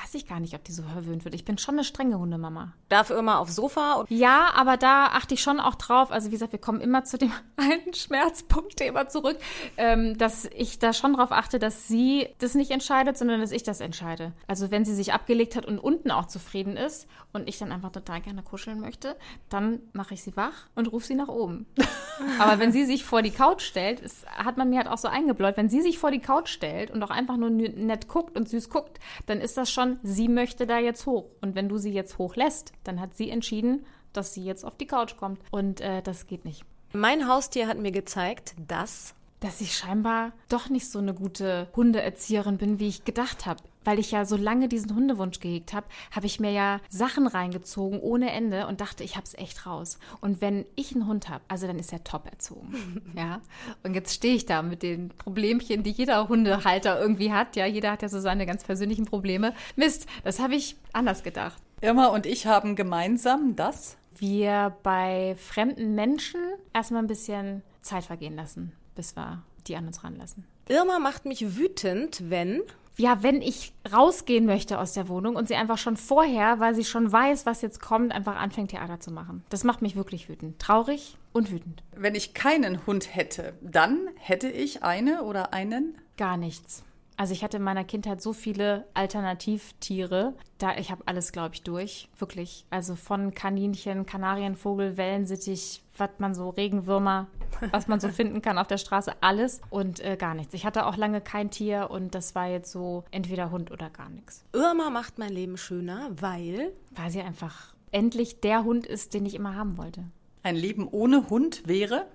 Weiß 0.00 0.14
ich 0.14 0.28
gar 0.28 0.38
nicht, 0.38 0.54
ob 0.54 0.62
die 0.62 0.72
so 0.72 0.84
verwöhnt 0.84 1.24
wird. 1.24 1.34
Ich 1.34 1.44
bin 1.44 1.58
schon 1.58 1.74
eine 1.74 1.82
strenge 1.82 2.18
Hundemama. 2.18 2.72
Dafür 2.88 3.18
immer 3.18 3.40
aufs 3.40 3.56
Sofa. 3.56 4.04
Ja, 4.08 4.50
aber 4.54 4.76
da 4.76 5.06
achte 5.06 5.34
ich 5.34 5.42
schon 5.42 5.58
auch 5.58 5.74
drauf. 5.74 6.12
Also 6.12 6.28
wie 6.28 6.32
gesagt, 6.32 6.52
wir 6.52 6.60
kommen 6.60 6.80
immer 6.80 7.02
zu 7.04 7.18
dem 7.18 7.32
alten 7.56 7.92
Schmerzpunktthema 7.94 9.08
zurück, 9.08 9.38
ähm, 9.76 10.16
dass 10.16 10.44
ich 10.44 10.78
da 10.78 10.92
schon 10.92 11.14
drauf 11.14 11.32
achte, 11.32 11.58
dass 11.58 11.88
sie 11.88 12.28
das 12.38 12.54
nicht 12.54 12.70
entscheidet, 12.70 13.18
sondern 13.18 13.40
dass 13.40 13.50
ich 13.50 13.64
das 13.64 13.80
entscheide. 13.80 14.32
Also 14.46 14.70
wenn 14.70 14.84
sie 14.84 14.94
sich 14.94 15.12
abgelegt 15.12 15.56
hat 15.56 15.66
und 15.66 15.78
unten 15.78 16.12
auch 16.12 16.26
zufrieden 16.26 16.76
ist 16.76 17.08
und 17.32 17.48
ich 17.48 17.58
dann 17.58 17.72
einfach 17.72 17.90
total 17.90 18.20
gerne 18.20 18.42
kuscheln 18.42 18.78
möchte, 18.78 19.16
dann 19.48 19.80
mache 19.92 20.14
ich 20.14 20.22
sie 20.22 20.36
wach 20.36 20.68
und 20.76 20.92
rufe 20.92 21.06
sie 21.06 21.14
nach 21.16 21.28
oben. 21.28 21.66
aber 22.38 22.60
wenn 22.60 22.70
sie 22.70 22.84
sich 22.84 23.04
vor 23.04 23.22
die 23.22 23.30
Couch 23.30 23.62
stellt, 23.62 24.00
ist, 24.00 24.26
hat 24.26 24.56
man 24.58 24.70
mir 24.70 24.78
halt 24.78 24.88
auch 24.88 24.98
so 24.98 25.08
eingebläut, 25.08 25.56
wenn 25.56 25.68
sie 25.68 25.82
sich 25.82 25.98
vor 25.98 26.10
die 26.10 26.20
Couch 26.20 26.50
stellt 26.50 26.90
und 26.90 27.02
auch 27.02 27.10
einfach 27.10 27.36
nur 27.36 27.50
nett 27.50 28.06
guckt 28.06 28.36
und 28.36 28.48
süß 28.48 28.70
guckt, 28.70 29.00
dann 29.26 29.40
ist 29.40 29.56
das 29.56 29.70
schon, 29.70 29.87
sie 30.02 30.28
möchte 30.28 30.66
da 30.66 30.78
jetzt 30.78 31.06
hoch. 31.06 31.26
Und 31.40 31.54
wenn 31.54 31.68
du 31.68 31.78
sie 31.78 31.92
jetzt 31.92 32.18
hochlässt, 32.18 32.72
dann 32.84 33.00
hat 33.00 33.14
sie 33.14 33.30
entschieden, 33.30 33.84
dass 34.12 34.34
sie 34.34 34.44
jetzt 34.44 34.64
auf 34.64 34.76
die 34.76 34.86
Couch 34.86 35.16
kommt. 35.16 35.40
Und 35.50 35.80
äh, 35.80 36.02
das 36.02 36.26
geht 36.26 36.44
nicht. 36.44 36.64
mein 36.92 37.28
Haustier 37.28 37.66
hat 37.66 37.78
mir 37.78 37.92
gezeigt, 37.92 38.54
dass 38.66 39.14
Dass 39.40 39.60
ich 39.60 39.76
scheinbar 39.76 40.32
doch 40.48 40.68
nicht 40.68 40.90
so 40.90 40.98
eine 40.98 41.14
gute 41.14 41.68
Hundeerzieherin 41.76 42.58
bin, 42.58 42.80
wie 42.80 42.88
ich 42.88 43.04
gedacht 43.04 43.46
habe. 43.46 43.62
Weil 43.88 43.98
ich 43.98 44.10
ja 44.10 44.26
so 44.26 44.36
lange 44.36 44.68
diesen 44.68 44.94
Hundewunsch 44.94 45.40
gehegt 45.40 45.72
habe, 45.72 45.86
habe 46.10 46.26
ich 46.26 46.40
mir 46.40 46.50
ja 46.50 46.78
Sachen 46.90 47.26
reingezogen 47.26 48.00
ohne 48.00 48.32
Ende 48.32 48.66
und 48.66 48.82
dachte, 48.82 49.02
ich 49.02 49.16
habe 49.16 49.24
es 49.24 49.32
echt 49.32 49.64
raus. 49.64 49.98
Und 50.20 50.42
wenn 50.42 50.66
ich 50.76 50.94
einen 50.94 51.06
Hund 51.06 51.30
habe, 51.30 51.42
also 51.48 51.66
dann 51.66 51.78
ist 51.78 51.90
er 51.90 52.04
top 52.04 52.26
erzogen. 52.26 53.00
ja. 53.16 53.40
Und 53.84 53.94
jetzt 53.94 54.12
stehe 54.12 54.34
ich 54.34 54.44
da 54.44 54.60
mit 54.60 54.82
den 54.82 55.08
Problemchen, 55.08 55.84
die 55.84 55.90
jeder 55.92 56.28
Hundehalter 56.28 57.00
irgendwie 57.00 57.32
hat. 57.32 57.56
Ja, 57.56 57.64
jeder 57.64 57.92
hat 57.92 58.02
ja 58.02 58.10
so 58.10 58.20
seine 58.20 58.44
ganz 58.44 58.62
persönlichen 58.62 59.06
Probleme. 59.06 59.54
Mist, 59.74 60.06
das 60.22 60.38
habe 60.38 60.54
ich 60.54 60.76
anders 60.92 61.22
gedacht. 61.22 61.56
Irma 61.80 62.08
und 62.08 62.26
ich 62.26 62.46
haben 62.46 62.76
gemeinsam 62.76 63.56
das. 63.56 63.96
wir 64.18 64.76
bei 64.82 65.34
fremden 65.38 65.94
Menschen 65.94 66.42
erstmal 66.74 67.02
ein 67.02 67.06
bisschen 67.08 67.62
Zeit 67.80 68.04
vergehen 68.04 68.36
lassen, 68.36 68.72
bis 68.94 69.16
wir 69.16 69.42
die 69.66 69.76
an 69.76 69.86
uns 69.86 70.04
ranlassen. 70.04 70.44
Irma 70.68 70.98
macht 70.98 71.24
mich 71.24 71.56
wütend, 71.56 72.28
wenn 72.28 72.60
Ja, 72.98 73.22
wenn 73.22 73.42
ich 73.42 73.72
rausgehen 73.92 74.44
möchte 74.44 74.80
aus 74.80 74.92
der 74.92 75.08
Wohnung 75.08 75.36
und 75.36 75.46
sie 75.46 75.54
einfach 75.54 75.78
schon 75.78 75.96
vorher, 75.96 76.58
weil 76.58 76.74
sie 76.74 76.84
schon 76.84 77.10
weiß, 77.10 77.46
was 77.46 77.62
jetzt 77.62 77.80
kommt, 77.80 78.12
einfach 78.12 78.34
anfängt, 78.34 78.72
Theater 78.72 78.98
zu 78.98 79.12
machen. 79.12 79.44
Das 79.50 79.62
macht 79.62 79.82
mich 79.82 79.94
wirklich 79.94 80.28
wütend. 80.28 80.58
Traurig 80.58 81.16
und 81.32 81.52
wütend. 81.52 81.84
Wenn 81.94 82.16
ich 82.16 82.34
keinen 82.34 82.84
Hund 82.86 83.14
hätte, 83.14 83.54
dann 83.60 84.08
hätte 84.16 84.48
ich 84.48 84.82
eine 84.82 85.22
oder 85.22 85.52
einen. 85.52 85.96
Gar 86.16 86.36
nichts. 86.36 86.82
Also 87.16 87.32
ich 87.32 87.42
hatte 87.42 87.56
in 87.56 87.64
meiner 87.64 87.84
Kindheit 87.84 88.20
so 88.20 88.32
viele 88.32 88.84
Alternativtiere. 88.94 90.34
Da 90.58 90.76
ich 90.76 90.90
habe 90.90 91.02
alles, 91.06 91.32
glaube 91.32 91.54
ich, 91.54 91.62
durch. 91.62 92.08
Wirklich. 92.18 92.64
Also 92.70 92.94
von 92.96 93.32
Kaninchen, 93.32 94.06
Kanarienvogel, 94.06 94.96
Wellensittich, 94.96 95.82
was 95.96 96.10
man 96.18 96.34
so, 96.34 96.50
Regenwürmer, 96.50 97.26
was 97.70 97.88
man 97.88 98.00
so 98.00 98.08
finden 98.08 98.42
kann 98.42 98.58
auf 98.58 98.66
der 98.66 98.78
Straße, 98.78 99.12
alles 99.20 99.60
und 99.70 100.00
äh, 100.00 100.16
gar 100.16 100.34
nichts. 100.34 100.54
Ich 100.54 100.64
hatte 100.66 100.86
auch 100.86 100.96
lange 100.96 101.20
kein 101.20 101.50
Tier 101.50 101.88
und 101.90 102.14
das 102.14 102.34
war 102.34 102.48
jetzt 102.48 102.72
so 102.72 103.04
entweder 103.10 103.50
Hund 103.50 103.70
oder 103.70 103.90
gar 103.90 104.08
nichts. 104.08 104.44
Irma 104.52 104.90
macht 104.90 105.18
mein 105.18 105.32
Leben 105.32 105.56
schöner, 105.56 106.10
weil 106.20 106.72
Weil 106.94 107.10
sie 107.10 107.20
einfach 107.20 107.74
endlich 107.90 108.40
der 108.40 108.64
Hund 108.64 108.86
ist, 108.86 109.14
den 109.14 109.26
ich 109.26 109.34
immer 109.34 109.54
haben 109.54 109.78
wollte. 109.78 110.04
Ein 110.42 110.56
Leben 110.56 110.86
ohne 110.88 111.28
Hund 111.30 111.66
wäre. 111.66 112.06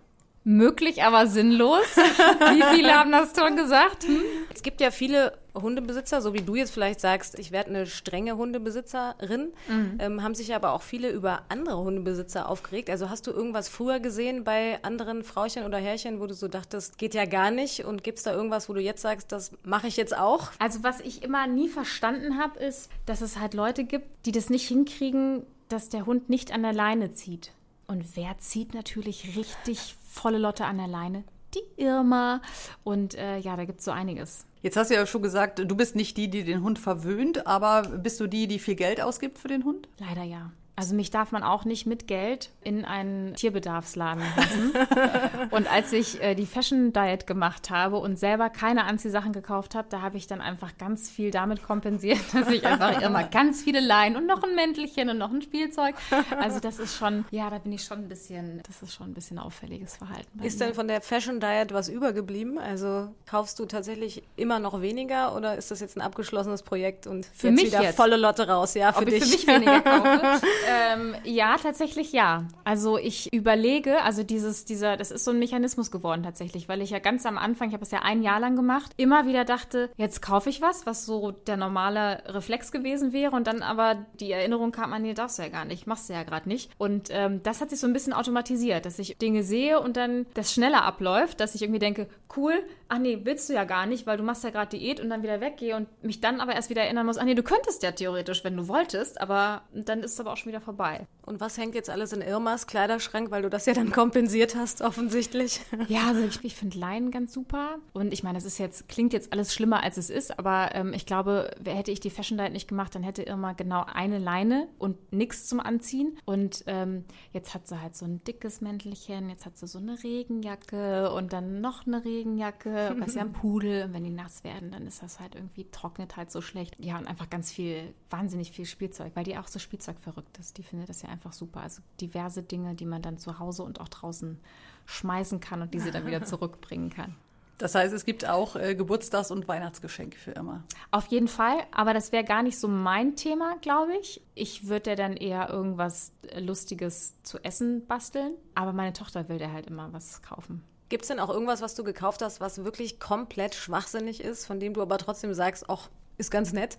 Möglich, 0.43 1.03
aber 1.03 1.27
sinnlos. 1.27 1.86
Wie 1.95 2.75
viele 2.75 2.93
haben 2.93 3.12
das 3.12 3.34
schon 3.38 3.56
gesagt? 3.56 4.03
Hm? 4.03 4.21
es 4.53 4.62
gibt 4.62 4.82
ja 4.82 4.91
viele 4.91 5.38
Hundebesitzer, 5.53 6.21
so 6.21 6.34
wie 6.34 6.41
du 6.41 6.56
jetzt 6.56 6.71
vielleicht 6.71 6.99
sagst, 6.99 7.38
ich 7.38 7.51
werde 7.51 7.69
eine 7.69 7.86
strenge 7.86 8.38
Hundebesitzerin, 8.38 9.53
ähm, 9.99 10.23
haben 10.23 10.34
sich 10.34 10.56
aber 10.56 10.71
auch 10.71 10.82
viele 10.82 11.10
über 11.10 11.43
andere 11.49 11.77
Hundebesitzer 11.77 12.49
aufgeregt. 12.49 12.89
Also 12.89 13.10
hast 13.10 13.27
du 13.27 13.32
irgendwas 13.32 13.69
früher 13.69 13.99
gesehen 13.99 14.43
bei 14.43 14.82
anderen 14.84 15.23
Frauchen 15.23 15.63
oder 15.63 15.77
Herrchen, 15.77 16.19
wo 16.19 16.27
du 16.27 16.34
so 16.34 16.47
dachtest, 16.47 16.97
geht 16.97 17.13
ja 17.13 17.25
gar 17.25 17.51
nicht 17.51 17.86
und 17.86 18.03
gibt 18.03 18.17
es 18.17 18.23
da 18.23 18.34
irgendwas, 18.34 18.67
wo 18.67 18.73
du 18.73 18.82
jetzt 18.82 19.01
sagst, 19.01 19.32
das 19.32 19.51
mache 19.63 19.88
ich 19.88 19.97
jetzt 19.97 20.17
auch? 20.17 20.49
Also 20.60 20.84
was 20.84 21.01
ich 21.01 21.23
immer 21.23 21.45
nie 21.45 21.69
verstanden 21.69 22.39
habe, 22.39 22.60
ist, 22.60 22.89
dass 23.06 23.21
es 23.21 23.38
halt 23.38 23.53
Leute 23.53 23.84
gibt, 23.84 24.25
die 24.25 24.32
das 24.32 24.49
nicht 24.49 24.67
hinkriegen, 24.67 25.45
dass 25.69 25.89
der 25.89 26.06
Hund 26.06 26.29
nicht 26.29 26.51
an 26.51 26.63
der 26.63 26.73
Leine 26.73 27.13
zieht. 27.13 27.51
Und 27.86 28.15
wer 28.15 28.38
zieht 28.39 28.73
natürlich 28.73 29.36
richtig 29.36 29.95
volle 30.13 30.38
Lotte 30.38 30.65
an 30.65 30.78
der 30.78 30.88
Leine? 30.88 31.23
Die 31.56 31.82
Irma. 31.82 32.41
Und 32.84 33.15
äh, 33.15 33.38
ja, 33.38 33.56
da 33.56 33.65
gibt 33.65 33.80
es 33.80 33.86
so 33.86 33.91
einiges. 33.91 34.45
Jetzt 34.62 34.78
hast 34.78 34.89
du 34.89 34.95
ja 34.95 35.06
schon 35.06 35.21
gesagt, 35.21 35.60
du 35.60 35.76
bist 35.76 35.95
nicht 35.95 36.15
die, 36.15 36.30
die 36.30 36.43
den 36.43 36.63
Hund 36.63 36.80
verwöhnt, 36.80 37.45
aber 37.45 37.82
bist 37.82 38.19
du 38.19 38.28
die, 38.28 38.47
die 38.47 38.60
viel 38.60 38.76
Geld 38.76 39.02
ausgibt 39.02 39.38
für 39.38 39.49
den 39.49 39.65
Hund? 39.65 39.89
Leider 39.99 40.23
ja. 40.23 40.52
Also 40.75 40.95
mich 40.95 41.12
darf 41.12 41.31
man 41.31 41.43
auch 41.43 41.65
nicht 41.65 41.86
mit 41.86 42.07
Geld 42.07 42.49
in 42.63 42.83
einen 42.83 43.36
Tierbedarfsladen 43.36 44.23
lassen. 44.36 44.73
und 45.51 45.71
als 45.71 45.93
ich 45.93 46.19
äh, 46.21 46.33
die 46.33 46.47
Fashion 46.47 46.91
Diet 46.93 47.27
gemacht 47.27 47.69
habe 47.69 47.97
und 47.97 48.17
selber 48.17 48.49
keine 48.49 48.86
Anziehsachen 48.86 49.33
gekauft 49.33 49.75
habe, 49.75 49.88
da 49.91 50.01
habe 50.01 50.17
ich 50.17 50.25
dann 50.25 50.41
einfach 50.41 50.75
ganz 50.79 51.12
viel 51.12 51.29
damit 51.29 51.62
kompensiert, 51.62 52.17
dass 52.33 52.49
ich 52.49 52.65
einfach 52.65 53.01
immer 53.03 53.23
ganz 53.31 53.62
viele 53.62 53.81
Leinen 53.81 54.15
und 54.17 54.25
noch 54.25 54.41
ein 54.43 54.55
Mäntelchen 54.55 55.09
und 55.09 55.19
noch 55.19 55.31
ein 55.31 55.43
Spielzeug. 55.43 55.93
Also 56.39 56.59
das 56.59 56.79
ist 56.79 56.97
schon, 56.97 57.25
ja, 57.29 57.51
da 57.51 57.59
bin 57.59 57.71
ich 57.71 57.83
schon 57.83 57.99
ein 57.99 58.07
bisschen, 58.07 58.62
das 58.65 58.81
ist 58.81 58.95
schon 58.95 59.12
ein 59.12 59.13
bisschen 59.13 59.38
auffälliges 59.38 59.97
Verhalten. 59.97 60.39
Ist 60.43 60.59
mir. 60.59 60.65
denn 60.65 60.75
von 60.75 60.88
der 60.88 61.01
Fashion 61.01 61.39
Diet 61.39 61.71
was 61.71 61.88
übergeblieben? 61.88 62.57
Also 62.57 63.09
kaufst 63.27 63.59
du 63.59 63.65
tatsächlich 63.65 64.23
immer 64.38 64.57
noch 64.57 64.81
weniger 64.81 65.36
oder 65.36 65.55
ist 65.55 65.69
das 65.69 65.81
jetzt 65.81 65.97
ein 65.97 66.01
abgeschlossenes 66.01 66.63
Projekt 66.63 67.05
und 67.05 67.27
Für 67.27 67.49
jetzt 67.49 67.55
mich 67.55 67.65
wieder 67.67 67.83
jetzt? 67.83 67.95
volle 67.95 68.17
Lotte 68.17 68.47
raus? 68.47 68.73
Ja, 68.73 68.91
für 68.91 69.03
Ob 69.03 69.07
ich 69.09 69.23
dich. 69.23 69.45
für 69.45 69.59
mich 69.59 69.67
weniger 69.67 69.81
kaufe? 69.81 70.41
ähm, 70.67 71.15
ja, 71.23 71.58
tatsächlich 71.58 72.12
ja. 72.12 72.47
Also 72.63 72.97
ich 72.97 73.34
überlege, 73.34 74.02
also 74.04 74.23
dieses, 74.23 74.65
dieser, 74.65 74.97
das 74.97 75.12
ist 75.12 75.26
so 75.26 75.32
ein 75.32 75.39
Mechanismus 75.39 75.91
geworden 75.91 76.23
tatsächlich, 76.23 76.69
weil 76.69 76.82
ich 76.82 76.91
ja 76.91 76.99
ganz 76.99 77.26
am 77.26 77.38
Anfang, 77.38 77.69
ich 77.69 77.73
habe 77.73 77.84
es 77.84 77.91
ja 77.91 77.99
ein 78.04 78.23
Jahr 78.23 78.39
lang 78.39 78.56
gemacht, 78.56 78.91
immer 78.97 79.28
wieder 79.28 79.45
dachte, 79.45 79.89
jetzt 79.97 80.21
kaufe 80.21 80.49
ich 80.49 80.62
was, 80.62 80.86
was 80.86 81.06
so 81.06 81.32
der 81.32 81.58
normale 81.58 82.23
Reflex 82.28 82.71
gewesen 82.71 83.13
wäre 83.13 83.36
und 83.36 83.47
dann 83.47 83.62
aber 83.62 84.06
die 84.19 84.32
Erinnerung 84.32 84.71
kam 84.71 84.93
an, 84.93 85.02
nee, 85.02 85.13
darfst 85.13 85.39
du 85.39 85.43
ja 85.43 85.49
gar 85.49 85.65
nicht, 85.65 85.88
machst 85.88 86.10
du 86.10 86.13
ja 86.13 86.23
gerade 86.23 86.47
nicht. 86.47 86.71
Und 86.78 87.10
ähm, 87.12 87.41
das 87.43 87.62
hat 87.62 87.69
sich 87.69 87.80
so 87.80 87.88
ein 87.88 87.93
bisschen 87.93 88.13
automatisiert, 88.13 88.86
dass 88.86 88.99
ich 88.99 89.17
Dinge 89.17 89.43
sehe 89.43 89.80
und 89.80 89.97
dann 89.97 90.26
das 90.34 90.54
schneller 90.54 90.84
abläuft, 90.84 91.39
dass 91.39 91.56
ich 91.56 91.62
irgendwie 91.62 91.80
denke, 91.80 92.08
cool, 92.36 92.54
ach 92.89 92.99
nee, 92.99 93.19
willst 93.23 93.49
du 93.49 93.54
ja 93.54 93.63
gar 93.63 93.86
nicht, 93.86 94.06
weil 94.06 94.17
du 94.17 94.23
machst 94.23 94.43
ja 94.43 94.49
gerade 94.49 94.78
Diät 94.78 94.99
und 94.99 95.10
dann 95.10 95.23
wieder 95.23 95.41
weggehe 95.41 95.76
und 95.76 95.88
mich 96.04 96.21
dann 96.21 96.41
aber 96.41 96.54
erst 96.54 96.69
wieder 96.69 96.84
erinnern 96.84 97.06
muss, 97.06 97.17
ach 97.17 97.26
nee, 97.26 97.36
du 97.36 97.43
könntest 97.43 97.84
ja 97.84 97.91
theoretisch, 97.91 98.43
wenn 98.43 98.58
du 98.58 98.67
wolltest, 98.67 99.19
aber 99.19 99.63
dann 99.73 99.99
ist 99.99 100.13
es 100.13 100.19
aber 100.19 100.34
auch 100.34 100.38
schon 100.38 100.52
wieder 100.52 100.53
vorbei. 100.62 101.08
Und 101.26 101.39
was 101.39 101.58
hängt 101.58 101.74
jetzt 101.74 101.89
alles 101.89 102.12
in 102.12 102.22
Irmas 102.22 102.68
Kleiderschrank, 102.68 103.32
weil 103.32 103.44
du 103.44 103.50
das 103.50 103.66
ja 103.66 103.74
dann 103.74 103.92
kompensiert 103.92 104.56
hast, 104.56 104.82
offensichtlich? 104.82 105.62
Ja, 105.88 106.08
also 106.08 106.22
ich, 106.22 106.44
ich 106.44 106.56
finde 106.56 106.78
Leinen 106.78 107.12
ganz 107.12 107.34
super. 107.34 107.76
Und 107.92 108.13
ich 108.13 108.24
meine, 108.24 108.38
das 108.38 108.46
ist 108.46 108.58
jetzt, 108.58 108.88
klingt 108.88 109.12
jetzt 109.12 109.34
alles 109.34 109.54
schlimmer, 109.54 109.84
als 109.84 109.98
es 109.98 110.10
ist, 110.10 110.38
aber 110.39 110.74
ähm, 110.74 110.94
ich 110.94 111.06
glaube, 111.06 111.52
hätte 111.66 111.92
ich 111.92 112.00
die 112.00 112.10
Fashion 112.10 112.38
Diet 112.38 112.54
nicht 112.54 112.68
gemacht, 112.68 112.96
dann 112.96 113.04
hätte 113.04 113.24
Irma 113.24 113.54
genau 113.54 113.86
eine 113.92 114.18
Leine 114.18 114.68
und 114.80 115.12
nichts 115.12 115.48
zum 115.48 115.60
Anziehen. 115.60 116.18
Und 116.26 116.63
ähm, 116.68 117.06
jetzt 117.32 117.54
hat 117.54 117.68
sie 117.68 117.82
halt 117.82 117.96
so 117.96 118.06
ein 118.06 118.24
dickes 118.24 118.62
Mäntelchen, 118.62 119.30
jetzt 119.30 119.46
hat 119.46 119.58
sie 119.58 119.68
so 119.68 119.80
eine 119.80 120.02
Regenjacke 120.04 121.12
und 121.12 121.34
dann 121.34 121.62
noch 121.62 121.86
eine 121.86 122.04
Regenjacke, 122.04 122.96
was 123.00 123.16
ja 123.16 123.22
ein 123.22 123.34
Pudel. 123.34 123.86
Und 123.86 123.94
wenn 123.94 124.04
die 124.04 124.10
nass 124.10 124.44
werden, 124.44 124.72
dann 124.72 124.88
ist 124.88 125.04
das 125.04 125.20
halt 125.20 125.36
irgendwie, 125.36 125.66
trocknet 125.70 126.18
halt 126.18 126.32
so 126.32 126.42
schlecht. 126.42 126.76
Ja, 126.80 126.98
und 126.98 127.08
einfach 127.08 127.30
ganz 127.30 127.52
viel, 127.52 127.94
wahnsinnig 128.10 128.52
viel 128.52 128.66
Spielzeug, 128.66 129.12
weil 129.16 129.24
die 129.24 129.38
auch 129.38 129.48
so 129.48 129.60
spielzeugverrückt 129.60 130.38
ist. 130.38 130.42
Die 130.51 130.63
findet 130.63 130.89
das 130.89 131.01
ja 131.01 131.10
einfach 131.10 131.32
super. 131.32 131.62
Also 131.62 131.82
diverse 132.01 132.43
Dinge, 132.43 132.75
die 132.75 132.86
man 132.86 133.01
dann 133.01 133.17
zu 133.17 133.39
Hause 133.39 133.63
und 133.63 133.79
auch 133.79 133.88
draußen 133.88 134.39
schmeißen 134.86 135.39
kann 135.39 135.62
und 135.62 135.73
diese 135.73 135.91
dann 135.91 136.06
wieder 136.06 136.23
zurückbringen 136.25 136.89
kann. 136.89 137.15
Das 137.60 137.75
heißt, 137.75 137.93
es 137.93 138.03
gibt 138.03 138.27
auch 138.27 138.56
äh, 138.56 138.75
Geburtstags- 138.75 139.32
und 139.32 139.47
Weihnachtsgeschenke 139.47 140.17
für 140.17 140.32
immer. 140.32 140.63
Auf 140.91 141.06
jeden 141.08 141.27
Fall, 141.27 141.60
aber 141.71 141.93
das 141.93 142.12
wäre 142.12 142.23
gar 142.23 142.43
nicht 142.43 142.60
so 142.60 142.67
mein 142.67 143.15
Thema, 143.15 143.56
glaube 143.62 143.95
ich. 144.01 144.21
Ich 144.34 144.67
würde 144.67 144.91
ja 144.91 144.95
dann 144.95 145.15
eher 145.15 145.49
irgendwas 145.49 146.12
Lustiges 146.38 147.13
zu 147.23 147.38
essen 147.43 147.86
basteln, 147.86 148.34
aber 148.56 148.73
meine 148.73 148.93
Tochter 148.93 149.29
will 149.29 149.38
da 149.38 149.51
halt 149.51 149.67
immer 149.67 149.93
was 149.93 150.21
kaufen. 150.23 150.63
Gibt 150.89 151.03
es 151.03 151.08
denn 151.08 151.19
auch 151.19 151.29
irgendwas, 151.29 151.62
was 151.62 151.75
du 151.75 151.84
gekauft 151.84 152.21
hast, 152.21 152.41
was 152.41 152.63
wirklich 152.63 152.99
komplett 152.99 153.56
schwachsinnig 153.56 154.21
ist, 154.21 154.45
von 154.45 154.60
dem 154.60 154.73
du 154.73 154.82
aber 154.82 154.97
trotzdem 154.97 155.34
sagst, 155.34 155.69
ach, 155.69 155.89
ist 156.17 156.32
ganz 156.32 156.53
nett? 156.53 156.77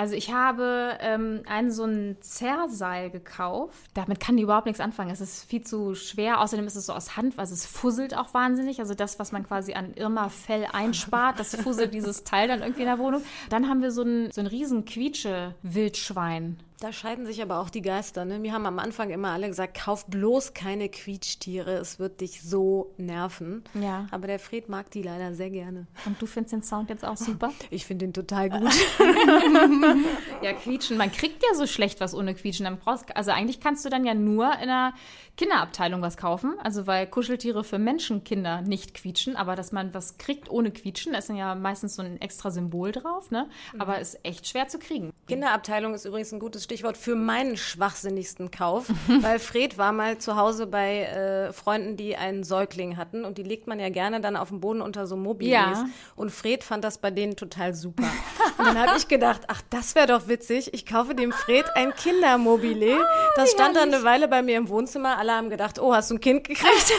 Also 0.00 0.14
ich 0.14 0.32
habe 0.32 0.96
ähm, 1.00 1.42
einen 1.46 1.70
so 1.70 1.84
ein 1.84 2.16
Zerrseil 2.22 3.10
gekauft. 3.10 3.90
Damit 3.92 4.18
kann 4.18 4.38
die 4.38 4.44
überhaupt 4.44 4.64
nichts 4.64 4.80
anfangen. 4.80 5.10
Es 5.10 5.20
ist 5.20 5.44
viel 5.44 5.60
zu 5.60 5.94
schwer. 5.94 6.40
Außerdem 6.40 6.66
ist 6.66 6.74
es 6.74 6.86
so 6.86 6.94
aus 6.94 7.18
Hand, 7.18 7.38
also 7.38 7.52
es 7.52 7.66
fusselt 7.66 8.16
auch 8.16 8.32
wahnsinnig. 8.32 8.80
Also 8.80 8.94
das, 8.94 9.18
was 9.18 9.30
man 9.30 9.46
quasi 9.46 9.74
an 9.74 9.92
Irma-Fell 9.92 10.68
einspart, 10.72 11.38
das 11.38 11.54
fusselt 11.54 11.92
dieses 11.94 12.24
Teil 12.24 12.48
dann 12.48 12.62
irgendwie 12.62 12.80
in 12.80 12.86
der 12.86 12.98
Wohnung. 12.98 13.20
Dann 13.50 13.68
haben 13.68 13.82
wir 13.82 13.92
so 13.92 14.00
ein, 14.00 14.32
so 14.32 14.40
ein 14.40 14.46
riesen 14.46 14.86
Quietsche-Wildschwein. 14.86 16.56
Da 16.80 16.94
scheiden 16.94 17.26
sich 17.26 17.42
aber 17.42 17.58
auch 17.58 17.68
die 17.68 17.82
Geister. 17.82 18.24
Ne? 18.24 18.42
Wir 18.42 18.54
haben 18.54 18.64
am 18.64 18.78
Anfang 18.78 19.10
immer 19.10 19.32
alle 19.32 19.48
gesagt, 19.48 19.78
kauf 19.78 20.06
bloß 20.06 20.54
keine 20.54 20.88
Quietschtiere, 20.88 21.74
es 21.74 21.98
wird 21.98 22.22
dich 22.22 22.40
so 22.40 22.94
nerven. 22.96 23.64
Ja. 23.74 24.06
Aber 24.10 24.26
der 24.26 24.38
Fred 24.38 24.70
mag 24.70 24.90
die 24.90 25.02
leider 25.02 25.34
sehr 25.34 25.50
gerne. 25.50 25.88
Und 26.06 26.22
du 26.22 26.24
findest 26.24 26.54
den 26.54 26.62
Sound 26.62 26.88
jetzt 26.88 27.04
auch 27.04 27.16
super? 27.18 27.52
Ich 27.68 27.84
finde 27.84 28.06
den 28.06 28.14
total 28.14 28.48
gut. 28.48 28.62
ja, 30.42 30.54
quietschen. 30.54 30.96
Man 30.96 31.12
kriegt 31.12 31.42
ja 31.42 31.54
so 31.54 31.66
schlecht 31.66 32.00
was 32.00 32.14
ohne 32.14 32.34
quietschen. 32.34 32.64
Dann 32.64 32.78
brauchst, 32.78 33.14
also 33.14 33.30
eigentlich 33.30 33.60
kannst 33.60 33.84
du 33.84 33.90
dann 33.90 34.06
ja 34.06 34.14
nur 34.14 34.50
in 34.54 34.70
einer 34.70 34.94
Kinderabteilung 35.36 36.00
was 36.00 36.16
kaufen. 36.16 36.54
Also 36.64 36.86
weil 36.86 37.06
Kuscheltiere 37.06 37.62
für 37.62 37.78
Menschenkinder 37.78 38.62
nicht 38.62 38.94
quietschen. 38.94 39.36
Aber 39.36 39.54
dass 39.54 39.70
man 39.70 39.92
was 39.92 40.16
kriegt 40.16 40.50
ohne 40.50 40.70
quietschen, 40.70 41.12
ist 41.12 41.28
dann 41.28 41.36
ja 41.36 41.54
meistens 41.54 41.96
so 41.96 42.02
ein 42.02 42.18
extra 42.22 42.50
Symbol 42.50 42.92
drauf. 42.92 43.30
Ne? 43.30 43.50
Aber 43.78 43.98
ist 43.98 44.18
echt 44.22 44.48
schwer 44.48 44.68
zu 44.68 44.78
kriegen. 44.78 45.12
Kinderabteilung 45.28 45.92
ist 45.92 46.06
übrigens 46.06 46.32
ein 46.32 46.40
gutes 46.40 46.69
Stichwort 46.70 46.96
für 46.96 47.16
meinen 47.16 47.56
schwachsinnigsten 47.56 48.52
Kauf, 48.52 48.86
weil 49.22 49.40
Fred 49.40 49.76
war 49.76 49.90
mal 49.90 50.18
zu 50.18 50.36
Hause 50.36 50.68
bei 50.68 51.00
äh, 51.02 51.52
Freunden, 51.52 51.96
die 51.96 52.14
einen 52.14 52.44
Säugling 52.44 52.96
hatten 52.96 53.24
und 53.24 53.38
die 53.38 53.42
legt 53.42 53.66
man 53.66 53.80
ja 53.80 53.88
gerne 53.88 54.20
dann 54.20 54.36
auf 54.36 54.50
dem 54.50 54.60
Boden 54.60 54.80
unter 54.80 55.08
so 55.08 55.16
Mobilis. 55.16 55.52
Ja. 55.52 55.86
Und 56.14 56.30
Fred 56.30 56.62
fand 56.62 56.84
das 56.84 56.98
bei 56.98 57.10
denen 57.10 57.34
total 57.34 57.74
super. 57.74 58.04
Und 58.60 58.66
dann 58.66 58.78
habe 58.78 58.98
ich 58.98 59.08
gedacht, 59.08 59.42
ach, 59.48 59.62
das 59.70 59.94
wäre 59.94 60.06
doch 60.06 60.28
witzig. 60.28 60.74
Ich 60.74 60.86
kaufe 60.86 61.14
dem 61.14 61.32
Fred 61.32 61.64
ein 61.74 61.94
Kindermobile. 61.94 63.04
Das 63.36 63.50
stand 63.50 63.76
dann 63.76 63.92
eine 63.92 64.04
Weile 64.04 64.28
bei 64.28 64.42
mir 64.42 64.56
im 64.56 64.68
Wohnzimmer. 64.68 65.18
Alle 65.18 65.32
haben 65.32 65.50
gedacht, 65.50 65.78
oh, 65.78 65.94
hast 65.94 66.10
du 66.10 66.16
ein 66.16 66.20
Kind 66.20 66.46
gekriegt? 66.46 66.92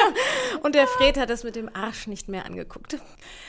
und 0.62 0.74
der 0.74 0.86
Fred 0.86 1.18
hat 1.18 1.30
es 1.30 1.44
mit 1.44 1.56
dem 1.56 1.74
Arsch 1.74 2.06
nicht 2.06 2.28
mehr 2.28 2.44
angeguckt. 2.44 2.98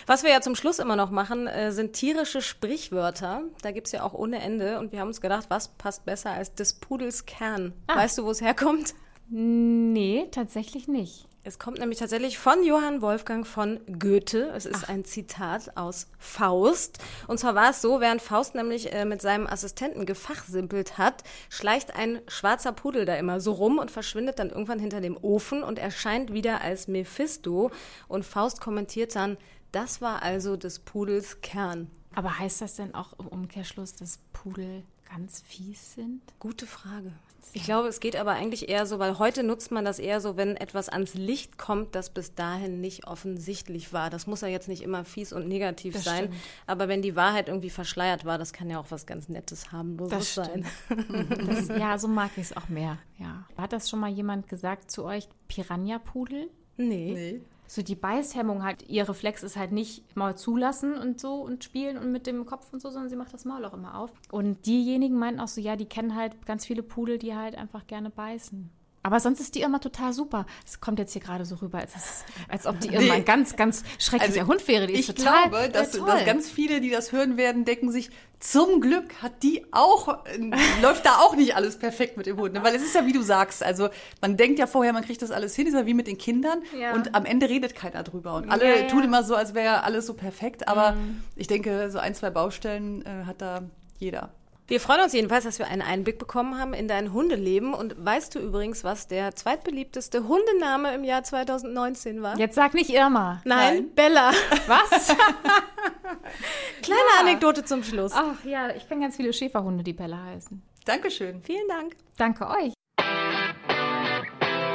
Was 0.05 0.23
wir 0.23 0.31
ja 0.31 0.41
zum 0.41 0.55
Schluss 0.55 0.79
immer 0.79 0.95
noch 0.95 1.11
machen, 1.11 1.47
äh, 1.47 1.71
sind 1.71 1.93
tierische 1.93 2.41
Sprichwörter. 2.41 3.43
Da 3.61 3.71
gibt's 3.71 3.91
ja 3.91 4.03
auch 4.03 4.13
ohne 4.13 4.41
Ende. 4.41 4.79
Und 4.79 4.91
wir 4.91 5.01
haben 5.01 5.09
uns 5.09 5.21
gedacht, 5.21 5.47
was 5.49 5.67
passt 5.67 6.05
besser 6.05 6.31
als 6.31 6.55
des 6.55 6.75
Pudels 6.75 7.25
Kern? 7.25 7.73
Weißt 7.87 8.17
du, 8.17 8.23
wo 8.23 8.31
es 8.31 8.41
herkommt? 8.41 8.93
Nee, 9.29 10.27
tatsächlich 10.31 10.87
nicht. 10.87 11.27
Es 11.43 11.59
kommt 11.59 11.79
nämlich 11.79 11.99
tatsächlich 11.99 12.37
von 12.37 12.63
Johann 12.63 13.01
Wolfgang 13.01 13.47
von 13.47 13.79
Goethe. 13.99 14.51
Es 14.53 14.65
ist 14.65 14.89
ein 14.89 15.05
Zitat 15.05 15.77
aus 15.77 16.07
Faust. 16.19 16.99
Und 17.27 17.39
zwar 17.39 17.55
war 17.55 17.69
es 17.69 17.81
so, 17.81 18.01
während 18.01 18.21
Faust 18.21 18.53
nämlich 18.53 18.91
äh, 18.91 19.05
mit 19.05 19.21
seinem 19.21 19.47
Assistenten 19.47 20.05
gefachsimpelt 20.05 20.97
hat, 20.97 21.23
schleicht 21.49 21.95
ein 21.95 22.19
schwarzer 22.27 22.73
Pudel 22.73 23.05
da 23.05 23.15
immer 23.15 23.39
so 23.39 23.53
rum 23.53 23.77
und 23.77 23.91
verschwindet 23.91 24.39
dann 24.39 24.49
irgendwann 24.49 24.79
hinter 24.79 24.99
dem 24.99 25.15
Ofen 25.15 25.63
und 25.63 25.79
erscheint 25.79 26.33
wieder 26.33 26.61
als 26.61 26.89
Mephisto. 26.89 27.71
Und 28.09 28.25
Faust 28.25 28.59
kommentiert 28.59 29.15
dann, 29.15 29.37
das 29.71 30.01
war 30.01 30.23
also 30.23 30.57
des 30.57 30.79
Pudels 30.79 31.41
Kern. 31.41 31.89
Aber 32.13 32.39
heißt 32.39 32.61
das 32.61 32.75
denn 32.75 32.93
auch 32.93 33.13
im 33.19 33.27
Umkehrschluss, 33.27 33.93
dass 33.93 34.19
Pudel 34.33 34.83
ganz 35.09 35.41
fies 35.47 35.93
sind? 35.93 36.21
Gute 36.39 36.65
Frage. 36.65 37.13
Ich 37.53 37.63
glaube, 37.63 37.87
es 37.87 37.99
geht 37.99 38.15
aber 38.15 38.31
eigentlich 38.31 38.69
eher 38.69 38.85
so, 38.85 38.99
weil 38.99 39.19
heute 39.19 39.43
nutzt 39.43 39.71
man 39.71 39.83
das 39.85 39.99
eher 39.99 40.21
so, 40.21 40.37
wenn 40.37 40.55
etwas 40.55 40.89
ans 40.89 41.13
Licht 41.13 41.57
kommt, 41.57 41.95
das 41.95 42.09
bis 42.09 42.35
dahin 42.35 42.81
nicht 42.81 43.07
offensichtlich 43.07 43.93
war. 43.93 44.09
Das 44.09 44.27
muss 44.27 44.41
ja 44.41 44.47
jetzt 44.47 44.67
nicht 44.67 44.81
immer 44.83 45.05
fies 45.05 45.33
und 45.33 45.47
negativ 45.47 45.93
Das 45.95 46.03
sein, 46.03 46.25
stimmt. 46.25 46.35
aber 46.67 46.87
wenn 46.87 47.01
die 47.01 47.15
Wahrheit 47.15 47.47
irgendwie 47.47 47.69
verschleiert 47.69 48.25
war, 48.25 48.37
das 48.37 48.53
kann 48.53 48.69
ja 48.69 48.79
auch 48.79 48.87
was 48.89 49.05
ganz 49.05 49.29
Nettes 49.29 49.71
harmloses 49.71 50.35
Das 50.35 50.35
sein. 50.35 50.65
Das, 51.47 51.67
ja, 51.69 51.97
so 51.97 52.07
mag 52.07 52.31
ich 52.35 52.43
es 52.43 52.57
auch 52.57 52.69
mehr. 52.69 52.97
Ja. 53.17 53.45
Hat 53.57 53.73
das 53.73 53.89
schon 53.89 53.99
mal 53.99 54.09
jemand 54.11 54.47
gesagt 54.47 54.91
zu 54.91 55.03
euch, 55.05 55.27
Piranha-Pudel? 55.47 56.49
Nee. 56.77 57.11
Nee. 57.13 57.41
So 57.67 57.81
die 57.81 57.95
Beißhemmung 57.95 58.63
halt, 58.63 58.87
ihr 58.89 59.07
Reflex 59.07 59.43
ist 59.43 59.57
halt 59.57 59.71
nicht 59.71 60.15
mal 60.15 60.37
zulassen 60.37 60.93
und 60.93 61.19
so 61.19 61.35
und 61.35 61.63
spielen 61.63 61.97
und 61.97 62.11
mit 62.11 62.25
dem 62.25 62.45
Kopf 62.45 62.71
und 62.71 62.81
so, 62.81 62.89
sondern 62.89 63.09
sie 63.09 63.15
macht 63.15 63.33
das 63.33 63.45
Maul 63.45 63.65
auch 63.65 63.73
immer 63.73 63.97
auf. 63.97 64.11
Und 64.31 64.65
diejenigen 64.65 65.19
meinten 65.19 65.41
auch 65.41 65.47
so, 65.47 65.59
ja, 65.61 65.75
die 65.75 65.85
kennen 65.85 66.15
halt 66.15 66.45
ganz 66.45 66.65
viele 66.65 66.83
Pudel, 66.83 67.17
die 67.17 67.35
halt 67.35 67.55
einfach 67.55 67.85
gerne 67.85 68.09
beißen. 68.09 68.69
Aber 69.07 69.21
sonst 69.21 69.39
ist 69.39 69.55
die 69.55 69.61
immer 69.61 69.79
total 69.79 70.11
super. 70.11 70.45
Es 70.65 70.81
kommt 70.81 70.99
jetzt 70.99 71.13
hier 71.13 71.21
gerade 71.21 71.45
so 71.45 71.55
rüber, 71.55 71.77
als, 71.77 71.95
es, 71.95 72.25
als 72.49 72.65
ob 72.67 72.77
die 72.81 72.87
immer 72.93 73.13
ein 73.13 73.23
ganz, 73.23 73.55
ganz 73.55 73.83
schrecklicher 73.99 74.41
Also, 74.41 74.51
Hund 74.51 74.67
wäre. 74.67 74.85
Die 74.85 74.93
ich 74.95 75.07
total 75.07 75.49
glaube, 75.49 75.69
dass, 75.69 75.91
dass 75.91 76.25
ganz 76.25 76.49
viele, 76.49 76.81
die 76.81 76.89
das 76.89 77.13
hören 77.13 77.37
werden, 77.37 77.63
denken 77.63 77.89
sich, 77.89 78.09
zum 78.39 78.81
Glück 78.81 79.21
hat 79.21 79.41
die 79.43 79.65
auch, 79.71 80.25
äh, 80.25 80.51
läuft 80.81 81.05
da 81.05 81.19
auch 81.19 81.35
nicht 81.37 81.55
alles 81.55 81.79
perfekt 81.79 82.17
mit 82.17 82.25
dem 82.25 82.37
Hund. 82.37 82.53
Ne? 82.53 82.63
Weil 82.63 82.75
es 82.75 82.83
ist 82.83 82.93
ja, 82.93 83.05
wie 83.05 83.13
du 83.13 83.21
sagst, 83.21 83.63
also 83.63 83.87
man 84.21 84.35
denkt 84.35 84.59
ja 84.59 84.67
vorher, 84.67 84.91
man 84.91 85.03
kriegt 85.05 85.21
das 85.21 85.31
alles 85.31 85.55
hin, 85.55 85.67
ist 85.67 85.73
ja 85.73 85.85
wie 85.85 85.93
mit 85.93 86.05
den 86.07 86.17
Kindern 86.17 86.61
Ja. 86.77 86.93
und 86.93 87.15
am 87.15 87.23
Ende 87.25 87.47
redet 87.49 87.75
keiner 87.75 88.03
drüber. 88.03 88.33
Und 88.35 88.49
alle 88.51 88.67
Ja, 88.69 88.81
ja. 88.81 88.87
tun 88.87 89.03
immer 89.03 89.23
so, 89.23 89.35
als 89.35 89.53
wäre 89.53 89.83
alles 89.83 90.05
so 90.05 90.13
perfekt, 90.13 90.67
aber 90.67 90.97
ich 91.35 91.47
denke, 91.47 91.89
so 91.89 91.97
ein, 91.99 92.13
zwei 92.13 92.29
Baustellen 92.29 93.05
äh, 93.05 93.23
hat 93.25 93.41
da 93.41 93.61
jeder. 93.99 94.31
Wir 94.67 94.81
freuen 94.81 94.99
uns 94.99 95.13
jedenfalls, 95.13 95.45
dass 95.45 95.59
wir 95.59 95.67
einen 95.67 95.81
Einblick 95.81 96.19
bekommen 96.19 96.59
haben 96.59 96.73
in 96.73 96.89
dein 96.89 97.13
Hundeleben. 97.13 97.73
Und 97.73 97.95
weißt 97.97 98.35
du 98.35 98.39
übrigens, 98.39 98.83
was 98.83 99.07
der 99.07 99.33
zweitbeliebteste 99.33 100.27
Hundename 100.27 100.93
im 100.93 101.05
Jahr 101.05 101.23
2019 101.23 102.21
war? 102.21 102.37
Jetzt 102.37 102.55
sag 102.55 102.73
nicht 102.73 102.89
Irma. 102.89 103.41
Nein, 103.45 103.75
Nein. 103.75 103.95
Bella. 103.95 104.31
Was? 104.67 105.07
Kleine 106.81 106.99
Anekdote 107.21 107.63
zum 107.63 107.81
Schluss. 107.81 108.11
Ach 108.13 108.43
ja, 108.43 108.75
ich 108.75 108.89
kenne 108.89 109.01
ganz 109.01 109.15
viele 109.15 109.31
Schäferhunde, 109.31 109.85
die 109.85 109.93
Bella 109.93 110.21
heißen. 110.25 110.61
Dankeschön. 110.83 111.41
Vielen 111.43 111.67
Dank. 111.69 111.95
Danke 112.17 112.47
euch. 112.47 112.73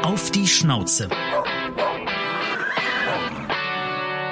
Auf 0.04 0.30
die 0.30 0.46
Schnauze. 0.46 1.10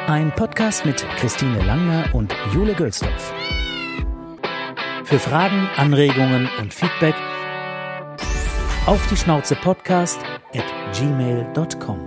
Ein 0.07 0.33
Podcast 0.35 0.87
mit 0.87 1.07
Christine 1.19 1.63
Langner 1.65 2.09
und 2.15 2.35
Jule 2.55 2.75
Gölsdorf. 2.75 3.33
Für 5.11 5.19
Fragen, 5.19 5.69
Anregungen 5.77 6.49
und 6.61 6.73
Feedback 6.73 7.17
auf 8.87 9.05
die 9.11 9.17
Schnauze 9.17 9.57
Podcast 9.57 10.21
at 10.55 10.63
gmail.com. 10.93 11.99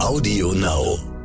Audio 0.00 0.52
Now. 0.52 1.17